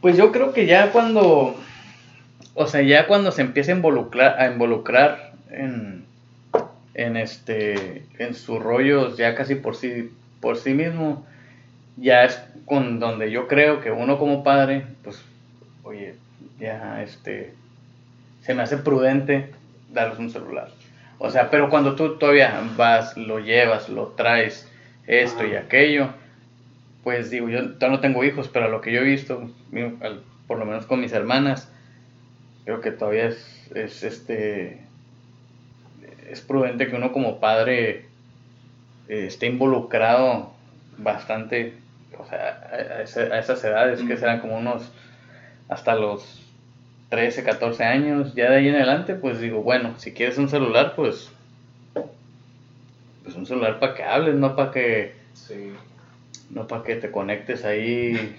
Pues 0.00 0.16
yo 0.16 0.32
creo 0.32 0.52
que 0.52 0.66
ya 0.66 0.92
cuando, 0.92 1.56
o 2.54 2.66
sea, 2.66 2.82
ya 2.82 3.06
cuando 3.06 3.32
se 3.32 3.42
empieza 3.42 3.72
a 3.72 3.76
involucrar, 3.76 4.40
a 4.40 4.50
involucrar 4.50 5.32
en, 5.50 6.04
en 6.94 7.16
este, 7.16 8.06
en 8.18 8.34
sus 8.34 8.58
rollos 8.60 9.16
ya 9.16 9.34
casi 9.34 9.56
por 9.56 9.76
sí, 9.76 10.10
por 10.40 10.56
sí 10.56 10.72
mismo, 10.72 11.26
ya 11.96 12.24
es 12.24 12.42
con 12.64 12.98
donde 12.98 13.30
yo 13.30 13.46
creo 13.46 13.80
que 13.80 13.90
uno 13.90 14.18
como 14.18 14.42
padre, 14.42 14.84
pues, 15.04 15.22
oye, 15.82 16.14
ya 16.58 17.02
este, 17.02 17.52
se 18.42 18.54
me 18.54 18.62
hace 18.62 18.78
prudente 18.78 19.50
darles 19.92 20.18
un 20.18 20.30
celular. 20.30 20.70
O 21.18 21.30
sea, 21.30 21.50
pero 21.50 21.68
cuando 21.68 21.94
tú 21.94 22.16
todavía 22.16 22.58
vas, 22.76 23.16
lo 23.18 23.38
llevas, 23.38 23.90
lo 23.90 24.08
traes, 24.08 24.66
esto 25.06 25.46
y 25.46 25.56
aquello, 25.56 26.08
pues 27.04 27.30
digo, 27.30 27.48
yo 27.48 27.74
todavía 27.74 27.96
no 27.96 28.00
tengo 28.00 28.24
hijos, 28.24 28.48
pero 28.48 28.66
a 28.66 28.68
lo 28.68 28.80
que 28.80 28.92
yo 28.92 29.00
he 29.00 29.04
visto, 29.04 29.50
por 30.46 30.58
lo 30.58 30.64
menos 30.64 30.86
con 30.86 31.00
mis 31.00 31.12
hermanas, 31.12 31.72
creo 32.64 32.80
que 32.80 32.90
todavía 32.90 33.26
es, 33.26 33.70
es 33.74 34.02
este 34.02 34.80
es 36.30 36.40
prudente 36.40 36.88
que 36.88 36.96
uno 36.96 37.12
como 37.12 37.40
padre 37.40 38.06
eh, 39.08 39.26
esté 39.26 39.46
involucrado 39.46 40.52
bastante, 40.98 41.74
o 42.16 42.24
sea, 42.24 42.70
a, 42.72 43.02
esas 43.02 43.64
edades 43.64 44.02
que 44.02 44.16
serán 44.16 44.40
como 44.40 44.56
unos 44.56 44.92
hasta 45.68 45.94
los 45.96 46.46
13, 47.08 47.42
14 47.42 47.84
años, 47.84 48.34
ya 48.34 48.50
de 48.50 48.56
ahí 48.58 48.68
en 48.68 48.76
adelante, 48.76 49.14
pues 49.14 49.40
digo, 49.40 49.62
bueno, 49.62 49.98
si 49.98 50.12
quieres 50.12 50.38
un 50.38 50.48
celular, 50.48 50.94
pues 50.94 51.32
pues 53.24 53.34
un 53.34 53.46
celular 53.46 53.78
para 53.80 53.94
que 53.94 54.02
hables, 54.02 54.36
no 54.36 54.54
para 54.54 54.70
que 54.70 55.20
Sí. 55.34 55.72
No 56.50 56.66
para 56.66 56.82
que 56.82 56.96
te 56.96 57.10
conectes 57.10 57.64
ahí, 57.64 58.36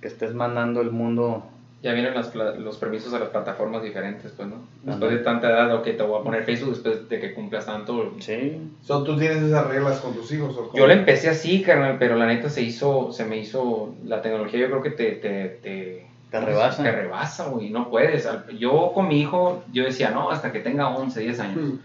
que 0.00 0.08
estés 0.08 0.34
mandando 0.34 0.80
el 0.80 0.90
mundo 0.90 1.44
Ya 1.82 1.94
vienen 1.94 2.12
las 2.14 2.28
pla- 2.28 2.52
los 2.56 2.76
permisos 2.76 3.14
a 3.14 3.18
las 3.18 3.30
plataformas 3.30 3.82
diferentes, 3.82 4.32
pues, 4.32 4.48
¿no? 4.48 4.56
Después 4.82 5.12
de 5.12 5.18
tanta 5.18 5.48
edad, 5.48 5.74
ok, 5.74 5.84
te 5.84 6.02
voy 6.02 6.20
a 6.20 6.24
poner 6.24 6.44
Facebook 6.44 6.74
después 6.74 7.08
de 7.08 7.18
que 7.20 7.32
cumplas 7.32 7.64
tanto. 7.64 8.12
Sí. 8.18 8.60
So, 8.82 9.02
¿Tú 9.02 9.16
tienes 9.16 9.42
esas 9.42 9.66
reglas 9.66 9.98
con 10.00 10.14
tus 10.14 10.30
hijos? 10.32 10.58
Yo 10.74 10.86
le 10.86 10.92
empecé 10.94 11.30
así, 11.30 11.62
carnal, 11.62 11.96
pero 11.98 12.16
la 12.16 12.26
neta 12.26 12.50
se 12.50 12.60
hizo, 12.60 13.12
se 13.12 13.24
me 13.24 13.38
hizo, 13.38 13.94
la 14.04 14.20
tecnología 14.20 14.60
yo 14.60 14.66
creo 14.68 14.82
que 14.82 14.90
te... 14.90 15.12
Te, 15.12 15.48
te, 15.62 16.06
Te 16.30 16.40
rebasa. 16.40 16.82
Te 16.82 16.92
rebasa, 16.92 17.48
güey, 17.48 17.70
no 17.70 17.88
puedes. 17.88 18.28
Yo 18.58 18.92
con 18.92 19.08
mi 19.08 19.18
hijo, 19.18 19.62
yo 19.72 19.84
decía, 19.84 20.10
no, 20.10 20.30
hasta 20.30 20.52
que 20.52 20.60
tenga 20.60 20.94
11, 20.94 21.18
10 21.20 21.40
años. 21.40 21.80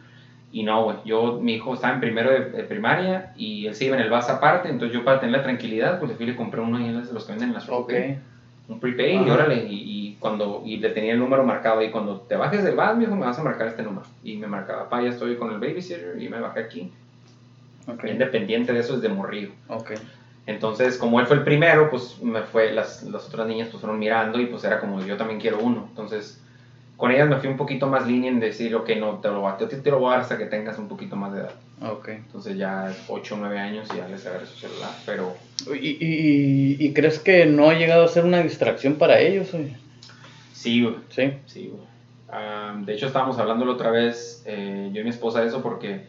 Y 0.56 0.64
no, 0.64 0.86
güey, 0.86 0.96
yo, 1.04 1.38
mi 1.42 1.56
hijo 1.56 1.74
estaba 1.74 1.96
en 1.96 2.00
primero 2.00 2.32
de, 2.32 2.46
de 2.50 2.64
primaria 2.64 3.34
y 3.36 3.68
él 3.68 3.76
se 3.76 3.84
iba 3.88 3.98
en 3.98 4.04
el 4.04 4.10
bus 4.10 4.30
aparte, 4.30 4.70
entonces 4.70 4.98
yo 4.98 5.04
para 5.04 5.20
tener 5.20 5.36
la 5.36 5.44
tranquilidad, 5.44 6.00
pues 6.00 6.12
le 6.12 6.16
fui 6.16 6.26
y 6.26 6.30
le 6.30 6.36
compré 6.38 6.62
uno 6.62 6.80
las- 6.80 7.12
los 7.12 7.26
que 7.26 7.34
venden 7.34 7.50
en 7.50 7.56
las 7.56 7.68
Ok. 7.68 7.92
un 8.70 8.80
prepaid 8.80 9.28
y 9.28 9.30
órale, 9.30 9.66
y, 9.66 9.76
y 9.84 10.16
cuando, 10.18 10.62
y 10.64 10.78
le 10.78 10.92
tenía 10.92 11.12
el 11.12 11.20
número 11.20 11.44
marcado 11.44 11.82
y 11.84 11.92
cuando 11.92 12.22
te 12.22 12.38
bajes 12.38 12.64
del 12.64 12.76
bus, 12.76 12.96
mijo, 12.96 13.16
me 13.18 13.26
vas 13.26 13.38
a 13.38 13.44
marcar 13.44 13.68
este 13.68 13.84
número. 13.84 14.06
Y 14.24 14.38
me 14.38 14.48
marcaba, 14.48 14.88
pa, 14.88 15.02
ya 15.04 15.10
estoy 15.10 15.36
con 15.36 15.52
el 15.52 15.60
babysitter 15.60 16.16
y 16.22 16.30
me 16.30 16.40
bajé 16.40 16.62
aquí. 16.62 16.90
Ok. 17.88 18.06
Independiente 18.06 18.72
de 18.72 18.80
eso, 18.80 18.96
es 18.96 19.02
de 19.02 19.10
morrido. 19.10 19.52
Ok. 19.68 19.92
Entonces, 20.48 20.98
como 20.98 21.20
él 21.20 21.28
fue 21.28 21.36
el 21.36 21.44
primero, 21.44 21.90
pues 21.90 22.22
me 22.22 22.44
fue, 22.44 22.72
las, 22.72 23.04
las 23.04 23.28
otras 23.28 23.46
niñas 23.46 23.68
pues 23.70 23.82
fueron 23.82 24.00
mirando 24.00 24.40
y 24.40 24.46
pues 24.46 24.64
era 24.64 24.80
como, 24.80 25.04
yo 25.04 25.18
también 25.18 25.40
quiero 25.42 25.60
uno. 25.60 25.86
Entonces, 25.90 26.42
con 26.98 27.12
ellas 27.12 27.28
me 27.28 27.38
fui 27.38 27.50
un 27.50 27.58
poquito 27.58 27.88
más 27.88 28.08
línea 28.08 28.30
en 28.32 28.40
decir, 28.40 28.74
ok, 28.76 28.90
no, 29.00 29.20
te 29.20 29.28
lo, 29.28 29.42
voy 29.42 29.52
a- 29.52 29.58
yo 29.58 29.68
te, 29.68 29.78
te 29.78 29.92
lo 29.92 30.00
voy 30.00 30.08
a 30.10 30.12
dar 30.12 30.22
hasta 30.22 30.38
que 30.38 30.46
tengas 30.46 30.78
un 30.78 30.88
poquito 30.88 31.16
más 31.16 31.34
de 31.34 31.40
edad. 31.42 31.52
Ok. 31.82 32.10
Entonces 32.10 32.58
ya 32.58 32.92
8 33.08 33.36
o 33.36 33.38
9 33.38 33.60
años 33.60 33.88
y 33.94 33.98
ya 33.98 34.08
les 34.08 34.26
agarré 34.26 34.46
su 34.46 34.56
celular, 34.58 34.92
pero 35.06 35.34
¿Y, 35.74 35.90
y, 36.00 36.78
y 36.80 36.94
crees 36.94 37.20
que 37.20 37.46
no 37.46 37.70
ha 37.70 37.74
llegado 37.74 38.06
a 38.06 38.08
ser 38.08 38.24
una 38.24 38.42
distracción 38.42 38.96
para 38.96 39.20
ellos? 39.20 39.52
güey? 39.52 39.76
sí, 40.54 40.82
güey. 40.82 40.96
Sí. 41.10 41.32
Sí, 41.46 41.68
güey. 41.72 42.86
De 42.86 42.94
hecho, 42.94 43.06
estábamos 43.08 43.38
hablando 43.40 43.66
la 43.66 43.72
otra 43.74 43.92
vez, 43.92 44.42
eh, 44.46 44.90
yo 44.94 45.02
y 45.02 45.04
mi 45.04 45.10
esposa, 45.10 45.40
de 45.42 45.48
eso 45.48 45.62
porque 45.62 46.02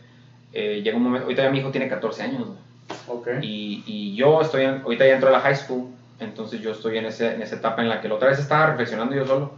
eh, 0.52 0.80
llega 0.82 0.96
un 0.96 1.02
momento, 1.02 1.24
ahorita 1.26 1.42
ya 1.42 1.50
mi 1.50 1.58
hijo 1.58 1.70
tiene 1.70 1.88
14 1.88 2.22
años, 2.22 2.46
güey, 2.48 2.58
Ok. 3.08 3.28
y, 3.42 3.82
y 3.86 4.14
yo 4.16 4.40
estoy, 4.40 4.64
en- 4.64 4.80
ahorita 4.82 5.06
ya 5.06 5.14
entró 5.14 5.28
a 5.28 5.32
la 5.32 5.40
high 5.40 5.54
school, 5.54 5.88
entonces 6.18 6.60
yo 6.60 6.72
estoy 6.72 6.96
en, 6.98 7.06
ese, 7.06 7.34
en 7.34 7.42
esa 7.42 7.56
etapa 7.56 7.82
en 7.82 7.88
la 7.88 8.00
que 8.00 8.08
la 8.08 8.14
otra 8.14 8.28
vez 8.28 8.38
estaba 8.38 8.66
reflexionando 8.66 9.14
yo 9.14 9.26
solo, 9.26 9.52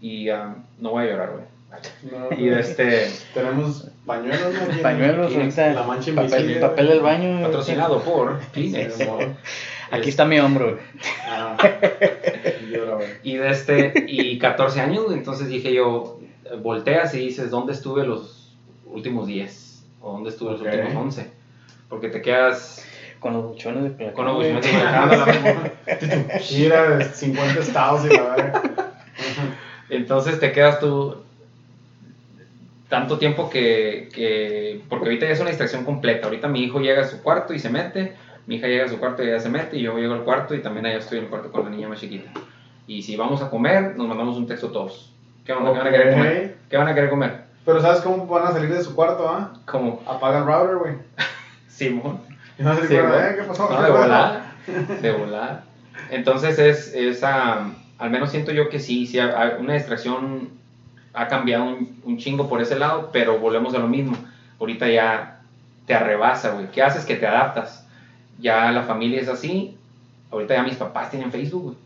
y 0.00 0.28
ah, 0.28 0.54
no 0.78 0.90
voy 0.90 1.04
a 1.04 1.10
llorar, 1.10 1.30
güey. 1.32 1.44
No, 2.10 2.36
Y 2.38 2.48
este, 2.48 3.10
Tenemos 3.34 3.88
pañuelos, 4.06 4.54
¿no? 4.54 4.82
Pañuelos, 4.82 5.34
ahorita. 5.34 5.72
la 5.74 5.82
mancha 5.82 6.12
papel, 6.14 6.58
papel 6.60 6.88
del 6.88 7.00
baño. 7.00 7.42
patrocinado 7.42 8.00
por 8.02 8.38
Kleenex. 8.52 8.98
Aquí 9.90 10.08
está 10.08 10.24
mi 10.24 10.38
hombro. 10.40 10.72
güey. 10.72 10.82
Ah. 11.28 11.56
Y 13.22 13.36
de 13.36 13.50
este, 13.50 14.04
y 14.08 14.38
14 14.38 14.80
años, 14.80 15.06
entonces 15.12 15.48
dije 15.48 15.72
yo, 15.74 16.18
eh, 16.44 16.56
volteas 16.60 17.14
y 17.14 17.18
dices, 17.18 17.50
¿dónde 17.50 17.72
estuve 17.72 18.04
los 18.06 18.56
últimos 18.86 19.26
10? 19.26 19.84
¿O 20.00 20.12
dónde 20.12 20.30
estuve 20.30 20.52
los 20.52 20.60
últimos 20.62 20.94
11? 20.94 21.30
Porque 21.88 22.08
te 22.08 22.20
quedas 22.22 22.84
Con 23.20 23.32
los 23.34 23.44
buchones 23.44 23.96
de 23.98 24.12
con 24.12 24.24
los 24.26 24.36
buchones 24.36 24.64
de 24.66 24.72
la- 24.72 26.38
Gira 26.40 26.96
de 26.98 27.04
50 27.04 27.60
estados 27.60 28.04
y 28.06 28.16
la 28.16 28.22
verga. 28.22 28.62
Entonces 30.06 30.38
te 30.38 30.52
quedas 30.52 30.78
tú 30.78 31.16
tanto 32.88 33.18
tiempo 33.18 33.50
que, 33.50 34.08
que- 34.14 34.80
porque 34.88 35.06
ahorita 35.06 35.26
ya 35.26 35.32
es 35.32 35.40
una 35.40 35.48
distracción 35.50 35.84
completa. 35.84 36.26
Ahorita 36.28 36.46
mi 36.46 36.62
hijo 36.62 36.78
llega 36.78 37.02
a 37.02 37.08
su 37.08 37.20
cuarto 37.24 37.52
y 37.52 37.58
se 37.58 37.70
mete, 37.70 38.14
mi 38.46 38.54
hija 38.54 38.68
llega 38.68 38.84
a 38.84 38.88
su 38.88 39.00
cuarto 39.00 39.24
y 39.24 39.26
ella 39.26 39.40
se 39.40 39.48
mete, 39.48 39.78
y 39.78 39.82
yo 39.82 39.98
llego 39.98 40.14
al 40.14 40.22
cuarto 40.22 40.54
y 40.54 40.62
también 40.62 40.86
allá 40.86 40.98
estoy 40.98 41.18
en 41.18 41.24
el 41.24 41.30
cuarto 41.30 41.50
con 41.50 41.64
la 41.64 41.70
niña 41.70 41.88
más 41.88 41.98
chiquita. 41.98 42.30
Y 42.86 43.02
si 43.02 43.16
vamos 43.16 43.42
a 43.42 43.50
comer, 43.50 43.96
nos 43.96 44.06
mandamos 44.06 44.36
un 44.36 44.46
texto 44.46 44.70
todos. 44.70 45.12
¿Qué, 45.44 45.52
onda? 45.52 45.72
¿Qué 45.72 45.78
van 45.78 45.86
a 45.88 45.90
querer 45.90 46.12
comer? 46.14 46.54
¿Qué 46.70 46.76
van 46.76 46.86
a 46.88 46.94
querer 46.94 47.10
comer? 47.10 47.40
Pero 47.64 47.80
¿sabes 47.80 48.00
cómo 48.00 48.26
van 48.28 48.46
a 48.46 48.52
salir 48.52 48.72
de 48.72 48.80
su 48.80 48.94
cuarto, 48.94 49.28
ah? 49.28 49.54
Como 49.64 50.00
Apaga 50.06 50.38
el 50.38 50.44
router, 50.46 50.76
güey. 50.76 50.94
Simón. 51.68 52.20
Sí, 52.58 52.94
¿no? 52.94 53.18
"Eh, 53.18 53.34
¿Qué 53.36 53.42
pasó? 53.42 53.68
No, 53.68 53.76
¿Qué 53.76 53.82
de 53.82 53.90
pasó?" 53.90 53.92
volada. 54.02 54.54
De 55.02 55.10
volada. 55.10 55.64
Entonces 56.10 56.58
es, 56.60 56.94
es 56.94 57.24
ah, 57.24 57.66
al 57.98 58.10
menos 58.10 58.30
siento 58.30 58.52
yo 58.52 58.68
que 58.68 58.80
sí, 58.80 59.06
sí, 59.06 59.18
una 59.58 59.74
distracción 59.74 60.50
ha 61.14 61.28
cambiado 61.28 61.64
un, 61.64 62.00
un 62.04 62.18
chingo 62.18 62.48
por 62.48 62.60
ese 62.60 62.78
lado, 62.78 63.10
pero 63.12 63.38
volvemos 63.38 63.74
a 63.74 63.78
lo 63.78 63.88
mismo. 63.88 64.16
Ahorita 64.60 64.88
ya 64.88 65.40
te 65.86 65.94
arrebasa, 65.94 66.50
güey. 66.50 66.70
¿Qué 66.70 66.82
haces? 66.82 67.04
Que 67.04 67.16
te 67.16 67.26
adaptas. 67.26 67.86
Ya 68.38 68.70
la 68.72 68.82
familia 68.82 69.20
es 69.20 69.28
así. 69.28 69.76
Ahorita 70.30 70.54
ya 70.54 70.62
mis 70.62 70.76
papás 70.76 71.10
tienen 71.10 71.32
Facebook, 71.32 71.62
güey. 71.62 71.76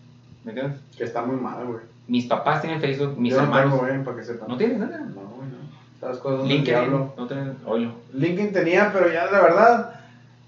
¿Me 0.45 0.53
entiendes? 0.53 0.81
Que 0.97 1.05
está 1.05 1.23
muy 1.23 1.37
mal, 1.37 1.65
güey. 1.67 1.81
Mis 2.09 2.27
papás 2.27 2.61
tienen 2.61 2.81
Facebook, 2.81 3.17
mis 3.19 3.33
Yo 3.33 3.39
no 3.39 3.45
hermanos. 3.45 3.73
tengo, 3.73 3.87
güey, 3.87 4.05
para 4.05 4.17
que 4.17 4.25
sepan. 4.25 4.49
¿No 4.49 4.57
tienes 4.57 4.79
nada? 4.79 4.99
No, 4.99 5.21
güey, 5.37 5.49
no. 5.49 5.57
¿Sabes 6.01 6.19
cosas 6.19 6.47
LinkedIn. 6.49 6.91
No 6.91 7.27
tienen. 7.27 7.57
Oilo. 7.67 7.93
LinkedIn 8.15 8.53
tenía, 8.53 8.91
pero 8.93 9.13
ya 9.13 9.27
la 9.27 9.41
verdad, 9.43 10.01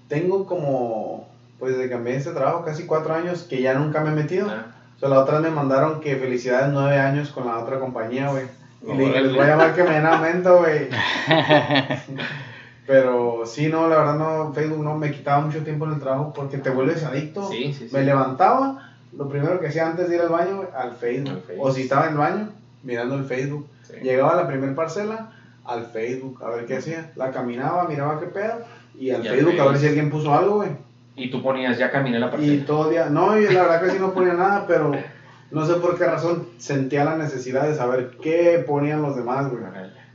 tengo 0.09 0.45
como, 0.45 1.29
pues 1.59 1.73
desde 1.73 1.87
que 1.87 1.95
cambié 1.95 2.15
este 2.15 2.31
trabajo, 2.31 2.65
casi 2.65 2.85
cuatro 2.85 3.13
años, 3.13 3.43
que 3.43 3.61
ya 3.61 3.75
nunca 3.75 4.01
me 4.01 4.09
he 4.09 4.15
metido. 4.15 4.49
Ah. 4.49 4.72
Sea, 5.03 5.09
la 5.09 5.19
otra 5.19 5.39
vez 5.39 5.49
me 5.49 5.55
mandaron 5.55 5.99
que 5.99 6.15
felicidades 6.15 6.71
nueve 6.71 6.97
años 6.97 7.29
con 7.29 7.45
la 7.45 7.59
otra 7.59 7.77
compañía, 7.77 8.29
güey. 8.29 8.45
Y 8.85 8.93
le 8.93 9.05
dije, 9.05 9.21
les 9.21 9.33
voy 9.33 9.41
a 9.41 9.47
llamar 9.47 9.75
que 9.75 9.83
me 9.83 9.95
den 9.95 10.05
aumento, 10.05 10.59
güey. 10.59 10.87
Pero 12.87 13.45
sí, 13.45 13.67
no, 13.67 13.89
la 13.89 13.97
verdad 13.97 14.15
no, 14.15 14.53
Facebook 14.53 14.83
no 14.83 14.95
me 14.95 15.11
quitaba 15.11 15.41
mucho 15.41 15.63
tiempo 15.63 15.85
en 15.85 15.93
el 15.93 15.99
trabajo 15.99 16.33
porque 16.33 16.57
te 16.57 16.69
vuelves 16.69 17.03
adicto. 17.03 17.49
Sí, 17.49 17.73
sí, 17.73 17.87
sí. 17.87 17.95
Me 17.95 18.03
levantaba, 18.03 18.93
lo 19.11 19.27
primero 19.27 19.59
que 19.59 19.67
hacía 19.67 19.87
antes 19.87 20.09
de 20.09 20.15
ir 20.15 20.21
al 20.21 20.29
baño, 20.29 20.57
güey, 20.57 20.69
al 20.73 20.93
Facebook. 20.93 21.35
Al 21.35 21.41
Facebook. 21.41 21.67
O 21.67 21.71
si 21.71 21.81
estaba 21.81 22.05
en 22.05 22.11
el 22.11 22.17
baño, 22.17 22.49
mirando 22.83 23.15
el 23.15 23.25
Facebook. 23.25 23.67
Llegaba 24.01 24.33
a 24.33 24.35
la 24.37 24.47
primera 24.47 24.73
parcela, 24.73 25.31
al 25.65 25.85
Facebook, 25.85 26.41
a 26.43 26.49
ver 26.49 26.65
qué 26.65 26.77
hacía. 26.77 27.11
La 27.15 27.31
caminaba, 27.31 27.87
miraba 27.87 28.19
qué 28.19 28.27
pedo. 28.27 28.59
Y 28.97 29.11
al 29.11 29.25
Y 29.25 29.29
Facebook 29.29 29.59
a 29.59 29.65
ver 29.65 29.77
si 29.77 29.87
alguien 29.87 30.09
puso 30.09 30.33
algo, 30.33 30.55
güey. 30.55 30.69
Y 31.15 31.29
tú 31.29 31.43
ponías, 31.43 31.77
ya 31.77 31.91
caminé 31.91 32.19
la 32.19 32.27
Y 32.27 32.29
parcela. 32.31 32.65
todo 32.65 32.85
el 32.85 32.91
día, 32.91 33.05
no, 33.09 33.39
y 33.39 33.47
la 33.53 33.63
verdad 33.63 33.81
que 33.83 33.91
sí 33.91 33.97
no 33.99 34.13
ponía 34.13 34.33
nada, 34.33 34.65
pero 34.67 34.91
no 35.51 35.65
sé 35.65 35.75
por 35.75 35.97
qué 35.97 36.05
razón 36.05 36.47
sentía 36.57 37.05
la 37.05 37.15
necesidad 37.17 37.67
de 37.67 37.75
saber 37.75 38.17
qué 38.21 38.63
ponían 38.65 39.01
los 39.01 39.15
demás, 39.15 39.49
güey. 39.51 39.63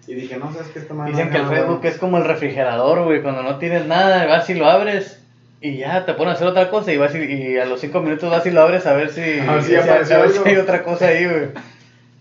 Y 0.09 0.15
dije, 0.15 0.39
no, 0.39 0.53
sabes 0.53 0.69
que 0.69 0.79
esta 0.81 0.95
madre. 0.95 1.13
Dicen 1.13 1.31
que 1.31 1.37
el 1.37 1.47
Facebook 1.47 1.81
es 1.85 1.99
como 1.99 2.17
el 2.17 2.25
refrigerador, 2.25 3.05
güey. 3.05 3.23
Cuando 3.23 3.43
no 3.43 3.59
tienes 3.59 3.87
nada, 3.87 4.27
vas 4.27 4.49
y 4.49 4.55
lo 4.55 4.67
abres 4.67 5.21
y 5.61 5.77
ya 5.79 6.07
te 6.07 6.15
pones 6.15 6.33
a 6.33 6.37
hacer 6.37 6.49
otra 6.49 6.71
cosa 6.71 6.93
y 6.93 6.97
vas 6.97 7.15
y, 7.15 7.19
y 7.19 7.59
a 7.59 7.67
los 7.67 7.81
cinco 7.81 8.01
minutos 8.01 8.31
vas 8.31 8.47
y 8.47 8.51
lo 8.51 8.63
abres 8.63 8.87
a 8.87 8.95
ver 8.95 9.11
si, 9.11 9.21
A 9.41 9.55
ver 9.55 9.63
si 9.63 9.75
a 9.77 9.83
ver 9.83 10.31
si 10.31 10.49
hay 10.49 10.57
otra 10.57 10.83
cosa 10.83 11.09
ahí, 11.09 11.25
güey. 11.25 11.49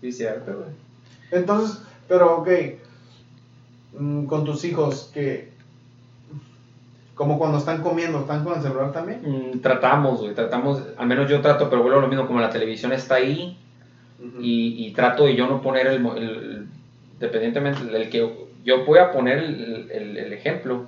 Sí, 0.00 0.12
cierto, 0.12 0.52
güey. 0.52 0.68
Entonces, 1.30 1.82
pero 2.08 2.38
ok, 2.38 2.48
mm, 3.98 4.26
con 4.26 4.44
tus 4.44 4.64
hijos, 4.64 5.10
que. 5.14 5.50
Como 7.18 7.36
cuando 7.38 7.58
están 7.58 7.82
comiendo, 7.82 8.20
¿están 8.20 8.44
con 8.44 8.54
el 8.56 8.62
celular 8.62 8.92
también? 8.92 9.20
Mm, 9.22 9.60
tratamos, 9.60 10.20
güey, 10.20 10.34
tratamos, 10.34 10.82
al 10.96 11.06
menos 11.08 11.28
yo 11.28 11.40
trato, 11.40 11.68
pero 11.68 11.82
vuelvo 11.82 11.98
a 11.98 12.02
lo 12.02 12.08
mismo, 12.08 12.26
como 12.28 12.40
la 12.40 12.48
televisión 12.48 12.92
está 12.92 13.16
ahí 13.16 13.58
y, 14.40 14.86
y 14.86 14.92
trato 14.92 15.24
de 15.24 15.34
yo 15.34 15.46
no 15.48 15.60
poner 15.60 15.88
el, 15.88 16.06
el- 16.06 16.16
el- 16.16 16.66
dependientemente, 17.18 17.82
el 17.94 18.08
que 18.08 18.30
yo 18.64 18.84
voy 18.86 18.98
a 19.00 19.10
poner 19.12 19.38
el 19.40 20.32
ejemplo 20.32 20.86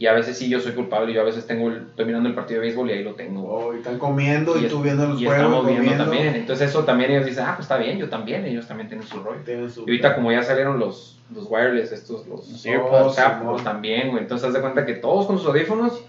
y 0.00 0.06
a 0.06 0.12
veces 0.12 0.38
sí 0.38 0.48
yo 0.48 0.60
soy 0.60 0.72
culpable, 0.72 1.12
yo 1.12 1.20
a 1.20 1.24
veces 1.24 1.46
tengo, 1.46 1.68
el- 1.68 1.78
estoy 1.88 2.04
mirando 2.04 2.28
el 2.28 2.34
partido 2.34 2.60
de 2.60 2.66
béisbol 2.68 2.88
y 2.90 2.92
ahí 2.94 3.02
lo 3.02 3.14
tengo. 3.14 3.42
Oh, 3.48 3.74
y 3.74 3.78
están 3.78 3.98
comiendo 3.98 4.56
y, 4.58 4.64
es- 4.66 4.70
tú 4.70 4.80
viendo 4.80 5.06
los 5.06 5.20
y 5.20 5.24
juegos. 5.24 5.42
estamos 5.44 5.66
viendo 5.66 5.82
comiendo. 5.82 6.04
también, 6.04 6.34
entonces 6.36 6.70
eso 6.70 6.84
también 6.84 7.10
ellos 7.10 7.26
dicen, 7.26 7.44
ah, 7.46 7.54
pues 7.56 7.64
está 7.64 7.76
bien, 7.78 7.98
yo 7.98 8.08
también, 8.08 8.44
ellos 8.44 8.66
también 8.66 8.88
tienen 8.88 9.06
su 9.06 9.20
rollo. 9.20 9.40
Tienen 9.44 9.68
su- 9.70 9.80
Y 9.80 9.90
ahorita 9.90 10.14
como 10.14 10.30
ya 10.30 10.42
salieron 10.44 10.78
los, 10.78 11.18
los 11.34 11.46
wireless, 11.50 11.90
estos, 11.92 12.26
los 12.28 12.48
Los 12.48 12.64
AirPods, 12.64 13.18
AirPods, 13.18 13.18
Apple, 13.18 13.64
también, 13.64 14.10
güey. 14.10 14.22
Entonces 14.22 14.46
haz 14.48 14.54
de 14.54 14.60
cuenta 14.60 14.86
que 14.86 14.94
todos 14.94 15.26
con 15.26 15.36
sus 15.38 15.48
audífonos 15.48 16.00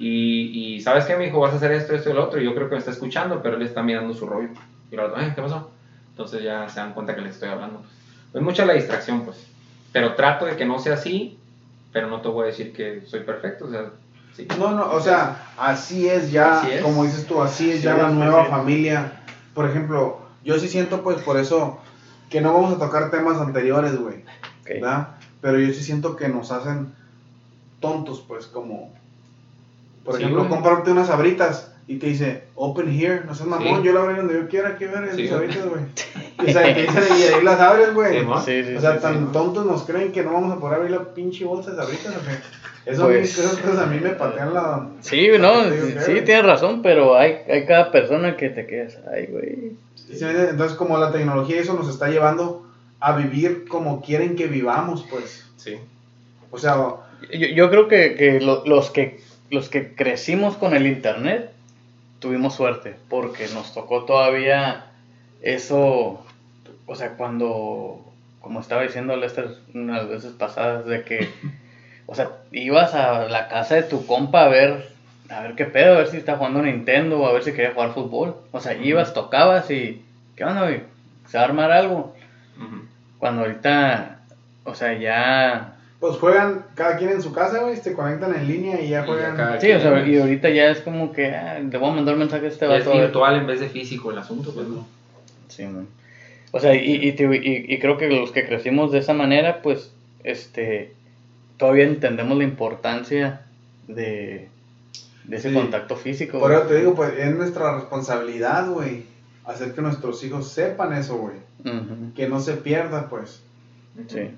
y, 0.00 0.74
y 0.76 0.80
¿sabes 0.80 1.04
qué, 1.04 1.16
mi 1.16 1.26
hijo? 1.26 1.38
Vas 1.40 1.52
a 1.52 1.56
hacer 1.56 1.72
esto, 1.72 1.94
esto 1.94 2.10
y 2.10 2.14
lo 2.14 2.24
otro. 2.24 2.40
Y 2.40 2.44
yo 2.44 2.54
creo 2.54 2.68
que 2.68 2.74
me 2.74 2.78
está 2.78 2.90
escuchando, 2.90 3.40
pero 3.42 3.56
él 3.56 3.62
está 3.62 3.82
mirando 3.82 4.12
su 4.14 4.26
rollo. 4.26 4.48
Y 4.90 4.96
otro, 4.96 5.16
"Ay, 5.16 5.32
¿qué 5.34 5.42
pasó? 5.42 5.70
Entonces 6.10 6.42
ya 6.42 6.68
se 6.68 6.80
dan 6.80 6.92
cuenta 6.92 7.14
que 7.14 7.20
les 7.20 7.34
estoy 7.34 7.48
hablando. 7.50 7.78
Pues. 7.80 7.92
Es 8.34 8.42
mucha 8.42 8.64
la 8.64 8.72
distracción, 8.74 9.22
pues. 9.22 9.46
Pero 9.92 10.14
trato 10.14 10.44
de 10.44 10.56
que 10.56 10.64
no 10.66 10.78
sea 10.78 10.94
así, 10.94 11.37
pero 11.92 12.08
no 12.08 12.20
te 12.20 12.28
voy 12.28 12.44
a 12.44 12.46
decir 12.46 12.72
que 12.72 13.02
soy 13.06 13.20
perfecto. 13.20 13.66
O 13.66 13.70
sea, 13.70 13.90
sí. 14.34 14.46
No, 14.58 14.70
no, 14.72 14.90
o 14.92 15.00
sea, 15.00 15.46
así 15.56 16.08
es 16.08 16.30
ya, 16.30 16.60
Así 16.60 16.72
es. 16.72 16.82
como 16.82 17.04
dices 17.04 17.26
tú, 17.26 17.42
así 17.42 17.70
es 17.70 17.78
Sí, 17.78 17.82
ya 17.84 17.96
la 17.96 18.10
nueva 18.10 18.44
familia. 18.46 19.20
Por 19.54 19.68
ejemplo, 19.68 20.20
yo 20.44 20.58
sí 20.58 20.68
siento 20.68 21.02
pues 21.02 21.20
por 21.22 21.36
eso 21.38 21.78
que 22.30 22.40
no 22.40 22.52
vamos 22.52 22.74
a 22.74 22.78
tocar 22.78 23.10
temas 23.10 23.38
anteriores, 23.40 23.98
güey. 23.98 24.24
¿verdad? 24.64 25.16
Pero 25.40 25.58
yo 25.58 25.72
sí 25.72 25.82
siento 25.82 26.14
que 26.16 26.28
nos 26.28 26.52
hacen 26.52 26.92
tontos, 27.80 28.22
pues, 28.28 28.46
como, 28.46 28.92
por 30.04 30.16
Sí, 30.16 30.22
ejemplo, 30.22 30.42
güey. 30.42 30.50
comprarte 30.54 30.90
unas 30.90 31.06
sabritas 31.06 31.72
y 31.88 31.96
te 31.96 32.06
dice, 32.06 32.42
open 32.54 32.88
here, 32.88 33.22
no 33.26 33.34
seas 33.34 33.48
mamón, 33.48 33.80
Sí. 33.80 33.86
yo 33.86 33.92
la 33.94 34.00
abro 34.02 34.14
donde 34.16 34.34
yo 34.34 34.46
quiera, 34.48 34.76
que 34.76 34.86
ver 34.86 35.08
Sí, 35.10 35.26
güey. 35.26 35.28
sabritas, 35.28 35.66
güey. 35.66 35.80
Y, 36.46 36.50
o 36.50 36.52
sea, 36.52 36.72
te 36.72 36.82
dicen, 36.82 37.02
y 37.18 37.22
ahí 37.34 37.42
las 37.42 37.58
abres, 37.58 37.92
güey. 37.94 38.20
Sí, 38.20 38.24
¿no? 38.26 38.40
Sí, 38.40 38.62
sí, 38.64 38.74
O 38.76 38.80
sea, 38.80 38.94
sí, 38.96 39.02
tan 39.02 39.18
sí. 39.26 39.32
tontos 39.32 39.66
nos 39.66 39.82
creen 39.82 40.12
que 40.12 40.22
no 40.22 40.32
vamos 40.34 40.56
a 40.56 40.60
poder 40.60 40.76
abrir 40.76 40.92
la 40.92 41.02
pinche 41.14 41.44
bolsa 41.44 41.72
de 41.72 41.78
sabritas, 41.78 42.14
o 42.14 42.20
qué? 42.20 42.90
Eso 42.92 43.04
Pues- 43.06 43.16
a 43.36 43.40
mí, 43.42 43.44
esas 43.44 43.56
cosas 43.58 43.78
a 43.80 43.86
mí 43.86 43.98
me 44.00 44.10
patean 44.10 44.54
la... 44.54 44.86
Sí, 45.00 45.28
no, 45.40 45.68
digo 45.68 45.86
sí, 46.06 46.12
tienes 46.24 46.44
razón, 46.44 46.80
pero 46.82 47.16
hay, 47.16 47.38
hay 47.50 47.66
cada 47.66 47.90
persona 47.90 48.36
que 48.36 48.50
te 48.50 48.66
quedas, 48.66 48.98
ay, 49.12 49.26
güey. 49.26 49.72
Sí, 49.96 50.24
Entonces, 50.24 50.76
como 50.76 50.96
la 50.98 51.10
tecnología 51.10 51.60
eso 51.60 51.74
nos 51.74 51.88
está 51.88 52.08
llevando 52.08 52.64
a 53.00 53.16
vivir 53.16 53.66
como 53.68 54.00
quieren 54.00 54.36
que 54.36 54.46
vivamos, 54.46 55.04
pues. 55.10 55.44
Sí. 55.56 55.76
O 56.50 56.58
sea, 56.58 56.76
Yo, 57.32 57.46
yo 57.48 57.68
creo 57.70 57.88
que, 57.88 58.14
que 58.14 58.40
lo- 58.40 58.64
los 58.64 58.90
que 58.90 59.20
los 59.50 59.68
que 59.70 59.94
crecimos 59.94 60.56
con 60.56 60.74
el 60.74 60.86
internet 60.86 61.50
tuvimos 62.18 62.54
suerte 62.54 62.96
porque 63.08 63.48
nos 63.48 63.74
tocó 63.74 64.04
todavía 64.04 64.86
eso, 65.42 66.24
o 66.86 66.94
sea, 66.94 67.16
cuando, 67.16 68.04
como 68.40 68.60
estaba 68.60 68.82
diciendo 68.82 69.16
Lester 69.16 69.56
unas 69.74 70.08
veces 70.08 70.32
pasadas, 70.32 70.86
de 70.86 71.04
que, 71.04 71.30
o 72.06 72.14
sea, 72.14 72.30
ibas 72.52 72.94
a 72.94 73.28
la 73.28 73.48
casa 73.48 73.76
de 73.76 73.82
tu 73.84 74.06
compa 74.06 74.44
a 74.44 74.48
ver, 74.48 74.88
a 75.28 75.42
ver 75.42 75.54
qué 75.54 75.64
pedo, 75.64 75.94
a 75.94 75.98
ver 75.98 76.08
si 76.08 76.16
está 76.16 76.36
jugando 76.36 76.62
Nintendo, 76.62 77.26
a 77.26 77.32
ver 77.32 77.44
si 77.44 77.52
quería 77.52 77.72
jugar 77.72 77.92
fútbol. 77.92 78.36
O 78.50 78.60
sea, 78.60 78.74
ibas, 78.74 79.14
tocabas 79.14 79.70
y, 79.70 80.02
¿qué 80.36 80.44
onda, 80.44 80.62
güey? 80.62 80.82
¿Se 81.28 81.36
va 81.36 81.44
a 81.44 81.46
armar 81.46 81.70
algo? 81.70 82.14
Cuando 83.18 83.42
ahorita, 83.42 84.20
o 84.64 84.74
sea, 84.74 84.94
ya 84.94 85.77
pues 86.00 86.16
juegan 86.16 86.64
cada 86.74 86.96
quien 86.96 87.10
en 87.10 87.22
su 87.22 87.32
casa, 87.32 87.58
güey, 87.60 87.76
se 87.76 87.92
conectan 87.92 88.34
en 88.34 88.46
línea 88.46 88.80
y 88.80 88.88
ya 88.90 89.02
Y 89.02 89.06
juegan. 89.06 89.32
acá- 89.32 89.60
Sí, 89.60 89.70
o 89.72 89.80
sea, 89.80 90.06
y 90.06 90.16
ahorita 90.18 90.48
ya 90.50 90.70
es 90.70 90.80
como 90.80 91.12
que 91.12 91.34
ah, 91.34 91.58
le 91.58 91.76
voy 91.78 91.90
a 91.90 91.94
mandar 91.94 92.14
un 92.14 92.20
mensaje 92.20 92.46
a 92.46 92.48
este 92.48 92.64
es 92.66 92.70
vato. 92.84 92.90
ver. 92.96 93.06
virtual 93.06 93.36
en 93.36 93.46
vez 93.46 93.60
de 93.60 93.68
físico 93.68 94.10
el 94.12 94.18
asunto, 94.18 94.52
pues 94.54 94.68
no. 94.68 94.86
Sí, 95.48 95.64
man. 95.64 95.86
O 96.52 96.60
sea, 96.60 96.74
y, 96.74 96.94
y, 97.08 97.12
te- 97.12 97.24
y- 97.24 97.66
y 97.74 97.78
creo 97.78 97.98
que 97.98 98.08
los 98.08 98.30
que 98.32 98.46
crecimos 98.46 98.92
de 98.92 98.98
esa 99.00 99.12
manera, 99.12 99.60
pues, 99.60 99.90
este, 100.24 100.92
todavía 101.56 101.84
entendemos 101.84 102.38
la 102.38 102.44
importancia 102.44 103.42
de, 103.88 104.48
de 105.24 105.36
ese 105.36 105.48
Sí. 105.50 105.54
contacto 105.54 105.96
físico. 105.96 106.38
Por 106.38 106.52
eso 106.52 106.62
te 106.62 106.76
digo, 106.78 106.94
pues 106.94 107.12
es 107.18 107.34
nuestra 107.34 107.74
responsabilidad, 107.74 108.70
güey, 108.70 109.02
hacer 109.44 109.74
que 109.74 109.82
nuestros 109.82 110.22
hijos 110.24 110.48
sepan 110.48 110.92
eso, 110.92 111.16
güey. 111.18 111.34
Que 112.14 112.28
no 112.28 112.38
se 112.40 112.54
pierda, 112.54 113.08
pues. 113.10 113.42
Sí. 114.06 114.30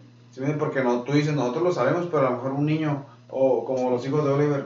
¿Sí? 0.46 0.52
Porque 0.58 0.82
no, 0.82 1.02
tú 1.02 1.12
dices, 1.12 1.34
nosotros 1.34 1.62
lo 1.62 1.72
sabemos, 1.72 2.06
pero 2.10 2.26
a 2.26 2.30
lo 2.30 2.36
mejor 2.36 2.52
un 2.52 2.66
niño, 2.66 3.04
o 3.28 3.64
como 3.64 3.90
los 3.90 4.06
hijos 4.06 4.24
de 4.24 4.30
Oliver, 4.30 4.64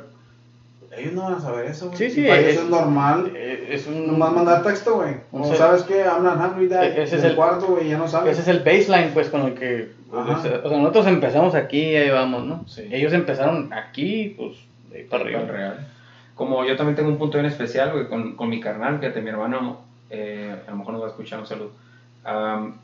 ellos 0.96 1.12
no 1.14 1.22
van 1.24 1.34
a 1.34 1.40
saber 1.40 1.64
eso, 1.66 1.86
güey. 1.86 1.98
Sí, 1.98 2.10
sí, 2.10 2.22
para 2.22 2.40
es- 2.40 2.46
ellos 2.52 2.64
es 2.64 2.70
normal. 2.70 3.32
Eh, 3.34 3.68
Es 3.72 3.86
un, 3.88 4.06
Nomás 4.06 4.32
mandar 4.32 4.62
texto, 4.62 4.94
güey. 4.96 5.16
Un 5.32 5.42
O 5.42 5.44
ser- 5.46 5.56
sabes 5.56 5.82
qué, 5.82 6.02
I'm 6.04 6.22
not 6.22 6.36
hungry, 6.38 6.68
dad. 6.68 6.84
Ese 6.84 7.16
es 7.16 7.24
el- 7.24 7.34
cuarto, 7.34 7.66
güey, 7.66 7.88
ya 7.88 7.98
no 7.98 8.06
sabes. 8.06 8.32
Ese 8.38 8.42
es 8.42 8.48
el 8.56 8.62
baseline, 8.62 9.10
pues, 9.12 9.28
con 9.30 9.40
el 9.42 9.54
que... 9.54 9.90
Ajá. 10.12 10.36
O 10.38 10.42
sea, 10.42 10.62
sea, 10.62 10.70
nosotros 10.78 11.06
empezamos 11.08 11.56
aquí 11.56 11.80
y 11.80 11.96
ahí 11.96 12.10
vamos, 12.10 12.44
¿no? 12.44 12.64
Sí. 12.68 12.86
Ellos 12.92 13.12
empezaron 13.12 13.72
aquí, 13.72 14.34
pues, 14.38 14.52
de 14.92 14.98
ahí 14.98 15.04
para 15.04 15.24
Para 15.24 15.36
arriba. 15.38 15.52
real. 15.52 15.86
Como 16.36 16.64
yo 16.64 16.76
también 16.76 16.94
tengo 16.94 17.08
un 17.08 17.18
punto 17.18 17.38
bien 17.38 17.46
especial, 17.50 17.90
güey, 17.92 18.06
con, 18.08 18.36
con 18.36 18.48
mi 18.48 18.60
carnal, 18.60 19.00
fíjate, 19.00 19.20
mi 19.20 19.30
hermano, 19.30 19.78
eh, 20.10 20.54
a 20.66 20.70
lo 20.70 20.76
mejor 20.76 20.92
nos 20.92 21.02
va 21.02 21.06
a 21.06 21.10
escuchar, 21.10 21.40
un 21.40 21.46
saludo. 21.46 21.70
Am, 22.24 22.76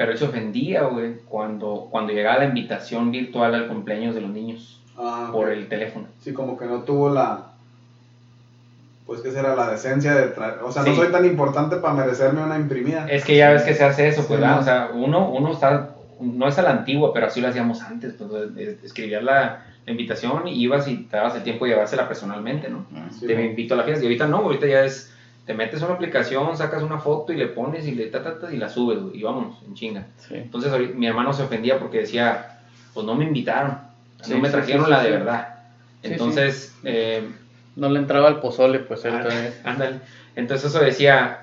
pero 0.00 0.12
él 0.12 0.18
se 0.18 0.24
ofendía, 0.24 0.84
güey, 0.84 1.12
cuando, 1.28 1.88
cuando 1.90 2.14
llegaba 2.14 2.38
la 2.38 2.46
invitación 2.46 3.10
virtual 3.10 3.54
al 3.54 3.68
cumpleaños 3.68 4.14
de 4.14 4.22
los 4.22 4.30
niños 4.30 4.80
Ah, 4.96 5.28
por 5.30 5.50
el 5.50 5.68
teléfono. 5.68 6.06
Sí, 6.22 6.32
como 6.32 6.56
que 6.56 6.64
no 6.64 6.80
tuvo 6.84 7.10
la. 7.10 7.48
Pues 9.04 9.20
que 9.20 9.30
será 9.30 9.54
la 9.54 9.70
decencia 9.70 10.14
de 10.14 10.28
traer. 10.28 10.60
O 10.62 10.72
sea, 10.72 10.84
no 10.84 10.94
soy 10.94 11.08
tan 11.08 11.26
importante 11.26 11.76
para 11.76 11.92
merecerme 11.92 12.42
una 12.42 12.56
imprimida. 12.56 13.04
Es 13.10 13.26
que 13.26 13.36
ya 13.36 13.50
ves 13.50 13.62
que 13.62 13.74
se 13.74 13.84
hace 13.84 14.08
eso, 14.08 14.26
pues, 14.26 14.38
Sí, 14.38 14.42
¿verdad? 14.42 14.54
¿no? 14.54 14.60
O 14.60 14.62
sea, 14.62 14.88
uno, 14.90 15.28
uno 15.28 15.50
está, 15.50 15.90
no 16.18 16.48
es 16.48 16.56
a 16.56 16.62
la 16.62 16.70
antigua, 16.70 17.12
pero 17.12 17.26
así 17.26 17.42
lo 17.42 17.48
hacíamos 17.48 17.82
antes, 17.82 18.14
pues, 18.14 18.56
escribías 18.82 19.22
la, 19.22 19.60
la 19.84 19.90
invitación 19.90 20.48
y 20.48 20.62
ibas 20.62 20.88
y 20.88 20.96
te 20.96 21.18
dabas 21.18 21.34
el 21.34 21.42
tiempo 21.42 21.66
de 21.66 21.72
llevársela 21.72 22.08
personalmente, 22.08 22.70
¿no? 22.70 22.86
Ah, 22.96 23.08
Sí, 23.10 23.26
te 23.26 23.44
invito 23.44 23.74
a 23.74 23.76
la 23.76 23.84
fiesta. 23.84 24.02
Y 24.02 24.06
ahorita 24.06 24.26
no, 24.28 24.38
ahorita 24.38 24.66
ya 24.66 24.82
es, 24.82 25.12
te 25.50 25.56
metes 25.56 25.82
a 25.82 25.86
una 25.86 25.96
aplicación, 25.96 26.56
sacas 26.56 26.80
una 26.80 26.98
foto 26.98 27.32
y 27.32 27.36
le 27.36 27.48
pones 27.48 27.84
y 27.84 27.90
le 27.96 28.06
ta, 28.06 28.22
ta, 28.22 28.38
ta, 28.38 28.52
y 28.52 28.56
la 28.56 28.68
subes, 28.68 29.00
y 29.12 29.20
vámonos, 29.20 29.56
en 29.66 29.74
chinga. 29.74 30.06
Sí. 30.16 30.36
Entonces 30.36 30.94
mi 30.94 31.08
hermano 31.08 31.32
se 31.32 31.42
ofendía 31.42 31.80
porque 31.80 31.98
decía, 31.98 32.60
pues 32.94 33.04
no 33.04 33.16
me 33.16 33.24
invitaron, 33.24 33.78
Sí, 34.22 34.32
no 34.32 34.38
me 34.38 34.48
trajeron 34.48 34.84
sí, 34.84 34.90
la 34.92 35.02
de 35.02 35.10
verdad. 35.10 35.54
Entonces, 36.04 36.78
eh, 36.84 37.28
No 37.74 37.88
le 37.88 37.98
entraba 37.98 38.28
al 38.28 38.38
pozole, 38.38 38.78
pues, 38.78 39.04
él 39.04 39.12
Ah. 39.12 39.28
Ándale. 39.68 39.98
Entonces 40.36 40.70
eso 40.70 40.84
decía, 40.84 41.40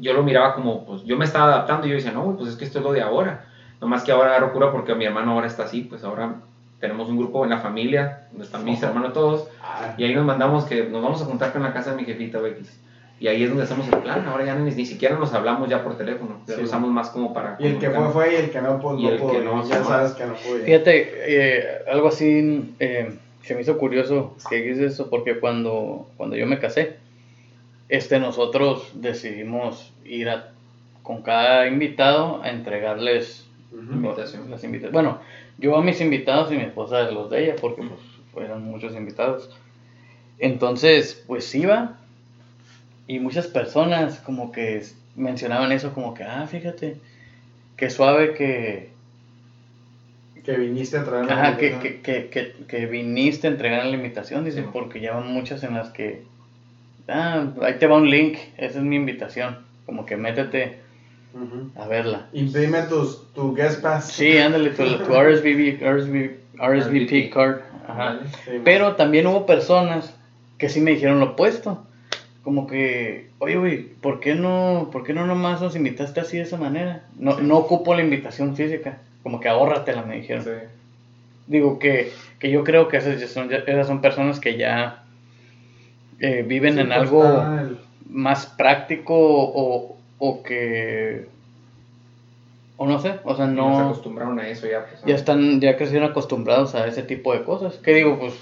yo 0.00 0.14
lo 0.14 0.24
miraba 0.24 0.56
como, 0.56 0.84
pues 0.84 1.04
yo 1.04 1.16
me 1.16 1.24
estaba 1.24 1.44
adaptando 1.44 1.86
y 1.86 1.90
yo 1.90 1.94
decía, 1.94 2.10
no, 2.10 2.36
pues 2.36 2.50
es 2.50 2.56
que 2.56 2.64
esto 2.64 2.80
es 2.80 2.84
lo 2.84 2.92
de 2.92 3.02
ahora. 3.02 3.44
Nomás 3.80 4.02
que 4.02 4.10
ahora 4.10 4.30
agarro 4.30 4.52
cura 4.52 4.72
porque 4.72 4.96
mi 4.96 5.04
hermano 5.04 5.30
ahora 5.30 5.46
está 5.46 5.62
así, 5.62 5.82
pues 5.82 6.02
ahora 6.02 6.40
tenemos 6.80 7.08
un 7.08 7.18
grupo 7.18 7.44
en 7.44 7.50
la 7.50 7.58
familia, 7.58 8.26
donde 8.32 8.46
están 8.46 8.64
mis 8.64 8.82
hermanos 8.82 9.12
todos, 9.12 9.46
Ah, 9.62 9.94
y 9.96 10.02
ahí 10.02 10.12
nos 10.12 10.26
mandamos 10.26 10.64
que 10.64 10.88
nos 10.88 11.00
vamos 11.00 11.22
a 11.22 11.26
juntar 11.26 11.52
con 11.52 11.62
la 11.62 11.72
casa 11.72 11.90
de 11.90 11.98
mi 11.98 12.04
jefita 12.04 12.40
X. 12.44 12.80
Y 13.22 13.28
ahí 13.28 13.44
es 13.44 13.50
donde 13.50 13.62
hacemos 13.62 13.86
el 13.86 13.98
plan, 14.00 14.26
ahora 14.26 14.44
ya 14.44 14.56
ni, 14.56 14.74
ni 14.74 14.84
siquiera 14.84 15.16
nos 15.16 15.32
hablamos 15.32 15.68
ya 15.68 15.84
por 15.84 15.96
teléfono, 15.96 16.40
ya 16.44 16.54
Sí. 16.54 16.60
lo 16.62 16.66
usamos 16.66 16.90
más 16.90 17.08
como 17.10 17.32
para... 17.32 17.54
y 17.60 17.66
el 17.68 17.78
que 17.78 17.88
fue, 17.88 18.08
fue, 18.10 18.32
y 18.32 18.36
el 18.36 18.50
que 18.50 18.60
no, 18.60 18.80
pues 18.80 18.98
Y 18.98 19.04
no 19.04 19.10
el 19.10 19.18
pudo. 19.20 19.30
que 19.30 19.40
no, 19.42 19.64
ya 19.68 19.84
sabes 19.84 20.10
que 20.14 20.26
no 20.26 20.34
pudo. 20.34 20.58
Fíjate, 20.64 21.08
eh, 21.28 21.64
algo 21.88 22.08
así 22.08 22.74
eh, 22.80 23.16
se 23.42 23.54
me 23.54 23.60
hizo 23.60 23.78
curioso 23.78 24.34
que 24.50 24.56
dices 24.56 24.94
eso, 24.94 25.08
porque 25.08 25.38
cuando, 25.38 26.08
cuando 26.16 26.34
yo 26.34 26.48
me 26.48 26.58
casé, 26.58 26.96
este, 27.88 28.18
nosotros 28.18 28.90
decidimos 28.94 29.92
ir 30.04 30.28
a, 30.28 30.48
con 31.04 31.22
cada 31.22 31.68
invitado 31.68 32.42
a 32.42 32.50
entregarles 32.50 33.46
Ujú. 33.70 33.92
Invitación. 33.92 34.50
las 34.50 34.64
invitaciones. 34.64 34.92
Bueno, 34.94 35.18
yo 35.58 35.76
a 35.76 35.82
mis 35.84 36.00
invitados 36.00 36.50
y 36.50 36.56
mi 36.56 36.64
esposa 36.64 37.06
a 37.06 37.10
los 37.12 37.30
de 37.30 37.44
ella, 37.44 37.54
porque 37.60 37.82
pues 37.82 38.00
fueron 38.32 38.64
muchos 38.64 38.96
invitados. 38.96 39.48
Entonces, 40.40 41.22
pues 41.28 41.54
iba 41.54 41.98
y 43.06 43.18
muchas 43.18 43.46
personas 43.46 44.18
como 44.20 44.52
que 44.52 44.82
mencionaban 45.16 45.72
eso, 45.72 45.92
como 45.94 46.14
que, 46.14 46.24
ah, 46.24 46.46
fíjate, 46.46 46.96
qué 47.76 47.90
suave 47.90 48.34
que, 48.34 48.90
Que 50.44 50.56
viniste 50.56 50.96
a 50.98 51.04
traer 51.04 51.30
Ajá, 51.30 51.56
que, 51.56 51.66
invitación. 51.68 52.02
que, 52.02 52.28
que, 52.30 52.52
que, 52.58 52.64
que 52.66 52.86
viniste 52.86 53.46
a 53.46 53.50
entregar 53.50 53.84
la 53.86 53.94
invitación, 53.96 54.44
dice, 54.44 54.62
Sí. 54.62 54.66
porque 54.72 55.00
ya 55.00 55.12
van 55.12 55.28
muchas 55.32 55.62
en 55.62 55.74
las 55.74 55.90
que, 55.90 56.22
ah, 57.08 57.46
ahí 57.62 57.74
te 57.78 57.86
va 57.86 57.96
un 57.98 58.10
link, 58.10 58.38
esa 58.56 58.78
es 58.78 58.84
mi 58.84 58.96
invitación, 58.96 59.58
como 59.86 60.04
que 60.06 60.16
métete 60.16 60.78
a 61.76 61.86
verla. 61.86 62.26
Imprime 62.32 62.82
tus, 62.82 63.32
tu 63.34 63.54
guest 63.54 63.80
pass. 63.82 64.08
Sí, 64.12 64.36
ándale, 64.38 64.70
tu, 64.70 64.82
tu 64.98 65.12
RSVP, 65.14 65.78
RSVP, 65.80 66.38
RSVP 66.58 67.30
card, 67.30 67.60
ajá. 67.88 68.20
Sí. 68.44 68.52
Pero 68.64 68.96
también 68.96 69.26
hubo 69.26 69.46
personas 69.46 70.14
que 70.58 70.68
sí 70.68 70.80
me 70.80 70.90
dijeron 70.92 71.20
lo 71.20 71.26
opuesto, 71.32 71.84
como 72.42 72.66
que, 72.66 73.30
oye, 73.38 73.56
güey, 73.56 73.82
¿por 73.84 74.18
qué 74.20 74.34
no, 74.34 74.88
por 74.92 75.04
qué 75.04 75.12
no 75.12 75.26
nomás 75.26 75.60
nos 75.60 75.76
invitaste 75.76 76.20
así 76.20 76.36
de 76.38 76.42
esa 76.42 76.56
manera? 76.56 77.04
No, 77.16 77.38
no 77.38 77.56
ocupo 77.56 77.94
la 77.94 78.02
invitación 78.02 78.56
física, 78.56 78.98
como 79.22 79.38
que 79.40 79.48
ahórratela, 79.48 80.02
me 80.02 80.16
dijeron. 80.16 80.42
Sí. 80.44 80.50
Digo 81.46 81.78
que, 81.78 82.10
que 82.38 82.50
yo 82.50 82.64
creo 82.64 82.88
que 82.88 82.96
esas 82.96 83.20
ya 83.20 83.28
son, 83.28 83.48
ya- 83.48 83.58
esas 83.66 83.86
son 83.86 84.00
personas 84.00 84.40
que 84.40 84.56
ya 84.56 85.04
eh, 86.18 86.44
viven 86.46 86.74
Sí, 86.74 86.80
en 86.80 86.88
pues, 86.88 86.98
algo 86.98 87.24
el- 87.60 87.78
más 88.10 88.46
práctico 88.46 89.14
o, 89.16 89.96
o 90.18 90.42
que... 90.42 91.26
O 92.76 92.86
no 92.86 92.98
sé, 92.98 93.14
o 93.22 93.36
sea, 93.36 93.46
Nos 93.46 93.54
no... 93.78 93.78
acostumbraron 93.90 94.38
a 94.40 94.48
eso 94.48 94.66
ya. 94.66 94.84
Pues, 94.86 95.02
Ya 95.04 95.14
están, 95.14 95.60
ya 95.60 95.76
crecieron 95.76 96.10
acostumbrados 96.10 96.74
a 96.74 96.86
ese 96.88 97.02
tipo 97.04 97.32
de 97.32 97.44
cosas. 97.44 97.76
Que 97.76 97.94
digo, 97.94 98.18
pues 98.18 98.34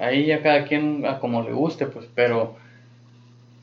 ahí 0.00 0.26
ya 0.26 0.42
cada 0.42 0.64
quien 0.64 1.04
a 1.06 1.18
como 1.18 1.42
le 1.42 1.52
guste, 1.52 1.86
pues, 1.86 2.06
pero... 2.14 2.54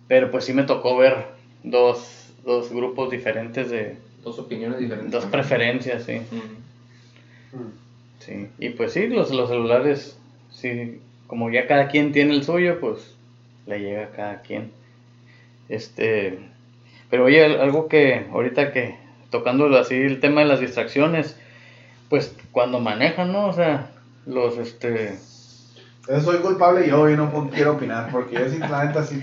Pero 0.07 0.31
pues 0.31 0.45
sí 0.45 0.53
me 0.53 0.63
tocó 0.63 0.95
ver 0.97 1.25
dos, 1.63 2.31
dos 2.45 2.71
grupos 2.71 3.09
diferentes 3.11 3.69
de... 3.69 3.97
Dos 4.23 4.39
opiniones 4.39 4.79
diferentes. 4.79 5.11
Dos 5.11 5.25
preferencias, 5.25 6.03
sí. 6.03 6.21
Mm. 6.31 7.57
Mm. 7.57 7.71
Sí, 8.19 8.47
y 8.59 8.69
pues 8.69 8.93
sí, 8.93 9.07
los, 9.07 9.31
los 9.31 9.49
celulares, 9.49 10.17
sí, 10.51 10.99
como 11.27 11.49
ya 11.49 11.67
cada 11.67 11.87
quien 11.87 12.11
tiene 12.11 12.33
el 12.33 12.43
suyo, 12.43 12.79
pues 12.79 13.13
le 13.67 13.79
llega 13.79 14.03
a 14.05 14.11
cada 14.11 14.41
quien. 14.41 14.71
Este, 15.69 16.39
pero 17.09 17.25
oye, 17.25 17.43
al- 17.43 17.61
algo 17.61 17.87
que 17.87 18.25
ahorita 18.31 18.71
que 18.71 18.95
tocando 19.29 19.65
así 19.77 19.95
el 19.95 20.19
tema 20.19 20.41
de 20.41 20.47
las 20.47 20.59
distracciones, 20.59 21.37
pues 22.09 22.33
cuando 22.51 22.79
manejan, 22.79 23.31
¿no? 23.31 23.47
O 23.47 23.53
sea, 23.53 23.91
los 24.25 24.57
este 24.57 25.17
soy 26.21 26.37
culpable 26.39 26.87
yo 26.87 27.09
y 27.09 27.15
no 27.17 27.49
quiero 27.53 27.73
opinar 27.73 28.09
porque 28.11 28.35
yo 28.35 28.49
sí, 28.49 28.59
la 28.59 28.85
neta 28.85 29.03
sí 29.03 29.21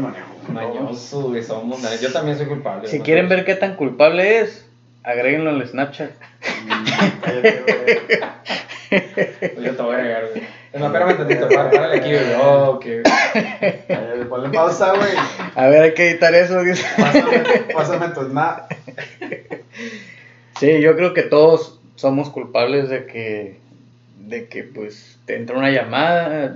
manejo. 0.00 0.52
Mañoso, 0.52 1.22
güey, 1.22 1.42
somos. 1.42 2.00
Yo 2.00 2.12
también 2.12 2.36
soy 2.36 2.46
culpable. 2.46 2.88
si 2.88 2.98
¿no? 2.98 3.04
quieren 3.04 3.28
ver 3.28 3.44
qué 3.44 3.54
tan 3.54 3.76
culpable 3.76 4.40
es, 4.40 4.66
agréguenlo 5.02 5.50
al 5.50 5.66
Snapchat. 5.66 6.10
Mm. 6.66 6.84
Pues 8.90 9.64
yo 9.64 9.76
te 9.76 9.82
voy 9.82 9.94
a 9.94 9.98
agregar, 9.98 10.28
güey. 10.30 10.42
Es 10.72 10.80
más, 10.80 10.92
espérame 10.92 11.16
tantito, 11.16 11.48
párale 11.48 11.96
aquí, 11.96 12.10
güey. 12.10 12.34
Oh, 12.40 12.78
que... 12.78 13.02
Ponle 14.28 14.48
pausa, 14.50 14.94
güey. 14.94 15.12
A 15.54 15.66
ver, 15.66 15.82
hay 15.82 15.94
que 15.94 16.10
editar 16.10 16.34
eso, 16.34 16.62
dice. 16.62 16.84
Pásame, 16.96 17.38
pásame 17.74 18.08
tu 18.08 18.24
snap. 18.24 18.72
Sí, 20.58 20.80
yo 20.80 20.96
creo 20.96 21.14
que 21.14 21.22
todos 21.22 21.78
somos 21.96 22.30
culpables 22.30 22.88
de 22.88 23.06
que, 23.06 23.58
de 24.20 24.46
que 24.48 24.62
pues 24.62 25.18
te 25.24 25.36
entra 25.36 25.56
una 25.58 25.70
llamada 25.70 26.54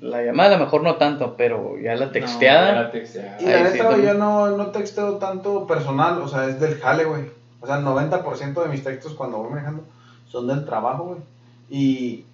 la 0.00 0.22
llamada 0.22 0.56
a 0.56 0.58
lo 0.58 0.64
mejor 0.64 0.82
no 0.82 0.96
tanto, 0.96 1.36
pero 1.36 1.78
ya 1.78 1.94
la 1.96 2.12
texteada. 2.12 2.72
No, 2.74 2.82
la 2.82 2.90
texteada. 2.90 3.36
Y 3.40 3.44
la 3.46 3.58
sí 3.70 3.72
neta, 3.78 3.88
también. 3.90 4.12
yo 4.12 4.18
no, 4.18 4.48
no 4.56 4.66
texteo 4.68 5.16
tanto 5.16 5.66
personal, 5.66 6.20
o 6.20 6.28
sea, 6.28 6.46
es 6.48 6.60
del 6.60 6.78
jale, 6.78 7.04
güey. 7.04 7.22
O 7.60 7.66
sea, 7.66 7.76
el 7.78 7.84
90% 7.84 8.62
de 8.62 8.68
mis 8.68 8.84
textos 8.84 9.14
cuando 9.14 9.38
voy 9.38 9.50
manejando 9.50 9.84
son 10.28 10.46
del 10.46 10.64
trabajo, 10.66 11.04
güey. 11.04 11.18
Y, 11.70 12.24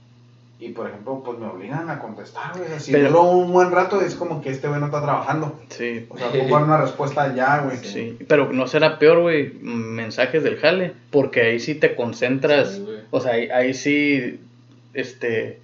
y, 0.59 0.71
por 0.71 0.89
ejemplo, 0.89 1.23
pues 1.25 1.39
me 1.39 1.47
obligan 1.47 1.89
a 1.89 2.01
contestar, 2.01 2.51
güey. 2.53 2.65
O 2.65 2.69
sea, 2.69 2.81
si 2.81 2.91
Pero- 2.93 3.09
duro 3.09 3.23
un 3.23 3.53
buen 3.53 3.71
rato, 3.71 4.01
es 4.01 4.17
como 4.17 4.43
que 4.43 4.51
este 4.51 4.67
güey 4.69 4.81
no 4.81 4.87
está 4.87 5.01
trabajando. 5.03 5.61
Sí, 5.69 6.07
O 6.11 6.19
sea, 6.19 6.29
puedo 6.31 6.49
dar 6.49 6.65
una 6.65 6.79
respuesta 6.81 7.33
ya, 7.35 7.59
güey. 7.61 7.77
sí. 7.79 8.19
Pero 8.29 8.53
no 8.53 8.67
será 8.67 8.99
peor, 8.99 9.21
güey, 9.21 9.53
mensajes 9.63 10.43
del 10.43 10.59
jale, 10.59 10.95
porque 11.11 11.43
ahí 11.43 11.61
sí 11.61 11.77
te 11.77 11.95
concentras. 11.95 12.73
Sí, 12.75 12.87
o 13.11 13.21
sea, 13.21 13.35
ahí, 13.35 13.49
ahí 13.51 13.73
sí, 13.75 14.41
este, 14.95 15.61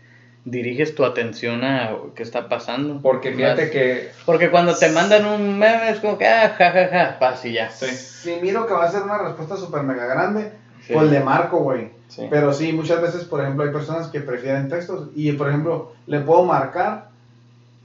diriges 0.46 0.94
tu 0.94 1.04
atención 1.04 1.62
a 1.64 1.90
qué 2.14 2.22
está 2.22 2.48
pasando. 2.48 3.00
Porque 3.02 3.32
fíjate 3.34 3.62
Más- 3.62 3.70
que. 3.72 4.10
Porque 4.24 4.50
cuando 4.50 4.74
te 4.74 4.88
mandan 4.90 5.26
un 5.26 5.58
meme 5.58 5.90
es 5.90 6.00
como 6.00 6.16
que, 6.16 6.26
ah, 6.26 6.54
ja, 6.56 6.70
ja, 6.70 6.88
ja, 6.88 7.18
paz 7.18 7.44
y 7.44 7.52
ya. 7.52 7.68
Sí. 7.70 7.86
Si 7.86 8.36
miro 8.40 8.66
que 8.66 8.72
va 8.72 8.84
a 8.84 8.90
ser 8.90 9.02
una 9.02 9.18
respuesta 9.18 9.56
súper 9.56 9.82
mega 9.82 10.06
grande, 10.06 10.52
Sí. 10.86 10.92
pues 10.94 11.10
le 11.10 11.20
marco, 11.20 11.58
güey. 11.58 11.90
Sí. 12.08 12.28
Pero 12.30 12.52
sí, 12.52 12.72
muchas 12.72 13.02
veces, 13.02 13.24
por 13.24 13.40
ejemplo, 13.42 13.64
hay 13.64 13.72
personas 13.72 14.06
que 14.06 14.20
prefieren 14.20 14.68
textos. 14.68 15.08
Y, 15.16 15.32
por 15.32 15.48
ejemplo, 15.48 15.92
le 16.06 16.20
puedo 16.20 16.44
marcar 16.44 17.08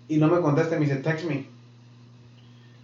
y 0.08 0.18
no 0.18 0.28
me 0.28 0.40
contesta 0.40 0.76
me 0.76 0.86
dice, 0.86 0.98
text 0.98 1.26
me. 1.26 1.48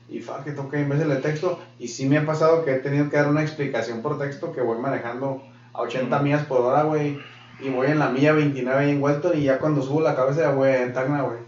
Y 0.10 0.20
fuck 0.22 0.48
it, 0.48 0.58
ok, 0.58 0.74
en 0.74 0.90
vez 0.90 1.00
de 1.00 1.06
le 1.06 1.18
texto. 1.18 1.60
Y 1.80 1.90
sí 1.90 2.08
me 2.08 2.18
ha 2.18 2.26
pasado 2.26 2.66
que 2.66 2.72
he 2.72 2.80
tenido 2.80 3.10
que 3.10 3.18
dar 3.18 3.28
una 3.28 3.42
explicación 3.44 4.02
por 4.02 4.18
texto 4.18 4.54
que 4.54 4.62
voy 4.62 4.80
manejando 4.80 5.44
a 5.74 5.82
80 5.82 6.18
Mm. 6.20 6.24
millas 6.24 6.46
por 6.46 6.62
hora, 6.62 6.84
güey. 6.84 7.20
Y 7.60 7.70
voy 7.70 7.88
en 7.88 8.00
la 8.00 8.10
milla 8.10 8.34
29 8.34 8.80
ahí 8.80 8.92
en 8.92 9.02
Welton 9.02 9.38
y 9.38 9.44
ya 9.44 9.60
cuando 9.60 9.82
subo 9.82 10.02
la 10.02 10.16
cabeza 10.16 10.42
ya 10.42 10.52
voy 10.52 10.70
en 10.70 10.94
Tacna, 10.94 11.24
güey. 11.24 11.40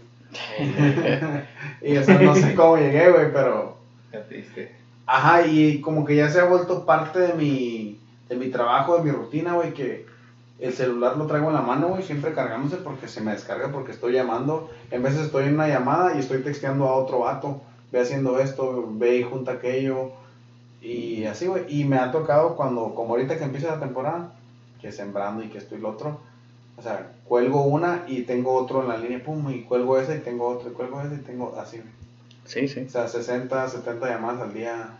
y 1.82 1.96
o 1.96 2.04
sea, 2.04 2.18
no 2.18 2.34
sé 2.34 2.54
cómo 2.54 2.76
llegué, 2.76 3.10
güey, 3.10 3.32
pero... 3.32 3.76
Ya 4.12 4.24
te 4.24 4.36
diste. 4.36 4.74
Ajá, 5.06 5.46
y 5.46 5.80
como 5.80 6.04
que 6.04 6.16
ya 6.16 6.28
se 6.28 6.40
ha 6.40 6.44
vuelto 6.44 6.84
parte 6.84 7.20
de 7.20 7.34
mi, 7.34 8.00
de 8.28 8.36
mi 8.36 8.48
trabajo, 8.48 8.96
de 8.96 9.04
mi 9.04 9.10
rutina, 9.10 9.54
güey, 9.54 9.72
que 9.72 10.06
el 10.58 10.72
celular 10.72 11.16
lo 11.16 11.26
traigo 11.26 11.48
en 11.48 11.54
la 11.54 11.62
mano, 11.62 11.88
güey, 11.88 12.02
siempre 12.02 12.32
cargándose 12.32 12.76
porque 12.76 13.08
se 13.08 13.20
me 13.20 13.32
descarga, 13.32 13.72
porque 13.72 13.92
estoy 13.92 14.12
llamando. 14.12 14.70
En 14.90 15.02
veces 15.02 15.22
estoy 15.22 15.44
en 15.44 15.54
una 15.54 15.68
llamada 15.68 16.14
y 16.14 16.18
estoy 16.18 16.42
texteando 16.42 16.86
a 16.86 16.94
otro 16.94 17.20
vato, 17.20 17.60
ve 17.92 18.00
haciendo 18.00 18.38
esto, 18.38 18.88
ve 18.92 19.16
y 19.16 19.22
junta 19.22 19.52
aquello, 19.52 20.12
y 20.80 21.24
así, 21.24 21.46
güey. 21.46 21.64
Y 21.68 21.84
me 21.84 21.98
ha 21.98 22.10
tocado 22.10 22.56
cuando, 22.56 22.94
como 22.94 23.14
ahorita 23.14 23.38
que 23.38 23.44
empieza 23.44 23.74
la 23.74 23.80
temporada, 23.80 24.32
que 24.80 24.92
sembrando 24.92 25.42
y 25.42 25.48
que 25.48 25.58
estoy 25.58 25.78
el 25.78 25.84
otro, 25.84 26.20
o 26.76 26.82
sea, 26.82 27.12
cuelgo 27.24 27.62
una 27.62 28.04
y 28.08 28.22
tengo 28.22 28.54
otro 28.54 28.82
en 28.82 28.88
la 28.88 28.96
línea, 28.96 29.22
pum, 29.22 29.50
y 29.50 29.62
cuelgo 29.62 29.98
ese 29.98 30.16
y 30.16 30.20
tengo 30.20 30.46
otro, 30.48 30.70
y 30.70 30.72
cuelgo 30.72 31.00
ese 31.02 31.16
y 31.16 31.18
tengo 31.18 31.54
así. 31.58 31.80
Sí, 32.44 32.66
sí. 32.68 32.80
O 32.86 32.90
sea, 32.90 33.06
60, 33.06 33.68
70 33.68 34.08
llamadas 34.08 34.40
al 34.40 34.52
día. 34.54 34.90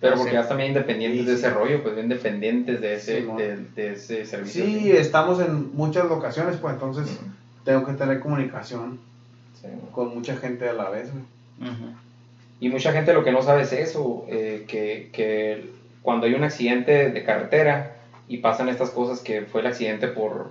Pero 0.00 0.16
Sí. 0.16 0.18
porque 0.18 0.32
ya 0.34 0.40
están 0.40 0.56
bien 0.56 0.70
independientes 0.70 1.20
Sí, 1.20 1.26
de 1.26 1.36
sí. 1.36 1.38
ese 1.46 1.50
rollo, 1.54 1.82
pues 1.82 1.94
bien 1.94 2.08
dependientes 2.08 2.80
de 2.80 2.94
ese, 2.94 3.20
Sí, 3.20 3.26
de, 3.36 3.56
de 3.76 3.92
ese 3.92 4.24
servicio. 4.24 4.64
Sí, 4.64 4.90
estamos 4.90 5.38
en 5.40 5.74
muchas 5.76 6.08
locaciones, 6.08 6.56
pues 6.56 6.74
entonces 6.74 7.20
tengo 7.64 7.86
que 7.86 7.92
tener 7.92 8.18
comunicación 8.18 8.98
Sí. 9.60 9.68
con 9.92 10.12
mucha 10.12 10.34
gente 10.36 10.68
a 10.68 10.72
la 10.72 10.88
vez, 10.90 11.12
güey. 11.12 11.70
Ujú. 11.70 11.84
Y 12.58 12.68
mucha 12.68 12.90
gente 12.92 13.12
lo 13.12 13.22
que 13.22 13.30
no 13.30 13.42
sabe 13.42 13.62
es 13.62 13.72
eso, 13.72 14.24
eh, 14.28 14.64
que, 14.66 15.08
que 15.12 15.70
cuando 16.02 16.26
hay 16.26 16.34
un 16.34 16.42
accidente 16.42 17.10
de 17.10 17.22
carretera 17.22 17.94
y 18.32 18.38
pasan 18.38 18.70
estas 18.70 18.88
cosas 18.88 19.20
que 19.20 19.42
fue 19.42 19.60
el 19.60 19.66
accidente 19.66 20.08
por, 20.08 20.48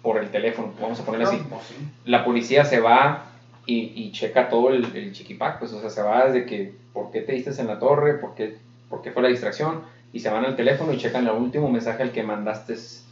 por 0.00 0.16
el 0.16 0.30
teléfono, 0.30 0.72
vamos 0.80 1.00
a 1.00 1.04
ponerlo 1.04 1.26
así, 1.26 1.38
pues 1.50 1.64
sí. 1.64 1.74
la 2.04 2.24
policía 2.24 2.64
se 2.64 2.78
va 2.78 3.24
y, 3.66 3.90
y 3.96 4.12
checa 4.12 4.48
todo 4.48 4.70
el, 4.70 4.94
el 4.94 5.10
chiquipac, 5.10 5.58
pues 5.58 5.72
o 5.72 5.80
sea, 5.80 5.90
se 5.90 6.02
va 6.02 6.26
desde 6.26 6.46
que, 6.46 6.70
¿por 6.92 7.10
qué 7.10 7.22
te 7.22 7.32
diste 7.32 7.50
en 7.60 7.66
la 7.66 7.80
torre? 7.80 8.14
¿Por 8.14 8.34
qué, 8.34 8.54
por 8.88 9.02
qué 9.02 9.10
fue 9.10 9.22
la 9.22 9.28
distracción? 9.28 9.80
Y 10.12 10.20
se 10.20 10.28
van 10.28 10.44
al 10.44 10.54
teléfono 10.54 10.92
y 10.92 10.98
checan 10.98 11.26
el 11.26 11.32
último 11.32 11.68
mensaje 11.68 12.04
al 12.04 12.12
que 12.12 12.22
mandaste. 12.22 12.74
Ujú. 12.74 13.02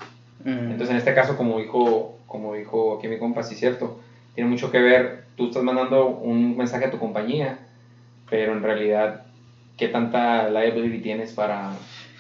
Entonces, 0.45 0.91
en 0.91 0.97
este 0.97 1.13
caso, 1.13 1.37
como 1.37 1.59
dijo, 1.59 2.15
como 2.29 2.55
dijo 2.55 2.95
aquí 2.95 3.09
mi 3.09 3.19
compa, 3.19 3.43
sí 3.43 3.55
es 3.55 3.59
cierto, 3.59 3.99
tiene 4.37 4.49
mucho 4.49 4.71
que 4.71 4.79
ver, 4.79 5.23
tú 5.37 5.47
estás 5.47 5.65
mandando 5.65 6.07
un 6.07 6.57
mensaje 6.57 6.85
a 6.85 6.91
tu 6.91 7.01
compañía, 7.01 7.59
pero 8.31 8.53
en 8.53 8.63
realidad, 8.63 9.23
¿qué 9.77 9.89
tanta 9.89 10.49
liability 10.49 11.01
tienes 11.01 11.33
para... 11.33 11.73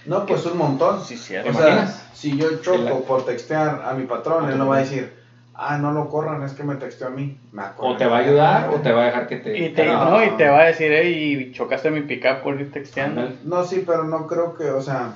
No, 0.06 0.26
pues 0.26 0.44
un 0.46 0.58
montón. 0.58 1.02
Sí, 1.04 1.14
O 1.14 1.18
cierto. 1.18 1.50
¿Te 1.50 1.56
sea, 1.56 1.86
si 2.14 2.36
yo 2.36 2.60
choco 2.60 3.04
por 3.04 3.24
textear 3.24 3.82
a 3.84 3.94
mi 3.94 4.04
patrón, 4.06 4.50
él 4.50 4.58
no 4.58 4.66
va 4.68 4.76
a 4.76 4.80
decir, 4.80 5.12
ah, 5.54 5.78
no 5.78 5.92
lo 5.92 6.08
corran, 6.08 6.42
es 6.42 6.52
que 6.52 6.62
me 6.62 6.74
texteó 6.76 7.06
a 7.06 7.10
mí. 7.10 7.38
Me 7.52 7.62
O 7.78 7.96
te 7.96 8.06
va 8.06 8.16
a 8.16 8.20
ayudar 8.20 8.70
o 8.70 8.80
te 8.80 8.92
va 8.92 9.02
a 9.02 9.06
dejar 9.06 9.26
que 9.28 9.36
te... 9.36 9.56
Y 9.58 9.70
te, 9.70 9.86
No. 9.86 10.10
no, 10.10 10.24
y 10.24 10.30
te 10.36 10.48
va 10.48 10.60
a 10.62 10.64
decir, 10.66 10.90
hey, 10.92 11.52
chocaste 11.54 11.90
mi 11.90 12.02
pickup 12.02 12.42
por 12.42 12.60
ir 12.60 12.70
texteando. 12.72 13.30
No, 13.44 13.64
sí, 13.64 13.82
pero 13.86 14.04
no 14.04 14.26
creo 14.26 14.54
que, 14.56 14.70
o 14.70 14.82
sea, 14.82 15.14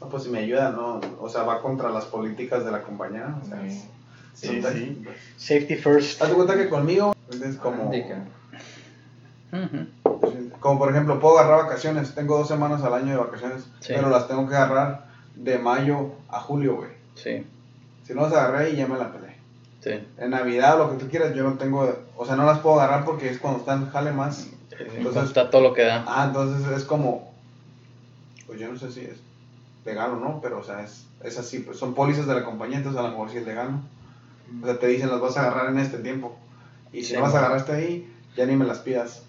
no, 0.00 0.08
pues 0.08 0.22
si 0.24 0.30
me 0.30 0.38
ayuda, 0.40 0.70
no, 0.70 1.00
o 1.20 1.28
sea, 1.28 1.42
va 1.42 1.60
contra 1.60 1.90
las 1.90 2.04
políticas 2.06 2.64
de 2.64 2.70
la 2.70 2.82
compañía. 2.82 3.34
O 3.42 3.46
sea, 3.46 3.60
Sí. 3.60 3.66
es- 3.68 3.88
Sí, 4.34 4.60
sí. 4.60 5.04
Safety 5.36 5.76
first. 5.76 6.20
Hazte 6.20 6.34
cuenta 6.34 6.56
que 6.56 6.68
conmigo 6.68 7.14
es 7.30 7.54
como, 7.56 7.84
Indica. 7.84 8.16
Ujú. 9.52 9.86
Como 10.64 10.78
por 10.78 10.90
ejemplo, 10.90 11.20
puedo 11.20 11.38
agarrar 11.38 11.66
vacaciones, 11.66 12.14
tengo 12.14 12.38
dos 12.38 12.48
semanas 12.48 12.82
al 12.82 12.94
año 12.94 13.10
de 13.12 13.18
vacaciones, 13.18 13.64
Sí. 13.80 13.92
pero 13.94 14.08
las 14.08 14.26
tengo 14.28 14.48
que 14.48 14.54
agarrar 14.56 15.08
de 15.34 15.58
mayo 15.58 16.12
a 16.30 16.40
julio, 16.40 16.76
güey. 16.76 16.88
Sí, 17.16 17.46
Si 18.06 18.14
no 18.14 18.22
las 18.22 18.32
agarré 18.32 18.70
y 18.70 18.76
ya 18.76 18.86
me 18.86 18.96
la 18.96 19.12
peleé. 19.12 19.36
sí. 19.82 19.90
En 20.16 20.30
Navidad 20.30 20.80
o 20.80 20.84
lo 20.86 20.90
que 20.92 21.04
tú 21.04 21.10
quieras, 21.10 21.34
yo 21.34 21.42
no 21.44 21.58
tengo, 21.58 21.94
o 22.16 22.24
sea, 22.24 22.34
no 22.36 22.46
las 22.46 22.60
puedo 22.60 22.80
agarrar 22.80 23.04
porque 23.04 23.28
es 23.28 23.38
cuando 23.38 23.60
están 23.60 23.90
jale 23.90 24.12
más. 24.12 24.48
Entonces 24.96 25.24
está 25.24 25.50
todo 25.50 25.60
lo 25.60 25.74
que 25.74 25.82
da. 25.84 26.02
Ah, 26.08 26.24
entonces 26.28 26.66
es 26.74 26.84
como, 26.84 27.30
pues 28.46 28.58
yo 28.58 28.72
no 28.72 28.78
sé 28.78 28.90
si 28.90 29.00
es 29.00 29.18
legal 29.84 30.12
o 30.12 30.16
no, 30.16 30.40
pero 30.40 30.60
o 30.60 30.64
sea, 30.64 30.80
es, 30.82 31.06
es 31.22 31.38
así, 31.38 31.58
pues 31.58 31.78
son 31.78 31.92
pólizas 31.94 32.26
de 32.26 32.34
la 32.36 32.42
compañía, 32.44 32.78
entonces 32.78 32.98
a 32.98 33.04
lo 33.04 33.10
mejor 33.10 33.28
sí 33.30 33.36
es 33.36 33.44
legal, 33.46 33.70
¿no? 33.72 33.82
O 34.62 34.66
sea, 34.66 34.78
te 34.78 34.86
dicen 34.86 35.10
las 35.10 35.20
vas 35.20 35.36
a 35.36 35.42
agarrar 35.42 35.68
en 35.70 35.78
este 35.78 35.98
tiempo. 35.98 36.34
Y 36.90 37.02
si 37.02 37.10
Sí, 37.10 37.14
no 37.16 37.20
las 37.20 37.34
agarraste 37.34 37.72
ahí, 37.72 38.10
ya 38.34 38.46
ni 38.46 38.56
me 38.56 38.64
las 38.64 38.78
pidas. 38.78 39.22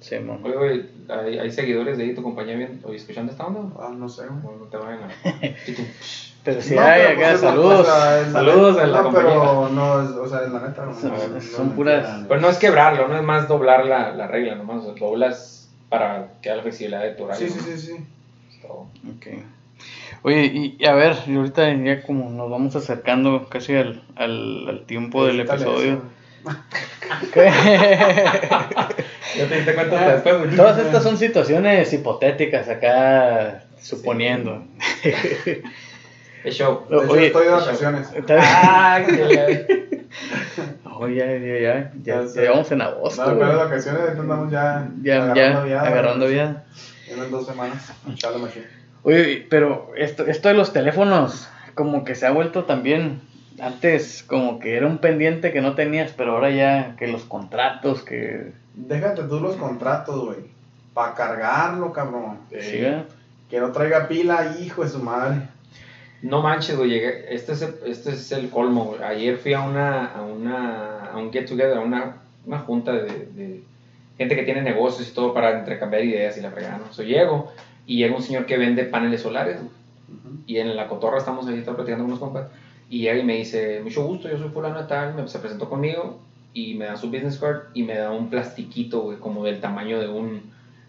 Sí, 0.00 0.18
mon. 0.18 0.44
Oye, 0.44 0.54
güey, 0.56 0.84
¿hay, 1.08 1.38
hay 1.38 1.50
seguidores 1.50 1.96
de 1.98 2.04
ahí, 2.04 2.14
tu 2.14 2.22
compañía, 2.22 2.56
bien, 2.56 2.80
oye, 2.84 2.96
escuchando 2.96 3.32
esta 3.32 3.46
onda? 3.46 3.74
Ah, 3.80 3.92
no 3.96 4.08
sé, 4.08 4.26
güey. 4.26 4.54
O 4.54 4.58
no 4.58 4.64
te 4.66 4.76
vayan 4.76 5.04
a... 5.04 5.08
Pero 6.44 6.62
si 6.62 6.74
No, 6.76 6.82
hay 6.82 7.02
pero, 7.02 7.18
acá, 7.18 7.28
pues, 7.30 7.40
saludos. 7.40 7.80
o 7.88 7.90
la 7.90 8.30
Saludos 8.30 8.78
a 8.78 8.86
la 8.86 9.02
No, 9.02 9.10
pero 9.10 9.28
compañía. 9.34 9.68
no, 9.74 10.02
es, 10.02 10.10
o 10.10 10.28
sea, 10.28 10.44
es 10.44 10.52
la 10.52 10.60
neta. 10.60 10.84
no, 10.86 10.94
Son- 10.94 11.10
no, 11.10 11.28
no, 11.28 11.40
son 11.40 11.68
no, 11.70 11.74
puras- 11.74 12.24
Pero 12.28 12.40
no 12.40 12.48
es 12.48 12.58
quebrarlo, 12.58 13.08
no 13.08 13.16
es 13.16 13.22
más 13.24 13.48
doblar 13.48 13.84
la, 13.86 14.12
la 14.14 14.28
regla, 14.28 14.54
nomás 14.54 14.84
o 14.84 14.94
sea, 14.94 14.94
doblas 15.08 15.68
para 15.88 16.34
que 16.40 16.50
haya 16.50 16.56
la 16.58 16.62
flexibilidad 16.62 17.02
de 17.02 17.10
tu 17.12 17.24
horario. 17.24 17.48
Sí, 17.48 17.52
sí, 17.52 17.58
¿no? 17.58 17.76
sí, 17.76 17.78
sí. 17.86 17.96
Es 18.54 18.60
todo. 18.62 18.86
Ok. 19.16 19.26
Oye, 20.22 20.44
y, 20.46 20.76
y 20.78 20.86
a 20.86 20.94
ver, 20.94 21.16
y 21.26 21.34
ahorita 21.34 21.72
ya 21.74 22.02
como 22.02 22.30
nos 22.30 22.48
vamos 22.48 22.76
acercando 22.76 23.48
casi 23.48 23.74
al, 23.74 24.02
al, 24.14 24.68
al 24.68 24.86
tiempo 24.86 25.26
del 25.26 25.40
Quítale 25.40 25.62
episodio. 25.64 25.92
eso. 25.94 26.02
¿Qué? 27.32 27.50
Ya 29.36 29.46
te 29.48 29.56
diste 29.56 29.74
cuenta 29.74 29.98
hasta 29.98 30.12
después, 30.14 30.38
güey. 30.38 30.56
Todas 30.56 30.78
estas 30.78 31.02
son 31.02 31.18
situaciones 31.18 31.92
hipotéticas 31.92 32.68
acá, 32.68 33.64
suponiendo. 33.80 34.64
Es 36.44 36.54
show. 36.54 36.86
Oye, 36.90 37.26
estoy 37.26 37.44
de 37.46 37.50
vacaciones. 37.50 38.08
Ah, 38.38 39.00
Oh, 40.84 41.08
ya, 41.08 41.26
ya, 41.26 41.36
ya, 41.38 41.58
ya, 41.58 41.92
Ya 42.02 42.22
ya 42.22 42.28
sé. 42.28 42.40
llevamos 42.42 42.70
en 42.72 42.80
agosto. 42.80 43.22
No, 43.26 43.34
pero 43.38 43.48
de 43.48 43.54
güey. 43.54 43.66
vacaciones, 43.66 44.00
ahorita 44.00 44.20
andamos 44.22 44.50
ya, 44.52 44.88
ya, 45.02 45.24
agarrando 45.82 46.28
vida. 46.28 46.64
En 47.10 47.30
dos 47.30 47.46
semanas. 47.46 47.92
Oye, 49.02 49.46
pero 49.50 49.92
esto, 49.96 50.24
esto 50.26 50.48
de 50.48 50.54
los 50.54 50.72
teléfonos, 50.72 51.48
como 51.74 52.04
que 52.04 52.14
se 52.14 52.26
ha 52.26 52.30
vuelto 52.30 52.64
también, 52.64 53.20
antes 53.60 54.22
como 54.22 54.58
que 54.58 54.76
era 54.76 54.86
un 54.86 54.98
pendiente 54.98 55.52
que 55.52 55.60
no 55.60 55.74
tenías, 55.74 56.12
pero 56.16 56.32
ahora 56.32 56.50
ya 56.50 56.96
que 56.96 57.06
los 57.06 57.24
contratos, 57.24 58.02
que... 58.02 58.52
Déjate 58.74 59.22
tú 59.24 59.40
los 59.40 59.56
contratos, 59.56 60.24
güey. 60.24 60.38
Para 60.94 61.14
cargarlo, 61.14 61.92
cabrón. 61.92 62.38
Sí, 62.50 62.80
¿verdad? 62.80 63.06
Que 63.50 63.60
no 63.60 63.72
traiga 63.72 64.08
pila, 64.08 64.56
hijo 64.60 64.82
de 64.82 64.90
su 64.90 64.98
madre. 64.98 65.42
No 66.22 66.42
manches, 66.42 66.76
güey, 66.76 66.96
este 66.96 67.52
es 67.52 67.62
el, 67.62 67.74
este 67.86 68.10
es 68.10 68.32
el 68.32 68.50
colmo, 68.50 68.84
güey. 68.86 69.02
Ayer 69.02 69.36
fui 69.36 69.52
a 69.52 69.60
una, 69.60 70.06
a 70.06 70.22
una, 70.22 71.10
a 71.12 71.16
un 71.16 71.32
get 71.32 71.46
together, 71.46 71.76
a 71.76 71.80
una, 71.80 72.16
una 72.44 72.58
junta 72.60 72.92
de, 72.92 73.26
de 73.34 73.62
gente 74.18 74.34
que 74.34 74.42
tiene 74.42 74.62
negocios 74.62 75.08
y 75.08 75.14
todo 75.14 75.34
para 75.34 75.58
intercambiar 75.58 76.04
ideas 76.04 76.36
y 76.36 76.40
la 76.40 76.50
fregada, 76.50 76.78
¿no? 76.78 76.92
So, 76.92 77.02
llego 77.02 77.52
y 77.86 77.98
llega 77.98 78.16
un 78.16 78.22
señor 78.22 78.46
que 78.46 78.56
vende 78.56 78.84
paneles 78.84 79.22
solares, 79.22 79.58
güey. 79.58 79.70
Y 80.46 80.58
en 80.58 80.76
la 80.76 80.86
cotorra 80.86 81.18
estamos 81.18 81.46
ahí 81.48 81.58
estamos 81.58 81.76
platicando 81.76 82.04
con 82.04 82.12
unos 82.12 82.20
compas 82.20 82.46
y 82.88 83.00
llega 83.00 83.18
y 83.18 83.24
me 83.24 83.36
dice 83.36 83.80
mucho 83.82 84.04
gusto 84.04 84.28
yo 84.28 84.38
soy 84.38 84.48
fulano 84.48 84.82
de 84.82 84.88
tal 84.88 85.14
me, 85.14 85.26
se 85.28 85.38
presentó 85.38 85.68
conmigo 85.68 86.18
y 86.54 86.74
me 86.74 86.86
da 86.86 86.96
su 86.96 87.08
business 87.08 87.38
card 87.38 87.62
y 87.74 87.82
me 87.82 87.96
da 87.96 88.10
un 88.10 88.28
plastiquito 88.28 89.00
güey 89.00 89.18
como 89.18 89.44
del 89.44 89.60
tamaño 89.60 89.98
de 89.98 90.08
un 90.08 90.42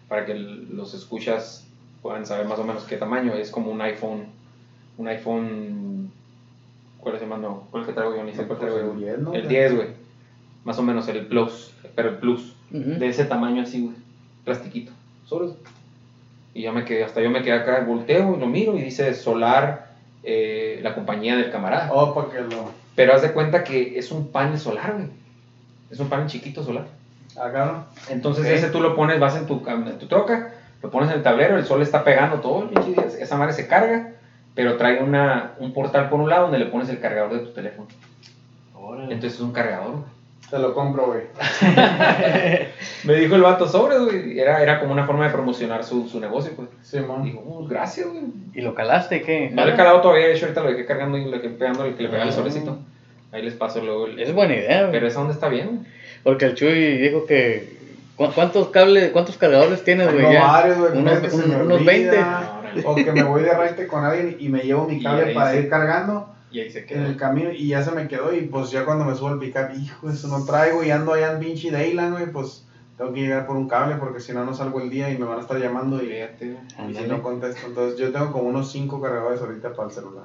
para 0.08 0.24
que 0.24 0.34
los 0.34 0.94
escuchas 0.94 1.66
puedan 2.02 2.24
saber 2.26 2.46
más 2.46 2.58
o 2.58 2.64
menos 2.64 2.84
qué 2.84 2.96
tamaño 2.96 3.34
es 3.34 3.50
como 3.50 3.70
un 3.70 3.80
iPhone 3.80 4.26
un 4.96 5.08
iPhone 5.08 6.10
¿cuál 7.00 7.16
es 7.16 7.22
el 7.22 7.28
mando? 7.28 7.66
¿cuál 7.70 7.82
es 7.82 7.88
el 7.88 7.94
que 7.94 8.00
traigo 8.00 8.16
yo? 8.16 8.24
ni 8.24 8.34
sé 8.34 8.46
cuál 8.46 8.58
traigo 8.58 8.78
yo 8.78 8.92
el 8.92 8.98
10, 8.98 9.18
¿no? 9.18 9.34
el 9.34 9.48
10 9.48 9.74
güey 9.74 10.08
más 10.68 10.78
o 10.78 10.82
menos 10.82 11.08
el 11.08 11.24
Plus, 11.26 11.72
pero 11.94 12.10
el 12.10 12.16
Plus, 12.16 12.52
de 12.70 13.08
ese 13.08 13.24
tamaño 13.24 13.62
así, 13.62 13.80
güey, 13.80 13.96
plastiquito, 14.44 14.92
sobres. 15.24 15.52
Y 16.52 16.60
yo 16.60 16.72
me 16.72 16.84
quedé, 16.84 17.04
hasta 17.04 17.22
yo 17.22 17.30
me 17.30 17.42
quedé 17.42 17.54
acá, 17.54 17.80
volteo 17.80 18.36
y 18.36 18.38
lo 18.38 18.46
miro 18.46 18.76
y 18.76 18.82
dice 18.82 19.14
Solar, 19.14 19.87
eh, 20.22 20.80
la 20.82 20.94
compañía 20.94 21.36
del 21.36 21.50
camarada. 21.50 21.90
Oh, 21.92 22.30
lo. 22.50 22.70
Pero 22.94 23.14
haz 23.14 23.22
de 23.22 23.32
cuenta 23.32 23.64
que 23.64 23.98
es 23.98 24.10
un 24.10 24.30
panel 24.30 24.58
solar, 24.58 24.94
güey. 24.94 25.08
Es 25.90 26.00
un 26.00 26.08
panel 26.08 26.26
chiquito 26.26 26.62
solar. 26.62 26.86
Agarro. 27.40 27.84
Entonces 28.08 28.44
Ok. 28.44 28.50
ese 28.50 28.68
tú 28.70 28.80
lo 28.80 28.96
pones, 28.96 29.20
vas 29.20 29.36
en 29.36 29.46
tu, 29.46 29.62
en 29.68 29.98
tu 29.98 30.06
troca, 30.06 30.54
lo 30.82 30.90
pones 30.90 31.10
en 31.10 31.16
el 31.16 31.22
tablero, 31.22 31.56
el 31.56 31.64
sol 31.64 31.82
está 31.82 32.02
pegando 32.04 32.40
todo 32.40 32.70
esa 33.18 33.36
madre 33.36 33.52
se 33.52 33.68
carga, 33.68 34.14
pero 34.54 34.76
trae 34.76 35.02
una, 35.02 35.52
un 35.58 35.72
portal 35.72 36.08
por 36.08 36.20
un 36.20 36.28
lado 36.28 36.42
donde 36.42 36.58
le 36.58 36.66
pones 36.66 36.88
el 36.88 36.98
cargador 37.00 37.32
de 37.32 37.40
tu 37.40 37.52
teléfono. 37.52 37.88
Entonces 39.02 39.34
es 39.34 39.40
un 39.40 39.52
cargador, 39.52 39.92
güey. 39.92 40.17
Te 40.50 40.58
lo 40.58 40.72
compro, 40.74 41.06
güey. 41.06 41.22
Me 43.04 43.14
dijo 43.14 43.34
el 43.34 43.42
vato 43.42 43.68
sobre, 43.68 43.98
güey. 43.98 44.38
Era, 44.38 44.62
era 44.62 44.80
como 44.80 44.92
una 44.92 45.04
forma 45.06 45.26
de 45.26 45.30
promocionar 45.32 45.84
su, 45.84 46.08
su 46.08 46.20
negocio, 46.20 46.52
pues. 46.56 46.68
Simón. 46.82 47.22
Digo, 47.24 47.42
oh, 47.46 47.66
gracias, 47.66 48.06
güey. 48.08 48.22
¿Y 48.54 48.60
lo 48.62 48.74
calaste? 48.74 49.22
¿Qué? 49.22 49.50
No 49.52 49.64
le 49.66 49.72
he 49.72 49.76
calado 49.76 50.00
todavía, 50.00 50.26
de 50.26 50.34
hecho 50.34 50.46
ahorita 50.46 50.62
lo 50.62 50.70
dejé 50.70 50.86
cargando 50.86 51.18
y 51.18 51.24
lo 51.26 51.32
dejé 51.32 51.50
pegando 51.50 51.84
el 51.84 51.94
que 51.94 52.04
le 52.04 52.08
pega 52.08 52.22
el 52.22 52.28
Ah. 52.30 52.32
solecito. 52.32 52.78
Ahí 53.30 53.42
les 53.42 53.54
paso 53.54 53.82
luego 53.84 54.06
el... 54.06 54.18
Es 54.20 54.32
buena 54.32 54.54
idea, 54.54 54.80
güey. 54.80 54.92
Pero 54.92 55.06
esa 55.06 55.20
onda 55.20 55.34
está 55.34 55.48
bien. 55.48 55.86
Porque 56.22 56.46
el 56.46 56.54
Chuy 56.54 56.96
dijo 56.96 57.26
que. 57.26 57.68
¿cu- 58.16 58.32
¿Cuántos 58.34 58.68
cables, 58.68 59.10
cuántos 59.12 59.36
cargadores 59.36 59.84
tienes, 59.84 60.10
güey? 60.12 60.24
Unos, 60.94 61.32
unos 61.34 61.80
olvida. 61.80 62.52
20. 62.74 62.86
O 62.86 62.94
que 62.94 63.12
me 63.12 63.22
voy 63.22 63.42
de 63.42 63.52
raite 63.52 63.86
con 63.86 64.04
alguien 64.04 64.36
y 64.40 64.48
me 64.48 64.60
llevo 64.60 64.86
mi 64.86 65.02
cable 65.02 65.34
para 65.34 65.52
sí. 65.52 65.58
ir 65.58 65.68
cargando 65.68 66.34
Y 66.50 66.60
ahí 66.60 66.70
se 66.70 66.80
en 66.80 66.86
quedó. 66.86 67.06
el 67.06 67.16
camino 67.16 67.50
y 67.52 67.68
ya 67.68 67.82
se 67.82 67.90
me 67.92 68.08
quedó. 68.08 68.32
Y 68.34 68.42
pues 68.42 68.70
ya 68.70 68.84
cuando 68.84 69.04
me 69.04 69.14
subo 69.14 69.28
al 69.28 69.38
pickup, 69.38 69.70
hijo, 69.78 70.10
eso 70.10 70.28
no 70.28 70.44
traigo 70.44 70.82
y 70.82 70.90
ando 70.90 71.12
allá 71.12 71.32
en 71.32 71.40
pinche 71.40 71.70
Dayland, 71.70 72.14
güey, 72.14 72.32
pues 72.32 72.64
tengo 72.96 73.12
que 73.12 73.20
llegar 73.20 73.46
por 73.46 73.56
un 73.56 73.68
cable 73.68 73.96
porque 73.96 74.20
si 74.20 74.32
no, 74.32 74.44
no 74.44 74.54
salgo 74.54 74.80
el 74.80 74.90
día 74.90 75.10
y 75.10 75.18
me 75.18 75.26
van 75.26 75.38
a 75.38 75.42
estar 75.42 75.58
llamando 75.58 76.02
y, 76.02 76.08
Fíjate, 76.08 76.56
y 76.88 76.94
si 76.94 77.04
no 77.04 77.22
contesto. 77.22 77.66
Entonces 77.66 77.98
yo 77.98 78.10
tengo 78.12 78.32
como 78.32 78.48
unos 78.48 78.72
5 78.72 79.00
cargadores 79.00 79.40
ahorita 79.40 79.72
para 79.74 79.88
el 79.88 79.94
celular. 79.94 80.24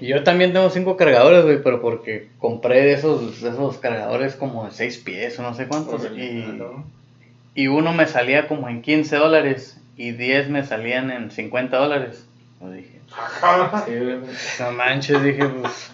Y 0.00 0.08
Yo 0.08 0.24
también 0.24 0.52
tengo 0.52 0.70
cinco 0.70 0.96
cargadores, 0.96 1.44
güey, 1.44 1.62
pero 1.62 1.82
porque 1.82 2.28
compré 2.38 2.80
de 2.82 2.94
esos, 2.94 3.42
de 3.42 3.50
esos 3.50 3.78
cargadores 3.78 4.34
como 4.34 4.64
de 4.64 4.70
6 4.70 4.98
pies 4.98 5.38
o 5.38 5.42
no 5.42 5.54
sé 5.54 5.68
cuántos. 5.68 6.04
Y, 6.16 6.52
¿no? 6.56 6.84
y 7.54 7.66
uno 7.66 7.92
me 7.92 8.06
salía 8.06 8.48
como 8.48 8.68
en 8.68 8.80
15 8.80 9.16
dólares 9.16 9.78
y 9.96 10.12
10 10.12 10.48
me 10.48 10.64
salían 10.64 11.10
en 11.10 11.30
50 11.30 11.76
dólares. 11.76 12.26
Yo 12.60 12.70
dije, 12.70 12.99
Sí, 13.86 13.98
güey. 13.98 14.18
no 14.60 14.72
manches, 14.72 15.22
dije, 15.22 15.44
pues. 15.44 15.90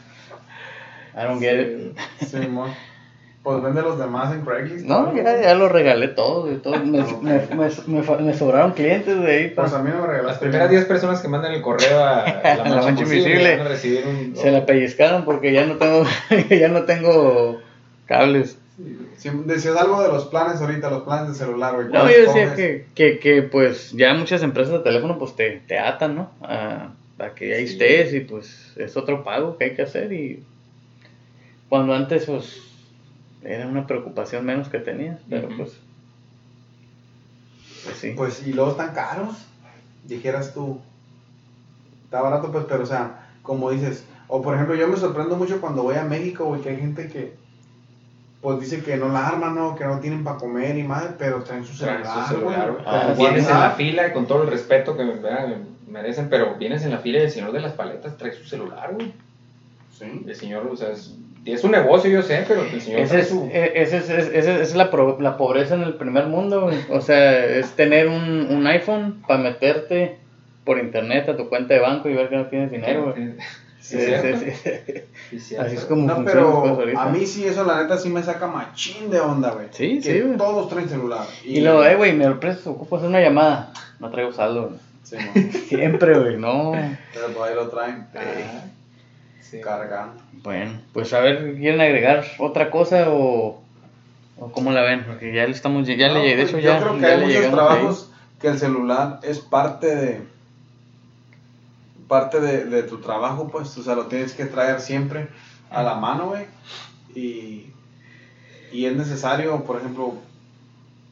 I 1.15 1.25
don't 1.25 1.41
get 1.41 1.59
it. 1.59 1.97
Simón. 2.27 2.75
Pues 3.47 3.63
vende 3.63 3.81
los 3.81 3.97
demás 3.97 4.35
en 4.35 4.45
Craigslist. 4.45 4.87
No, 4.87 5.15
ya, 5.15 5.41
ya 5.41 5.55
lo 5.55 5.69
regalé 5.69 6.09
todo, 6.09 6.49
todo. 6.57 6.81
Me, 6.81 7.05
me, 7.23 7.71
me, 7.87 8.03
me 8.03 8.35
sobraron 8.35 8.73
clientes 8.73 9.21
de 9.21 9.31
ahí. 9.31 9.49
Pues 9.51 9.73
a 9.73 9.79
mí 9.85 9.91
no 9.91 10.01
me 10.01 10.09
regalaste. 10.09 10.27
Las 10.27 10.39
primeras 10.39 10.69
10 10.69 10.85
personas 10.87 11.21
que 11.21 11.29
mandan 11.29 11.53
el 11.53 11.63
correo 11.63 12.03
a, 12.03 12.23
a 12.23 12.57
la, 12.57 12.69
La 12.69 12.83
mancha 12.83 13.05
invisible 13.05 13.57
un... 14.05 14.35
Se 14.35 14.51
la 14.51 14.67
pellizcaron 14.67 15.25
porque 15.25 15.53
ya 15.53 15.65
no 15.65 15.77
tengo, 15.77 16.05
ya 16.51 16.67
no 16.67 16.83
tengo 16.87 17.61
cables. 18.07 18.59
Si 19.17 19.31
decías 19.31 19.77
algo 19.77 20.03
de 20.03 20.09
los 20.09 20.27
planes 20.27 20.61
ahorita, 20.61 20.91
los 20.91 21.05
planes 21.05 21.29
de 21.29 21.35
celular, 21.37 21.77
güey. 21.77 21.87
No, 21.87 22.01
¿cuáles 22.01 22.17
yo 22.27 22.33
decía 22.33 22.55
que, 22.57 22.87
que, 22.97 23.21
que 23.21 23.43
pues 23.43 23.93
ya 23.93 24.13
muchas 24.15 24.43
empresas 24.43 24.73
de 24.73 24.81
teléfono 24.81 25.21
pues 25.21 25.37
te, 25.37 25.63
te 25.69 25.79
atan, 25.79 26.17
¿no? 26.17 26.31
A, 26.43 26.89
a 27.19 27.31
que 27.35 27.55
ahí 27.55 27.67
Sí. 27.67 27.73
estés 27.75 28.13
y 28.15 28.21
pues 28.21 28.73
es 28.77 28.97
otro 28.97 29.25
pago 29.25 29.57
que 29.57 29.65
hay 29.65 29.75
que 29.75 29.83
hacer 29.83 30.13
y 30.13 30.43
cuando 31.69 31.95
antes 31.95 32.27
pues 32.27 32.61
era 33.43 33.67
una 33.67 33.87
preocupación 33.87 34.45
menos 34.45 34.69
que 34.69 34.79
tenías, 34.79 35.19
pero 35.31 35.47
Ujú. 35.49 35.57
pues, 35.59 35.73
pues 37.85 37.97
sí. 37.97 38.13
Pues, 38.17 38.47
y 38.47 38.53
luego 38.53 38.73
están 38.73 38.93
caros. 38.95 39.37
Dijeras 40.05 40.53
tú. 40.55 40.81
Está 42.05 42.21
barato, 42.23 42.51
pues, 42.51 42.65
pero, 42.69 42.83
o 42.83 42.87
sea, 42.87 43.29
como 43.43 43.71
dices. 43.71 44.05
O, 44.29 44.43
por 44.43 44.55
ejemplo, 44.55 44.75
yo 44.75 44.89
me 44.89 44.97
sorprendo 44.97 45.37
mucho 45.37 45.61
cuando 45.61 45.83
voy 45.85 45.95
a 45.97 46.03
México, 46.05 46.45
güey, 46.47 46.61
que 46.63 46.71
hay 46.71 46.77
gente 46.79 47.09
que. 47.09 47.35
Pues 48.41 48.61
dice 48.61 48.83
que 48.83 48.97
no 48.97 49.09
la 49.09 49.27
arman, 49.29 49.55
¿no? 49.55 49.75
Que 49.77 49.85
no 49.85 49.99
tienen 50.01 50.23
para 50.23 50.39
comer 50.39 50.77
y 50.77 50.83
madre, 50.83 51.11
pero 51.19 51.43
traen 51.43 51.65
su 51.65 51.77
Traen 51.79 52.05
celular. 52.05 52.29
su 52.29 52.35
celular, 52.35 52.73
güey. 52.73 52.85
Ah, 52.87 53.03
Como 53.05 53.17
vienes 53.17 53.49
en 53.49 53.61
la 53.61 53.71
fila, 53.73 54.13
con 54.13 54.27
todo 54.27 54.43
el 54.45 54.51
respeto 54.51 54.97
que 54.97 55.05
¿verdad? 55.05 55.57
Merecen, 55.89 56.29
pero 56.29 56.57
vienes 56.57 56.85
en 56.85 56.91
la 56.91 56.99
fila 56.99 57.19
y 57.19 57.23
el 57.23 57.31
señor 57.31 57.53
de 57.53 57.61
las 57.61 57.73
paletas 57.73 58.17
trae 58.17 58.33
su 58.33 58.45
celular, 58.45 58.91
güey. 58.95 59.13
Sí. 59.99 60.05
El 60.27 60.35
señor, 60.37 60.67
o 60.71 60.77
sea, 60.77 60.91
es, 60.91 61.15
y 61.45 61.53
es 61.53 61.63
un 61.65 61.71
negocio, 61.71 62.11
yo 62.11 62.23
sé, 62.23 62.45
pero 62.47 62.63
el 62.63 62.81
señor 62.81 63.01
Ese 63.01 63.09
trae 63.11 63.23
es, 63.23 63.29
su... 63.29 63.49
e- 63.53 63.73
ese 63.77 63.97
es, 63.99 64.11
ese 64.11 64.39
es- 64.39 64.47
esa 64.47 64.61
es 64.63 64.75
la, 64.75 64.91
pro- 64.91 65.19
la 65.21 65.37
pobreza 65.37 65.75
en 65.75 65.83
el 65.83 65.95
primer 65.95 66.27
mundo, 66.27 66.63
güey. 66.63 66.77
O 66.91 67.01
sea, 67.01 67.45
es 67.45 67.71
tener 67.73 68.09
un, 68.09 68.49
un 68.51 68.67
iPhone 68.67 69.23
para 69.27 69.41
meterte 69.43 70.19
por 70.65 70.79
internet 70.79 71.29
a 71.29 71.37
tu 71.37 71.49
cuenta 71.49 71.75
de 71.75 71.81
banco 71.81 72.09
y 72.09 72.15
ver 72.15 72.29
que 72.29 72.37
no 72.37 72.47
tienes 72.47 72.71
dinero, 72.71 73.13
güey. 73.15 73.35
Sí, 73.79 73.99
Sí, 75.31 75.39
sí. 75.39 75.55
Así 75.57 75.77
es 75.77 75.85
como 75.85 76.05
No, 76.09 76.17
funcionan 76.17 76.45
las 76.45 76.55
cosas 76.55 76.77
pero 76.77 76.81
ahorita. 76.81 77.03
a 77.05 77.09
mí 77.11 77.25
sí, 77.25 77.47
eso 77.47 77.65
la 77.65 77.83
neta 77.83 77.97
sí 77.97 78.09
me 78.09 78.21
saca 78.21 78.49
machín 78.49 79.11
de 79.11 79.21
onda, 79.21 79.53
güey. 79.53 79.69
Sí, 79.71 80.01
que 80.03 80.13
sí, 80.13 80.21
güey. 80.23 80.37
Todos 80.37 80.69
traen 80.69 80.89
celular. 80.89 81.25
Y 81.45 81.61
luego, 81.61 81.85
eh, 81.85 81.95
güey, 81.95 82.13
me 82.13 82.27
lo 82.27 82.41
prestas, 82.41 82.67
ocupo 82.67 82.97
hacer 82.97 83.09
una 83.09 83.21
llamada. 83.21 83.73
No 84.01 84.11
traigo 84.11 84.33
saldo, 84.33 84.69
güey. 84.71 84.81
Sí. 85.07 85.17
Siempre, 85.69 86.19
güey, 86.19 86.37
no. 86.37 86.73
pero 87.15 87.29
por 87.29 87.49
ahí 87.49 87.55
lo 87.55 87.69
traen. 87.69 88.09
Ah, 88.13 88.65
sí. 89.41 89.61
Cargando. 89.61 90.21
Bueno, 90.43 90.81
pues 90.93 91.13
a 91.13 91.21
ver, 91.21 91.55
¿quieren 91.57 91.81
agregar 91.81 92.25
otra 92.39 92.73
cosa 92.73 93.11
o, 93.11 93.63
o 94.37 94.53
cómo 94.53 94.73
la 94.73 94.83
ven? 94.83 95.05
Porque 95.05 95.33
ya 95.33 95.45
le 95.45 95.53
estamos, 95.53 95.87
ya 95.87 96.09
No, 96.09 96.15
le, 96.15 96.37
de 96.37 96.43
pues, 96.43 96.49
hecho 96.49 96.59
yo 96.59 96.71
ya, 96.71 96.81
creo 96.81 96.95
que 96.97 97.01
ya 97.01 97.09
hay 97.09 97.21
muchos 97.25 97.51
trabajos 97.53 98.11
que 98.41 98.49
el 98.49 98.59
celular 98.59 99.21
es 99.23 99.39
parte 99.39 99.95
de 99.95 100.23
parte 102.09 102.41
de, 102.41 102.65
de 102.65 102.83
tu 102.83 102.99
trabajo, 102.99 103.49
pues, 103.49 103.77
o 103.79 103.83
sea, 103.83 103.95
lo 103.95 104.07
tienes 104.07 104.33
que 104.33 104.45
traer 104.45 104.81
siempre 104.81 105.29
a 105.71 105.83
la 105.83 105.95
mano, 105.95 106.29
güey. 106.29 106.47
Y, 107.15 107.73
y 108.73 108.87
es 108.87 108.97
necesario, 108.97 109.65
por 109.65 109.79
ejemplo, 109.79 110.15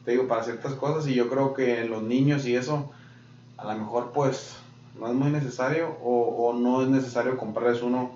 te 0.03 0.11
digo, 0.11 0.27
para 0.27 0.43
ciertas 0.43 0.73
cosas, 0.73 1.07
y 1.07 1.15
yo 1.15 1.29
creo 1.29 1.53
que 1.53 1.83
los 1.85 2.03
niños 2.03 2.45
y 2.45 2.55
eso, 2.55 2.91
a 3.57 3.73
lo 3.73 3.79
mejor, 3.79 4.11
pues, 4.13 4.57
no 4.99 5.07
es 5.07 5.13
muy 5.13 5.31
necesario, 5.31 5.95
o, 6.01 6.49
o 6.49 6.53
no 6.53 6.81
es 6.81 6.87
necesario 6.89 7.37
comprarles 7.37 7.81
uno 7.81 8.11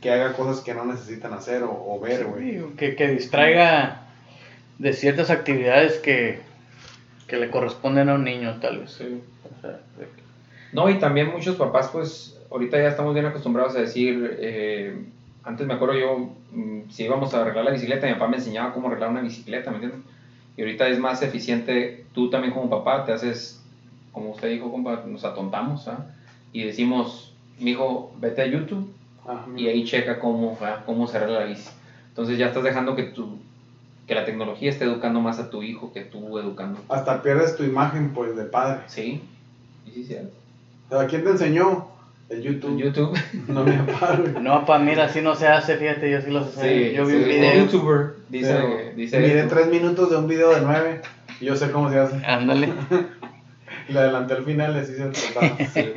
que 0.00 0.10
haga 0.12 0.34
cosas 0.34 0.62
que 0.62 0.74
no 0.74 0.84
necesitan 0.84 1.32
hacer 1.34 1.62
o, 1.62 1.70
o 1.72 1.98
ver, 2.00 2.24
güey. 2.26 2.52
Sí, 2.58 2.64
que, 2.76 2.94
que 2.94 3.08
distraiga 3.08 4.02
de 4.78 4.92
ciertas 4.92 5.30
actividades 5.30 5.98
que, 5.98 6.38
que 7.26 7.36
le 7.36 7.50
corresponden 7.50 8.08
a 8.08 8.14
un 8.14 8.24
niño, 8.24 8.58
tal 8.60 8.78
vez. 8.78 8.92
Sí. 8.92 9.20
O 9.44 9.60
sea, 9.60 9.70
de- 9.98 10.08
No, 10.72 10.88
y 10.88 10.98
también 10.98 11.32
muchos 11.32 11.56
papás, 11.56 11.88
pues, 11.92 12.36
ahorita 12.50 12.80
ya 12.80 12.88
estamos 12.88 13.12
bien 13.14 13.26
acostumbrados 13.26 13.74
a 13.76 13.80
decir, 13.80 14.36
eh, 14.38 14.94
antes 15.42 15.66
me 15.66 15.74
acuerdo 15.74 15.94
yo, 15.98 16.30
mm, 16.52 16.90
si 16.90 17.04
íbamos 17.04 17.34
a 17.34 17.40
arreglar 17.42 17.64
la 17.64 17.70
bicicleta, 17.72 18.06
mi 18.06 18.12
papá 18.12 18.28
me 18.28 18.36
enseñaba 18.36 18.72
cómo 18.72 18.86
arreglar 18.88 19.10
una 19.10 19.22
bicicleta, 19.22 19.70
¿me 19.70 19.76
entiendes? 19.78 20.00
Y 20.56 20.60
ahorita 20.60 20.88
es 20.88 20.98
más 20.98 21.22
eficiente, 21.22 22.04
tú 22.12 22.30
también 22.30 22.52
como 22.54 22.68
papá 22.70 23.04
te 23.04 23.12
haces, 23.12 23.57
como 24.12 24.30
usted 24.30 24.50
dijo, 24.50 24.70
compa, 24.70 25.04
nos 25.06 25.24
atontamos, 25.24 25.88
¿ah? 25.88 26.06
Y 26.52 26.64
decimos, 26.64 27.32
mi 27.58 27.72
hijo, 27.72 28.12
vete 28.20 28.42
a 28.42 28.46
YouTube 28.46 28.92
Ah, 29.28 29.44
y 29.54 29.68
ahí 29.68 29.84
checa 29.84 30.18
cómo, 30.18 30.58
cómo 30.86 31.06
arregla 31.06 31.40
la 31.40 31.44
bici. 31.44 31.68
Entonces 32.08 32.38
ya 32.38 32.46
estás 32.46 32.64
dejando 32.64 32.96
que 32.96 33.02
tu, 33.02 33.38
que 34.06 34.14
la 34.14 34.24
tecnología 34.24 34.70
esté 34.70 34.86
educando 34.86 35.20
más 35.20 35.38
a 35.38 35.50
tu 35.50 35.62
hijo 35.62 35.92
que 35.92 36.00
tú 36.00 36.38
educando. 36.38 36.80
Hasta 36.88 37.22
pierdes 37.22 37.54
tu 37.54 37.62
imagen, 37.62 38.14
pues, 38.14 38.34
de 38.34 38.44
padre. 38.44 38.80
Sí, 38.86 39.22
y 39.86 39.90
sí, 39.90 40.04
cierto. 40.04 40.32
¿Quién 41.10 41.24
te 41.24 41.30
enseñó? 41.30 41.88
El 42.30 42.42
YouTube. 42.42 42.78
YouTube. 42.78 43.18
No 43.48 43.64
mi 43.64 43.72
papá, 43.72 44.16
güey. 44.16 44.42
No, 44.42 44.64
pa, 44.64 44.78
mira, 44.78 45.04
así 45.04 45.20
no 45.20 45.34
se 45.34 45.46
hace, 45.46 45.76
fíjate, 45.76 46.10
yo 46.10 46.22
sí 46.22 46.30
lo 46.30 46.44
sé. 46.46 46.88
Sí, 46.90 46.96
yo 46.96 47.04
vi 47.04 47.12
sí, 47.12 47.18
un 47.18 47.24
video. 47.24 47.64
youtuber 47.64 48.14
dice, 48.30 48.54
Pero 48.54 48.96
dice 48.96 49.20
miré 49.20 49.42
tres 49.44 49.68
minutos 49.68 50.10
de 50.10 50.16
un 50.16 50.26
video 50.26 50.54
de 50.54 50.62
nueve 50.62 51.02
y 51.40 51.44
yo 51.44 51.56
sé 51.56 51.70
cómo 51.70 51.90
se 51.90 51.98
hace. 51.98 52.24
Ándale. 52.24 52.72
Le 53.88 53.98
adelanté 53.98 54.34
al 54.34 54.44
final, 54.44 54.74
les 54.74 54.90
hice 54.90 55.02
el 55.02 55.12
tratado. 55.12 55.56
Sí. 55.72 55.92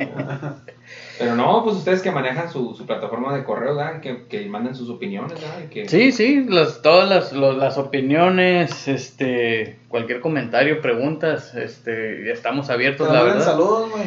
Pero 1.18 1.36
no, 1.36 1.62
pues 1.62 1.76
ustedes 1.76 2.02
que 2.02 2.10
manejan 2.10 2.50
su, 2.50 2.74
su 2.74 2.86
plataforma 2.86 3.34
de 3.36 3.44
correo, 3.44 3.76
¿verdad? 3.76 4.00
Que, 4.00 4.24
que 4.26 4.46
manden 4.46 4.74
sus 4.74 4.88
opiniones, 4.90 5.34
¿verdad? 5.34 5.68
Que, 5.70 5.88
Sí, 5.88 6.10
sí, 6.12 6.44
las, 6.48 6.82
todas 6.82 7.08
las, 7.08 7.32
las 7.32 7.78
opiniones, 7.78 8.88
este, 8.88 9.78
cualquier 9.88 10.20
comentario, 10.20 10.80
preguntas, 10.80 11.54
este, 11.54 12.30
estamos 12.32 12.70
abiertos, 12.70 13.08
Te 13.08 13.14
la 13.14 13.22
verdad. 13.22 13.44
saludos, 13.44 13.90
güey. 13.90 14.04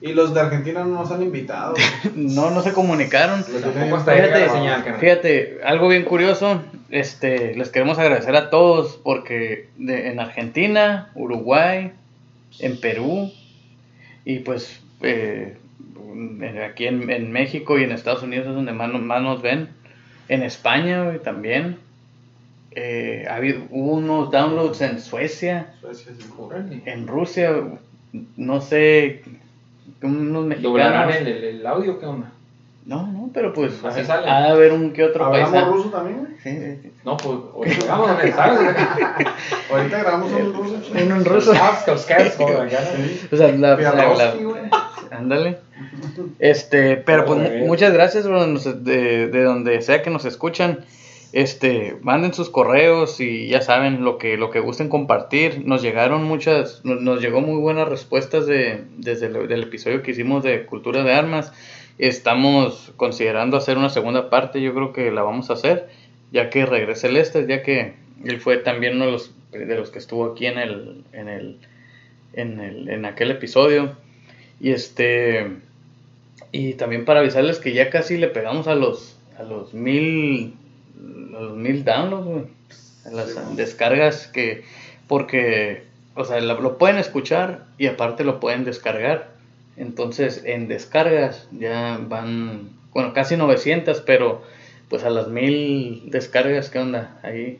Y 0.00 0.12
los 0.12 0.32
de 0.32 0.40
Argentina 0.40 0.84
no 0.84 0.94
nos 1.00 1.10
han 1.10 1.22
invitado. 1.22 1.74
No, 2.14 2.50
no 2.50 2.62
se 2.62 2.72
comunicaron. 2.72 3.40
Los 3.40 3.62
grabado. 3.74 4.52
señal. 4.54 4.84
Fíjate, 5.00 5.58
algo 5.64 5.88
bien 5.88 6.04
curioso, 6.04 6.60
este, 6.90 7.54
les 7.56 7.70
queremos 7.70 7.98
agradecer 7.98 8.36
a 8.36 8.50
todos 8.50 9.00
porque 9.02 9.68
de- 9.76 10.10
en 10.10 10.20
Argentina, 10.20 11.10
Uruguay, 11.14 11.92
en 12.60 12.80
Perú 12.80 13.30
y 14.24 14.40
pues 14.40 14.80
eh, 15.02 15.56
aquí 16.70 16.86
en, 16.86 17.08
en 17.10 17.30
México 17.32 17.78
y 17.78 17.84
en 17.84 17.92
Estados 17.92 18.22
Unidos 18.22 18.46
es 18.48 18.54
donde 18.54 18.72
más, 18.72 18.90
nos- 18.92 19.02
más 19.02 19.22
nos 19.22 19.42
ven. 19.42 19.68
En 20.28 20.42
España 20.42 21.04
güey, 21.04 21.18
también. 21.20 21.78
Eh, 22.72 23.26
ha 23.28 23.36
habido, 23.36 23.62
hubo 23.70 23.94
unos 23.94 24.30
downloads 24.30 24.80
en 24.82 25.00
Suecia, 25.00 25.72
Suecia, 25.80 26.12
sí. 26.18 26.26
Órale. 26.38 26.82
en 26.84 27.06
Rusia, 27.08 27.50
no 28.36 28.60
sé, 28.60 29.22
unos 30.02 30.60
¿Doblarán 30.60 31.08
mexicanos. 31.08 31.16
el, 31.38 31.44
el 31.44 31.66
audio? 31.66 31.98
¿Qué 31.98 32.06
onda? 32.06 32.30
No, 32.88 33.06
no, 33.06 33.30
pero 33.34 33.52
pues 33.52 33.84
Así 33.84 34.00
ha 34.00 34.04
sale. 34.04 34.28
ha 34.30 34.40
de 34.44 34.48
haber 34.48 34.72
un 34.72 34.92
que 34.94 35.04
otro 35.04 35.26
¿Hablamos 35.26 35.50
paisano. 35.50 35.72
ruso 35.72 35.88
también, 35.90 36.18
güey? 36.20 36.32
Sí, 36.42 36.50
sí, 36.50 36.78
sí. 36.82 36.92
No, 37.04 37.16
pues, 37.18 37.36
oye, 37.54 37.76
vamos 37.86 38.10
a 38.10 38.14
ver, 38.14 38.32
¿sabes? 38.32 38.60
Ahorita 39.70 39.98
grabamos 39.98 40.32
un 40.32 40.54
ruso. 40.54 40.96
en 40.96 41.24
ruso. 41.24 41.52
La 41.52 41.60
gana. 41.60 42.88
O 43.30 43.36
sea, 43.36 43.52
la, 43.52 43.76
ándale. 45.10 45.58
Este, 46.38 46.96
pero 46.96 47.24
pues 47.26 47.66
muchas 47.66 47.92
gracias 47.92 48.26
bro, 48.26 48.46
nos- 48.46 48.84
de, 48.84 49.28
de 49.28 49.42
donde 49.42 49.80
sea 49.82 50.02
que 50.02 50.10
nos 50.10 50.24
escuchan. 50.24 50.84
Este, 51.34 51.98
manden 52.00 52.32
sus 52.32 52.48
correos 52.48 53.20
y 53.20 53.48
ya 53.48 53.60
saben 53.60 54.02
lo 54.02 54.16
que 54.16 54.38
lo 54.38 54.48
que 54.50 54.60
gusten 54.60 54.88
compartir. 54.88 55.62
Nos 55.66 55.82
llegaron 55.82 56.24
muchas, 56.24 56.80
nos, 56.84 57.02
nos 57.02 57.20
llegó 57.20 57.42
muy 57.42 57.60
buenas 57.60 57.86
respuestas 57.86 58.46
de 58.46 58.84
desde 58.96 59.26
el 59.26 59.46
del 59.46 59.64
episodio 59.64 60.02
que 60.02 60.12
hicimos 60.12 60.42
de 60.42 60.64
cultura 60.64 61.02
de 61.04 61.12
armas. 61.12 61.52
Estamos 61.98 62.92
considerando 62.96 63.56
hacer 63.56 63.76
una 63.76 63.88
segunda 63.88 64.30
parte, 64.30 64.60
yo 64.60 64.72
creo 64.72 64.92
que 64.92 65.10
la 65.10 65.22
vamos 65.22 65.50
a 65.50 65.54
hacer, 65.54 65.88
ya 66.30 66.48
que 66.48 66.64
regrese 66.64 67.08
el 67.08 67.16
este, 67.16 67.46
ya 67.46 67.62
que 67.62 67.94
él 68.24 68.40
fue 68.40 68.58
también 68.58 68.96
uno 68.96 69.06
de 69.06 69.12
los 69.12 69.34
de 69.50 69.74
los 69.74 69.90
que 69.90 69.98
estuvo 69.98 70.26
aquí 70.26 70.46
en 70.46 70.58
el 70.58 71.04
en 71.12 71.28
el 71.28 71.58
en 72.34 72.60
el 72.60 72.88
en 72.88 73.04
aquel 73.04 73.30
episodio. 73.30 73.96
Y 74.60 74.70
este 74.70 75.56
y 76.52 76.74
también 76.74 77.04
para 77.04 77.20
avisarles 77.20 77.58
que 77.58 77.72
ya 77.72 77.90
casi 77.90 78.16
le 78.16 78.28
pegamos 78.28 78.68
a 78.68 78.74
los 78.74 79.16
a 79.38 79.42
los 79.42 79.74
mil 79.74 80.54
a 81.36 81.40
los 81.40 81.56
mil 81.56 81.84
downloads. 81.84 82.48
A 83.06 83.10
las 83.10 83.30
Sí, 83.30 83.40
descargas 83.56 84.26
que 84.26 84.64
porque 85.06 85.84
o 86.14 86.24
sea, 86.24 86.40
lo, 86.40 86.60
lo 86.60 86.78
pueden 86.78 86.98
escuchar 86.98 87.64
y 87.78 87.86
aparte 87.86 88.24
lo 88.24 88.40
pueden 88.40 88.64
descargar. 88.64 89.37
Entonces, 89.78 90.42
en 90.44 90.68
descargas 90.68 91.48
ya 91.52 91.98
van 92.08 92.70
bueno, 92.92 93.12
casi 93.12 93.36
900, 93.36 94.00
pero 94.00 94.42
pues 94.88 95.04
a 95.04 95.10
las 95.10 95.28
mil 95.28 96.10
descargas, 96.10 96.70
¿qué 96.70 96.78
onda? 96.80 97.18
Ahí 97.22 97.58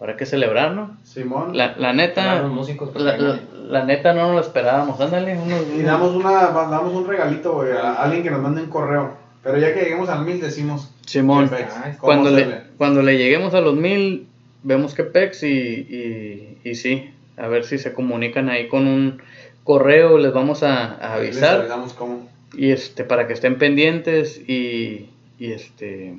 habrá 0.00 0.16
que 0.16 0.26
celebrar, 0.26 0.72
¿no? 0.72 0.96
Simón. 1.04 1.56
La, 1.56 1.76
la 1.76 1.92
neta, 1.92 2.42
Los 2.42 2.50
músicos, 2.52 2.90
pues, 2.92 3.04
la, 3.04 3.12
vengan. 3.12 3.28
la- 3.28 3.54
la 3.80 3.84
neta 3.84 4.12
no 4.12 4.22
nos 4.26 4.34
lo 4.34 4.40
esperábamos. 4.40 5.00
Ándale, 5.00 5.36
unos, 5.38 5.62
Y 5.78 5.82
damos, 5.82 6.14
una, 6.14 6.32
damos 6.50 6.92
un 6.94 7.06
regalito, 7.06 7.52
güey, 7.54 7.72
a 7.72 7.94
alguien 7.94 8.22
que 8.22 8.30
nos 8.30 8.40
mande 8.40 8.62
un 8.62 8.68
correo. 8.68 9.12
Pero 9.42 9.58
ya 9.58 9.72
que 9.74 9.80
lleguemos 9.82 10.08
al 10.08 10.24
mil, 10.24 10.40
decimos. 10.40 10.90
Simón, 11.06 11.48
pex, 11.50 11.98
cuando 12.00 12.30
le, 12.30 12.44
ve. 12.44 12.60
cuando 12.78 13.02
le 13.02 13.16
lleguemos 13.18 13.52
a 13.54 13.60
los 13.60 13.74
mil, 13.74 14.26
vemos 14.62 14.94
que 14.94 15.04
pex 15.04 15.42
y, 15.44 15.48
y, 15.48 16.58
y 16.64 16.74
sí, 16.74 17.10
a 17.36 17.46
ver 17.48 17.64
si 17.64 17.76
se 17.78 17.92
comunican 17.92 18.48
ahí 18.48 18.68
con 18.68 18.86
un 18.86 19.22
correo, 19.64 20.18
les 20.18 20.32
vamos 20.32 20.62
a, 20.62 20.84
a 20.94 21.14
Ahí 21.14 21.26
les 21.32 21.42
avisar 21.42 21.60
avisamos 21.60 21.92
cómo. 21.94 22.28
y 22.56 22.70
este 22.70 23.04
para 23.04 23.26
que 23.26 23.32
estén 23.32 23.58
pendientes 23.58 24.38
y, 24.48 25.10
y 25.38 25.52
este 25.52 26.14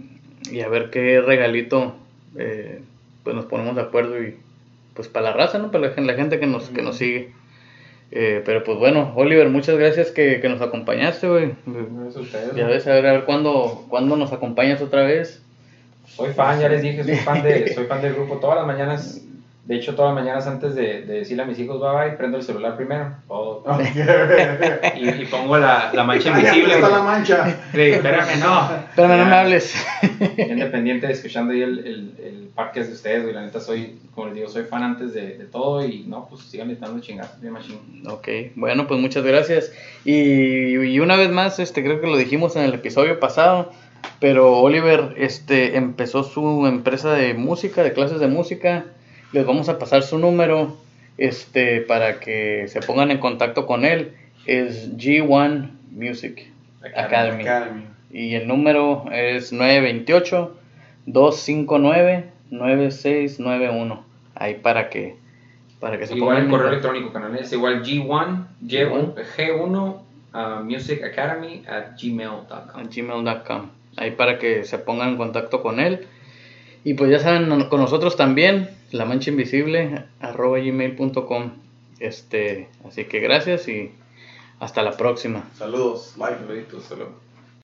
y 0.51 0.61
a 0.61 0.67
ver 0.67 0.89
qué 0.89 1.21
regalito 1.21 1.95
eh, 2.37 2.81
pues 3.23 3.35
nos 3.35 3.45
ponemos 3.45 3.75
de 3.75 3.81
acuerdo 3.81 4.21
y 4.21 4.35
pues 4.93 5.07
para 5.07 5.31
la 5.31 5.33
raza, 5.33 5.57
¿no? 5.57 5.71
Para 5.71 5.89
la, 5.89 6.01
la 6.01 6.13
gente 6.13 6.39
que 6.39 6.47
nos, 6.47 6.69
que 6.69 6.81
nos 6.81 6.97
sigue. 6.97 7.31
Eh, 8.11 8.41
pero 8.45 8.63
pues 8.63 8.77
bueno, 8.77 9.11
Oliver, 9.15 9.49
muchas 9.49 9.77
gracias 9.77 10.11
que, 10.11 10.39
que 10.39 10.47
nos 10.47 10.61
acompañaste, 10.61 11.27
güey. 11.27 11.53
Ya 12.55 12.67
ves, 12.67 12.87
a 12.87 12.93
ver, 12.93 13.05
a 13.07 13.11
ver 13.13 13.25
cuándo, 13.25 13.85
cuándo 13.89 14.15
nos 14.15 14.31
acompañas 14.31 14.81
otra 14.81 15.03
vez. 15.03 15.41
Soy 16.07 16.31
fan, 16.33 16.59
ya 16.61 16.69
les 16.69 16.81
dije, 16.81 17.03
soy 17.03 17.15
fan, 17.17 17.43
de, 17.43 17.73
soy 17.75 17.85
fan 17.87 18.01
del 18.01 18.13
grupo. 18.13 18.37
Todas 18.37 18.57
las 18.57 18.67
mañanas, 18.67 19.21
de 19.65 19.75
hecho, 19.75 19.95
todas 19.95 20.13
las 20.13 20.23
mañanas 20.23 20.45
antes 20.45 20.75
de, 20.75 21.01
de 21.01 21.13
decirle 21.19 21.41
a 21.41 21.45
mis 21.47 21.57
hijos 21.57 21.81
bye 21.81 21.89
bye, 22.09 22.17
prendo 22.17 22.37
el 22.37 22.43
celular 22.43 22.75
primero. 22.75 23.15
Oh, 23.27 23.63
y, 24.95 25.09
y 25.09 25.25
pongo 25.25 25.57
la, 25.57 25.91
la 25.91 26.03
mancha 26.03 26.33
Ay, 26.35 26.41
invisible. 26.41 26.75
está 26.75 26.89
la 26.89 27.01
mancha. 27.01 27.45
Sí, 27.71 27.81
espérame, 27.81 28.39
no. 28.39 28.75
Espérame, 28.75 29.17
no 29.17 29.25
me 29.25 29.35
hables. 29.35 29.75
Independiente, 30.37 31.11
escuchando 31.11 31.53
ahí 31.53 31.61
el, 31.63 31.79
el, 31.79 32.13
el 32.23 32.49
podcast 32.55 32.89
de 32.89 32.93
ustedes, 32.93 33.23
güey. 33.23 33.33
La 33.33 33.41
neta, 33.41 33.59
soy, 33.59 33.97
como 34.13 34.27
les 34.27 34.35
digo, 34.35 34.49
soy 34.49 34.63
fan 34.63 34.83
antes 34.83 35.13
de, 35.13 35.37
de 35.37 35.45
todo 35.45 35.83
y 35.85 36.03
no, 36.07 36.27
pues 36.29 36.41
sigan 36.43 36.75
dando 36.79 36.99
chingadas, 37.01 37.41
bien 37.41 37.53
machín. 37.53 38.03
Ok, 38.07 38.27
bueno, 38.55 38.85
pues 38.87 38.99
muchas 38.99 39.23
gracias. 39.23 39.71
Y, 40.03 40.75
y 40.77 40.99
una 40.99 41.15
vez 41.15 41.31
más, 41.31 41.57
este, 41.59 41.83
creo 41.83 41.99
que 42.01 42.07
lo 42.07 42.17
dijimos 42.17 42.55
en 42.55 42.63
el 42.63 42.73
episodio 42.75 43.19
pasado, 43.19 43.71
pero 44.19 44.59
Oliver 44.59 45.15
este, 45.17 45.75
empezó 45.77 46.23
su 46.23 46.67
empresa 46.67 47.13
de 47.13 47.33
música, 47.33 47.81
de 47.81 47.93
clases 47.93 48.19
de 48.19 48.27
música. 48.27 48.85
Les 49.31 49.45
vamos 49.45 49.69
a 49.69 49.77
pasar 49.79 50.03
su 50.03 50.17
número 50.19 50.77
este, 51.17 51.81
para 51.81 52.19
que 52.19 52.67
se 52.67 52.81
pongan 52.81 53.11
en 53.11 53.17
contacto 53.19 53.65
con 53.65 53.85
él. 53.85 54.13
Es 54.45 54.91
G1 54.97 55.69
Music 55.91 56.47
Academy. 56.95 57.43
Academy. 57.43 57.83
Y 58.11 58.35
el 58.35 58.47
número 58.47 59.05
es 59.11 59.51
928-259-9691. 62.73 63.99
Ahí 64.35 64.55
para 64.55 64.89
que, 64.89 65.15
para 65.79 65.97
que 65.97 66.07
se 66.07 66.15
Igual 66.15 66.37
el 66.43 66.49
correo 66.49 66.67
en- 66.67 66.73
electrónico, 66.73 67.13
canal 67.13 67.35
es 67.37 67.51
igual 67.53 67.83
G1, 67.83 68.45
G1. 68.65 69.15
G1 69.37 69.95
uh, 70.33 70.63
Music 70.63 71.03
Academy 71.03 71.63
at 71.67 71.97
gmail.com. 72.01 73.69
Ahí 73.97 74.11
para 74.11 74.37
que 74.39 74.63
se 74.65 74.77
pongan 74.77 75.09
en 75.09 75.17
contacto 75.17 75.61
con 75.61 75.79
él. 75.79 76.07
Y 76.85 76.93
pues 76.93 77.09
ya 77.09 77.19
saben, 77.19 77.65
con 77.65 77.81
nosotros 77.81 78.15
también, 78.15 78.69
la 78.91 79.05
mancha 79.05 79.31
invisible, 79.31 80.05
arroba 80.19 80.59
gmail.com. 80.59 81.51
Este, 81.99 82.69
así 82.87 83.05
que 83.05 83.19
gracias 83.19 83.67
y 83.67 83.91
hasta 84.59 84.83
la 84.83 84.95
próxima. 84.95 85.49
Saludos. 85.57 86.13
Saluditos, 86.15 86.83
saludos. 86.83 87.24